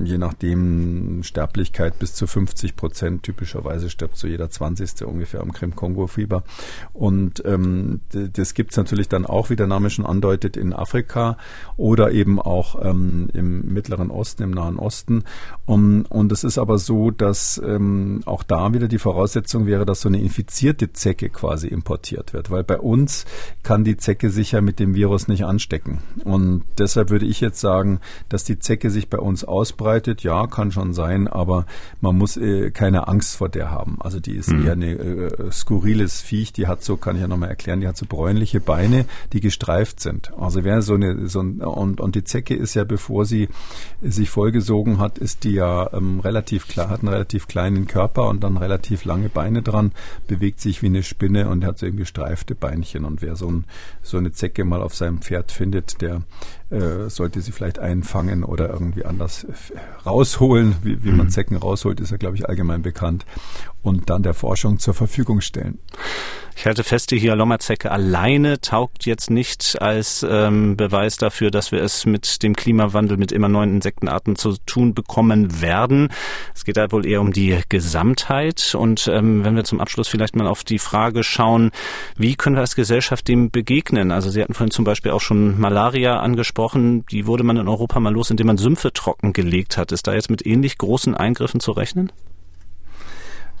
je 0.04 0.18
nachdem 0.18 1.22
Sterblichkeit 1.22 1.98
bis 1.98 2.14
zu 2.14 2.26
50 2.26 2.76
Prozent. 2.76 3.22
Typischerweise 3.22 3.88
stirbt 3.88 4.16
so 4.16 4.26
jeder 4.26 4.50
20. 4.50 5.06
ungefähr 5.06 5.40
am 5.40 5.52
Krim-Kongo-Fieber. 5.52 6.42
Und 6.92 7.44
ähm, 7.44 8.00
das 8.10 8.54
gibt's 8.54 8.76
natürlich 8.76 9.08
dann 9.08 9.26
auch, 9.26 9.50
wie 9.50 9.56
der 9.56 9.66
Name 9.66 9.90
schon 9.90 10.06
andeutet, 10.06 10.56
in 10.56 10.72
Afrika 10.72 11.36
oder 11.76 12.10
eben 12.10 12.40
auch 12.40 12.82
ähm, 12.84 13.28
im 13.32 13.72
Mittleren 13.72 14.10
Osten, 14.10 14.42
im 14.42 14.50
Nahen 14.50 14.78
Osten. 14.78 15.24
Um, 15.66 16.04
und 16.08 16.32
es 16.32 16.44
ist 16.44 16.58
aber 16.58 16.78
so, 16.78 17.10
dass 17.10 17.60
ähm, 17.64 18.22
auch 18.24 18.42
da 18.42 18.55
da 18.56 18.72
wieder 18.72 18.88
die 18.88 18.98
Voraussetzung 18.98 19.66
wäre, 19.66 19.84
dass 19.84 20.00
so 20.00 20.08
eine 20.08 20.18
infizierte 20.18 20.90
Zecke 20.92 21.28
quasi 21.28 21.68
importiert 21.68 22.32
wird, 22.32 22.50
weil 22.50 22.64
bei 22.64 22.78
uns 22.78 23.26
kann 23.62 23.84
die 23.84 23.98
Zecke 23.98 24.30
sich 24.30 24.52
ja 24.52 24.62
mit 24.62 24.78
dem 24.78 24.94
Virus 24.94 25.28
nicht 25.28 25.44
anstecken. 25.44 25.98
Und 26.24 26.64
deshalb 26.78 27.10
würde 27.10 27.26
ich 27.26 27.42
jetzt 27.42 27.60
sagen, 27.60 28.00
dass 28.30 28.44
die 28.44 28.58
Zecke 28.58 28.90
sich 28.90 29.10
bei 29.10 29.18
uns 29.18 29.44
ausbreitet, 29.44 30.22
ja, 30.22 30.46
kann 30.46 30.72
schon 30.72 30.94
sein, 30.94 31.28
aber 31.28 31.66
man 32.00 32.16
muss 32.16 32.38
äh, 32.38 32.70
keine 32.70 33.08
Angst 33.08 33.36
vor 33.36 33.50
der 33.50 33.70
haben. 33.70 33.98
Also 34.00 34.20
die 34.20 34.36
ist 34.36 34.50
mhm. 34.50 34.64
eher 34.64 34.72
eine 34.72 34.92
äh, 34.92 35.52
skurriles 35.52 36.22
Viech, 36.22 36.54
die 36.54 36.66
hat 36.66 36.82
so, 36.82 36.96
kann 36.96 37.16
ich 37.16 37.22
ja 37.22 37.28
nochmal 37.28 37.50
erklären, 37.50 37.80
die 37.80 37.88
hat 37.88 37.98
so 37.98 38.06
bräunliche 38.08 38.60
Beine, 38.60 39.04
die 39.34 39.40
gestreift 39.40 40.00
sind. 40.00 40.32
Also 40.38 40.64
wäre 40.64 40.80
so 40.80 40.94
eine, 40.94 41.28
so 41.28 41.42
ein, 41.42 41.60
und, 41.60 42.00
und 42.00 42.14
die 42.14 42.24
Zecke 42.24 42.54
ist 42.54 42.72
ja, 42.72 42.84
bevor 42.84 43.26
sie 43.26 43.50
sich 44.00 44.30
vollgesogen 44.30 44.98
hat, 44.98 45.18
ist 45.18 45.44
die 45.44 45.52
ja 45.52 45.92
ähm, 45.92 46.20
relativ 46.20 46.68
klar, 46.68 46.88
hat 46.88 47.00
einen 47.00 47.08
relativ 47.08 47.48
kleinen 47.48 47.86
Körper 47.86 48.30
und 48.36 48.44
dann 48.44 48.56
relativ 48.56 49.04
lange 49.04 49.28
Beine 49.28 49.62
dran, 49.62 49.92
bewegt 50.28 50.60
sich 50.60 50.82
wie 50.82 50.86
eine 50.86 51.02
Spinne 51.02 51.48
und 51.48 51.64
hat 51.64 51.78
so 51.78 51.86
irgendwie 51.86 52.06
gestreifte 52.06 52.54
Beinchen. 52.54 53.04
Und 53.04 53.20
wer 53.22 53.34
so, 53.36 53.50
ein, 53.50 53.64
so 54.02 54.16
eine 54.16 54.32
Zecke 54.32 54.64
mal 54.64 54.82
auf 54.82 54.94
seinem 54.94 55.20
Pferd 55.20 55.50
findet, 55.50 56.00
der 56.00 56.22
äh, 56.70 57.08
sollte 57.08 57.40
sie 57.40 57.52
vielleicht 57.52 57.78
einfangen 57.78 58.44
oder 58.44 58.68
irgendwie 58.70 59.04
anders 59.04 59.46
rausholen. 60.04 60.76
Wie, 60.82 61.04
wie 61.04 61.12
man 61.12 61.26
mhm. 61.26 61.30
Zecken 61.30 61.56
rausholt, 61.56 62.00
ist 62.00 62.10
ja, 62.10 62.16
glaube 62.16 62.36
ich, 62.36 62.48
allgemein 62.48 62.82
bekannt. 62.82 63.24
Und 63.82 64.10
dann 64.10 64.22
der 64.24 64.34
Forschung 64.34 64.78
zur 64.78 64.94
Verfügung 64.94 65.40
stellen. 65.40 65.78
Ich 66.58 66.64
halte 66.64 66.84
fest, 66.84 67.10
die 67.10 67.20
Hyalomma-Zecke 67.20 67.90
alleine 67.90 68.60
taugt 68.62 69.04
jetzt 69.04 69.30
nicht 69.30 69.80
als 69.80 70.26
ähm, 70.28 70.74
Beweis 70.76 71.18
dafür, 71.18 71.50
dass 71.50 71.70
wir 71.70 71.82
es 71.82 72.06
mit 72.06 72.42
dem 72.42 72.56
Klimawandel, 72.56 73.18
mit 73.18 73.30
immer 73.30 73.48
neuen 73.48 73.74
Insektenarten 73.74 74.36
zu 74.36 74.56
tun 74.64 74.94
bekommen 74.94 75.60
werden. 75.60 76.08
Es 76.54 76.64
geht 76.64 76.78
da 76.78 76.90
wohl 76.90 77.06
eher 77.06 77.20
um 77.20 77.34
die 77.34 77.60
Gesamtheit. 77.68 78.74
Und 78.74 79.06
ähm, 79.06 79.44
wenn 79.44 79.54
wir 79.54 79.64
zum 79.64 79.80
Abschluss 79.80 80.08
vielleicht 80.08 80.34
mal 80.34 80.46
auf 80.46 80.64
die 80.64 80.78
Frage 80.78 81.22
schauen, 81.22 81.72
wie 82.16 82.36
können 82.36 82.56
wir 82.56 82.62
als 82.62 82.74
Gesellschaft 82.74 83.28
dem 83.28 83.50
begegnen? 83.50 84.10
Also 84.10 84.30
Sie 84.30 84.42
hatten 84.42 84.54
vorhin 84.54 84.72
zum 84.72 84.86
Beispiel 84.86 85.12
auch 85.12 85.20
schon 85.20 85.60
Malaria 85.60 86.18
angesprochen. 86.20 86.55
Die 87.10 87.26
wurde 87.26 87.44
man 87.44 87.56
in 87.56 87.68
Europa 87.68 88.00
mal 88.00 88.12
los, 88.12 88.30
indem 88.30 88.46
man 88.46 88.58
Sümpfe 88.58 88.92
trockengelegt 88.92 89.76
hat. 89.76 89.92
Ist 89.92 90.06
da 90.06 90.14
jetzt 90.14 90.30
mit 90.30 90.46
ähnlich 90.46 90.78
großen 90.78 91.14
Eingriffen 91.14 91.60
zu 91.60 91.72
rechnen? 91.72 92.12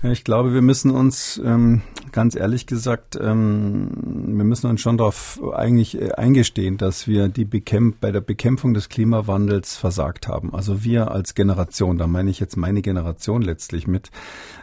Ich 0.02 0.24
glaube, 0.24 0.52
wir 0.52 0.62
müssen 0.62 0.90
uns 0.90 1.40
ähm, 1.42 1.80
ganz 2.12 2.36
ehrlich 2.36 2.66
gesagt, 2.66 3.18
ähm, 3.20 3.90
wir 4.36 4.44
müssen 4.44 4.68
uns 4.68 4.80
schon 4.80 4.98
darauf 4.98 5.40
eigentlich 5.54 6.00
äh, 6.00 6.12
eingestehen, 6.12 6.76
dass 6.76 7.08
wir 7.08 7.28
die 7.28 7.46
Bekämp 7.46 8.00
bei 8.00 8.12
der 8.12 8.20
Bekämpfung 8.20 8.74
des 8.74 8.88
Klimawandels 8.90 9.76
versagt 9.76 10.28
haben. 10.28 10.54
Also 10.54 10.84
wir 10.84 11.10
als 11.10 11.34
Generation, 11.34 11.96
da 11.96 12.06
meine 12.06 12.30
ich 12.30 12.40
jetzt 12.40 12.56
meine 12.56 12.82
Generation 12.82 13.40
letztlich 13.40 13.86
mit. 13.86 14.10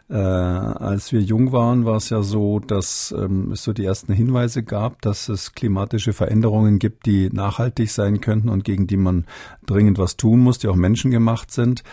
Äh, 0.10 0.18
als 0.18 1.14
wir 1.14 1.22
jung 1.22 1.54
waren, 1.54 1.86
war 1.86 1.96
es 1.96 2.10
ja 2.10 2.24
so, 2.24 2.60
dass 2.60 3.16
ähm, 3.18 3.54
es 3.54 3.64
so 3.64 3.72
die 3.72 3.86
ersten 3.86 4.12
Hinweise 4.12 4.62
gab, 4.62 5.02
dass 5.02 5.30
es 5.30 5.54
klimatische 5.54 6.12
Veränderungen 6.12 6.78
gibt, 6.78 7.06
die 7.06 7.30
nachhaltig 7.32 7.90
sein 7.90 8.20
könnten 8.20 8.50
und 8.50 8.66
gegen 8.66 8.86
die 8.86 8.98
man 8.98 9.26
dringend 9.66 9.98
was 9.98 10.18
tun 10.18 10.42
muss, 10.42 10.60
die 10.60 10.68
auch 10.68 10.76
menschengemacht 10.76 11.52
sind. 11.52 11.84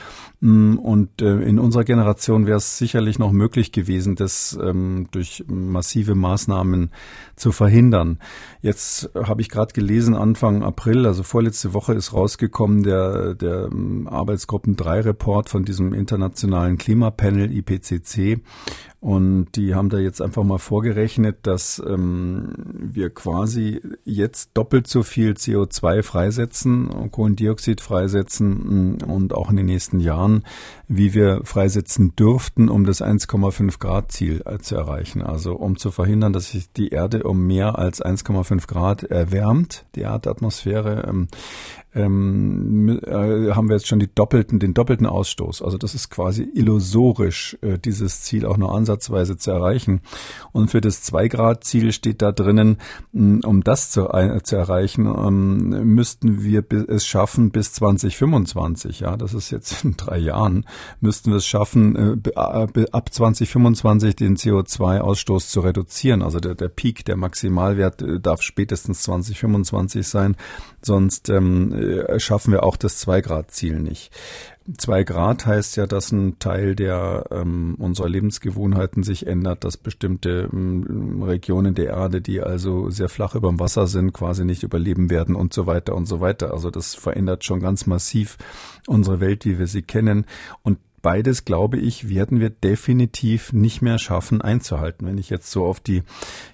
Mm, 0.40 0.76
und 0.76 1.22
äh, 1.22 1.40
in 1.42 1.60
unserer 1.60 1.84
Generation 1.84 2.46
wäre 2.46 2.58
es 2.58 2.78
sicherlich 2.78 3.20
noch 3.20 3.30
möglich 3.30 3.70
gewesen, 3.70 4.16
das 4.16 4.58
ähm, 4.60 5.06
durch 5.12 5.44
massive 5.46 6.16
Maßnahmen 6.16 6.90
zu 7.36 7.52
verhindern. 7.52 8.18
Jetzt 8.60 9.08
habe 9.14 9.40
ich 9.40 9.48
gerade 9.48 9.72
gelesen, 9.72 10.16
Anfang 10.16 10.64
April, 10.64 11.06
also 11.06 11.22
vorletzte 11.22 11.74
Woche 11.74 11.94
ist 11.94 12.12
rausgekommen 12.12 12.82
der, 12.82 13.34
der 13.34 13.68
ähm, 13.70 14.08
Arbeitsgruppen 14.08 14.74
3 14.74 15.02
Report 15.02 15.48
von 15.48 15.64
diesem 15.64 15.94
internationalen 15.94 16.76
Klimapanel 16.76 17.52
IPCC. 17.56 17.99
CC 18.04 18.38
und 19.00 19.52
die 19.56 19.74
haben 19.74 19.88
da 19.88 19.96
jetzt 19.96 20.20
einfach 20.20 20.44
mal 20.44 20.58
vorgerechnet, 20.58 21.38
dass 21.46 21.82
ähm, 21.86 22.52
wir 22.76 23.08
quasi 23.08 23.80
jetzt 24.04 24.50
doppelt 24.52 24.88
so 24.88 25.02
viel 25.02 25.32
CO2 25.32 26.02
freisetzen, 26.02 27.10
Kohlendioxid 27.10 27.80
freisetzen 27.80 28.98
mm, 28.98 29.10
und 29.10 29.32
auch 29.32 29.48
in 29.48 29.56
den 29.56 29.64
nächsten 29.64 30.00
Jahren, 30.00 30.44
wie 30.86 31.14
wir 31.14 31.40
freisetzen 31.44 32.14
dürften, 32.14 32.68
um 32.68 32.84
das 32.84 33.00
1,5 33.00 33.78
Grad 33.78 34.12
Ziel 34.12 34.42
äh, 34.44 34.58
zu 34.58 34.74
erreichen. 34.74 35.22
Also 35.22 35.54
um 35.54 35.78
zu 35.78 35.90
verhindern, 35.90 36.34
dass 36.34 36.50
sich 36.50 36.70
die 36.70 36.88
Erde 36.88 37.22
um 37.22 37.46
mehr 37.46 37.78
als 37.78 38.04
1,5 38.04 38.66
Grad 38.66 39.04
erwärmt, 39.04 39.86
die 39.94 40.02
Erdatmosphäre. 40.02 41.06
Ähm, 41.08 41.28
ähm, 41.92 43.00
äh, 43.04 43.52
haben 43.52 43.68
wir 43.68 43.74
jetzt 43.74 43.88
schon 43.88 43.98
die 43.98 44.12
doppelten, 44.14 44.60
den 44.60 44.74
doppelten 44.74 45.06
Ausstoß. 45.06 45.62
Also 45.62 45.76
das 45.76 45.94
ist 45.94 46.08
quasi 46.08 46.48
illusorisch, 46.54 47.58
äh, 47.62 47.78
dieses 47.78 48.22
Ziel 48.22 48.46
auch 48.46 48.56
nur 48.56 48.72
ansatzweise 48.72 48.89
zu 49.36 49.50
erreichen. 49.50 50.00
Und 50.52 50.70
für 50.70 50.80
das 50.80 51.02
Zwei-Grad-Ziel 51.02 51.92
steht 51.92 52.22
da 52.22 52.32
drinnen, 52.32 52.78
um 53.12 53.62
das 53.62 53.90
zu, 53.90 54.08
zu 54.42 54.56
erreichen, 54.56 55.06
ähm, 55.06 55.94
müssten 55.94 56.42
wir 56.42 56.64
es 56.88 57.06
schaffen 57.06 57.50
bis 57.50 57.72
2025. 57.74 59.00
Ja, 59.00 59.16
das 59.16 59.34
ist 59.34 59.50
jetzt 59.50 59.84
in 59.84 59.96
drei 59.96 60.18
Jahren, 60.18 60.66
müssten 61.00 61.30
wir 61.30 61.36
es 61.36 61.46
schaffen, 61.46 62.22
äh, 62.24 62.36
ab 62.36 63.12
2025 63.12 64.16
den 64.16 64.36
CO2-Ausstoß 64.36 65.50
zu 65.50 65.60
reduzieren. 65.60 66.22
Also 66.22 66.40
der, 66.40 66.54
der 66.54 66.68
Peak, 66.68 67.04
der 67.04 67.16
Maximalwert 67.16 68.02
äh, 68.02 68.20
darf 68.20 68.42
spätestens 68.42 69.02
2025 69.02 70.06
sein. 70.06 70.36
Sonst 70.82 71.28
ähm, 71.28 71.72
äh, 71.72 72.18
schaffen 72.18 72.52
wir 72.52 72.62
auch 72.62 72.76
das 72.76 72.98
Zwei-Grad-Ziel 72.98 73.80
nicht. 73.80 74.10
Zwei 74.76 75.04
Grad 75.04 75.46
heißt 75.46 75.76
ja, 75.76 75.86
dass 75.86 76.12
ein 76.12 76.38
Teil 76.38 76.74
der 76.74 77.26
ähm, 77.30 77.76
unserer 77.78 78.08
Lebensgewohnheiten 78.08 79.02
sich 79.02 79.26
ändert, 79.26 79.64
dass 79.64 79.76
bestimmte 79.76 80.48
ähm, 80.52 81.22
Regionen 81.22 81.74
der 81.74 81.88
Erde, 81.88 82.20
die 82.20 82.40
also 82.40 82.90
sehr 82.90 83.08
flach 83.08 83.34
über 83.34 83.48
dem 83.48 83.58
Wasser 83.58 83.86
sind, 83.86 84.12
quasi 84.12 84.44
nicht 84.44 84.62
überleben 84.62 85.10
werden 85.10 85.34
und 85.34 85.54
so 85.54 85.66
weiter 85.66 85.94
und 85.94 86.06
so 86.06 86.20
weiter. 86.20 86.52
Also 86.52 86.70
das 86.70 86.94
verändert 86.94 87.44
schon 87.44 87.60
ganz 87.60 87.86
massiv 87.86 88.36
unsere 88.86 89.20
Welt, 89.20 89.44
wie 89.44 89.58
wir 89.58 89.66
sie 89.66 89.82
kennen. 89.82 90.26
Und 90.62 90.78
beides, 91.02 91.44
glaube 91.44 91.78
ich, 91.78 92.08
werden 92.08 92.40
wir 92.40 92.50
definitiv 92.50 93.52
nicht 93.52 93.82
mehr 93.82 93.98
schaffen 93.98 94.40
einzuhalten. 94.40 95.06
Wenn 95.06 95.18
ich 95.18 95.30
jetzt 95.30 95.50
so 95.50 95.66
auf 95.66 95.80
die 95.80 96.02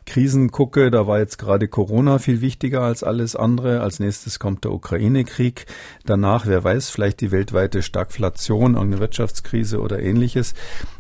Krisen 0.04 0.50
gucke, 0.50 0.90
da 0.90 1.06
war 1.06 1.18
jetzt 1.18 1.38
gerade 1.38 1.68
Corona 1.68 2.18
viel 2.18 2.40
wichtiger 2.40 2.82
als 2.82 3.02
alles 3.02 3.36
andere. 3.36 3.80
Als 3.80 4.00
nächstes 4.00 4.38
kommt 4.38 4.64
der 4.64 4.72
Ukraine-Krieg. 4.72 5.66
Danach, 6.04 6.46
wer 6.46 6.62
weiß, 6.62 6.90
vielleicht 6.90 7.20
die 7.20 7.30
weltweite 7.30 7.82
Stagflation, 7.82 8.74
irgendeine 8.74 9.00
Wirtschaftskrise 9.00 9.80
oder 9.80 10.00
ähnliches. 10.00 10.54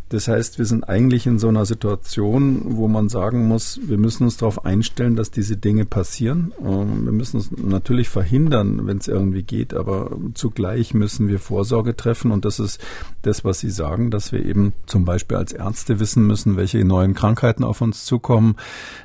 Das 0.08 0.28
heißt, 0.28 0.58
wir 0.58 0.66
sind 0.66 0.88
eigentlich 0.88 1.26
in 1.26 1.40
so 1.40 1.48
einer 1.48 1.66
Situation, 1.66 2.76
wo 2.76 2.86
man 2.86 3.08
sagen 3.08 3.48
muss, 3.48 3.80
wir 3.82 3.98
müssen 3.98 4.22
uns 4.22 4.36
darauf 4.36 4.64
einstellen, 4.64 5.16
dass 5.16 5.32
diese 5.32 5.56
Dinge 5.56 5.84
passieren. 5.84 6.52
Ähm, 6.64 7.04
wir 7.04 7.12
müssen 7.12 7.38
es 7.38 7.50
natürlich 7.50 8.08
verhindern, 8.08 8.86
wenn 8.86 8.98
es 8.98 9.08
irgendwie 9.08 9.42
geht, 9.42 9.74
aber 9.74 10.16
zugleich 10.34 10.94
müssen 10.94 11.26
wir 11.26 11.40
Vorsorge 11.40 11.96
treffen 11.96 12.30
und 12.30 12.44
das 12.44 12.60
ist 12.60 12.80
das, 13.22 13.44
was 13.44 13.58
Sie 13.58 13.70
sagen, 13.70 14.12
dass 14.12 14.30
wir 14.30 14.44
eben 14.44 14.74
zum 14.86 15.04
Beispiel 15.04 15.38
als 15.38 15.52
Ärzte 15.52 15.98
wissen 15.98 16.24
müssen, 16.24 16.56
welche 16.56 16.84
neuen 16.84 17.14
Krankheiten 17.14 17.64
auf 17.64 17.80
uns 17.80 18.04
zukommen, 18.04 18.54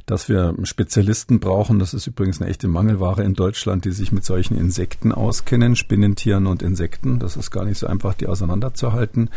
dass 0.05 0.29
wir 0.29 0.55
Spezialisten 0.63 1.39
brauchen. 1.39 1.79
Das 1.79 1.95
ist 1.95 2.05
übrigens 2.05 2.39
eine 2.39 2.51
echte 2.51 2.67
Mangelware 2.67 3.23
in 3.23 3.33
Deutschland, 3.33 3.85
die 3.85 3.91
sich 3.91 4.11
mit 4.11 4.23
solchen 4.23 4.55
Insekten 4.55 5.11
auskennen, 5.11 5.75
Spinnentieren 5.75 6.45
und 6.45 6.61
Insekten. 6.61 7.17
Das 7.17 7.37
ist 7.37 7.49
gar 7.49 7.65
nicht 7.65 7.79
so 7.79 7.87
einfach, 7.87 8.13
die 8.13 8.27
auseinanderzuhalten 8.27 9.31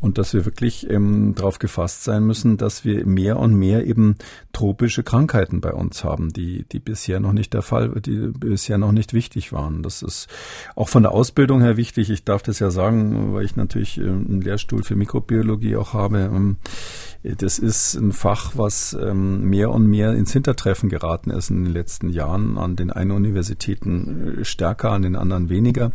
und 0.00 0.18
dass 0.18 0.32
wir 0.32 0.44
wirklich 0.44 0.88
ähm, 0.88 1.07
darauf 1.34 1.58
gefasst 1.58 2.04
sein 2.04 2.24
müssen, 2.24 2.56
dass 2.56 2.84
wir 2.84 3.06
mehr 3.06 3.38
und 3.38 3.54
mehr 3.54 3.86
eben 3.86 4.16
tropische 4.52 5.02
Krankheiten 5.02 5.60
bei 5.60 5.72
uns 5.72 6.04
haben, 6.04 6.32
die, 6.32 6.64
die 6.70 6.78
bisher 6.78 7.20
noch 7.20 7.32
nicht 7.32 7.54
der 7.54 7.62
Fall, 7.62 7.90
die 8.00 8.32
bisher 8.32 8.78
noch 8.78 8.92
nicht 8.92 9.12
wichtig 9.14 9.52
waren. 9.52 9.82
Das 9.82 10.02
ist 10.02 10.28
auch 10.74 10.88
von 10.88 11.02
der 11.02 11.12
Ausbildung 11.12 11.60
her 11.60 11.76
wichtig. 11.76 12.10
Ich 12.10 12.24
darf 12.24 12.42
das 12.42 12.58
ja 12.58 12.70
sagen, 12.70 13.34
weil 13.34 13.44
ich 13.44 13.56
natürlich 13.56 13.98
ähm, 13.98 14.26
einen 14.28 14.40
Lehrstuhl 14.40 14.82
für 14.82 14.96
Mikrobiologie 14.96 15.76
auch 15.76 15.92
habe. 15.92 16.30
Ähm, 16.32 16.56
das 17.22 17.58
ist 17.58 17.94
ein 17.94 18.12
Fach, 18.12 18.52
was 18.54 18.96
ähm, 19.00 19.42
mehr 19.42 19.70
und 19.70 19.86
mehr 19.86 20.12
ins 20.14 20.32
Hintertreffen 20.32 20.88
geraten 20.88 21.30
ist 21.30 21.50
in 21.50 21.64
den 21.64 21.72
letzten 21.72 22.10
Jahren. 22.10 22.58
An 22.58 22.76
den 22.76 22.90
einen 22.90 23.10
Universitäten 23.10 24.40
äh, 24.40 24.44
stärker, 24.44 24.92
an 24.92 25.02
den 25.02 25.16
anderen 25.16 25.48
weniger. 25.48 25.92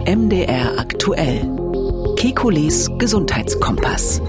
MDR 0.08 0.80
aktuell. 0.80 1.48
Kekules 2.16 2.90
Gesundheitskompass. 2.98 4.24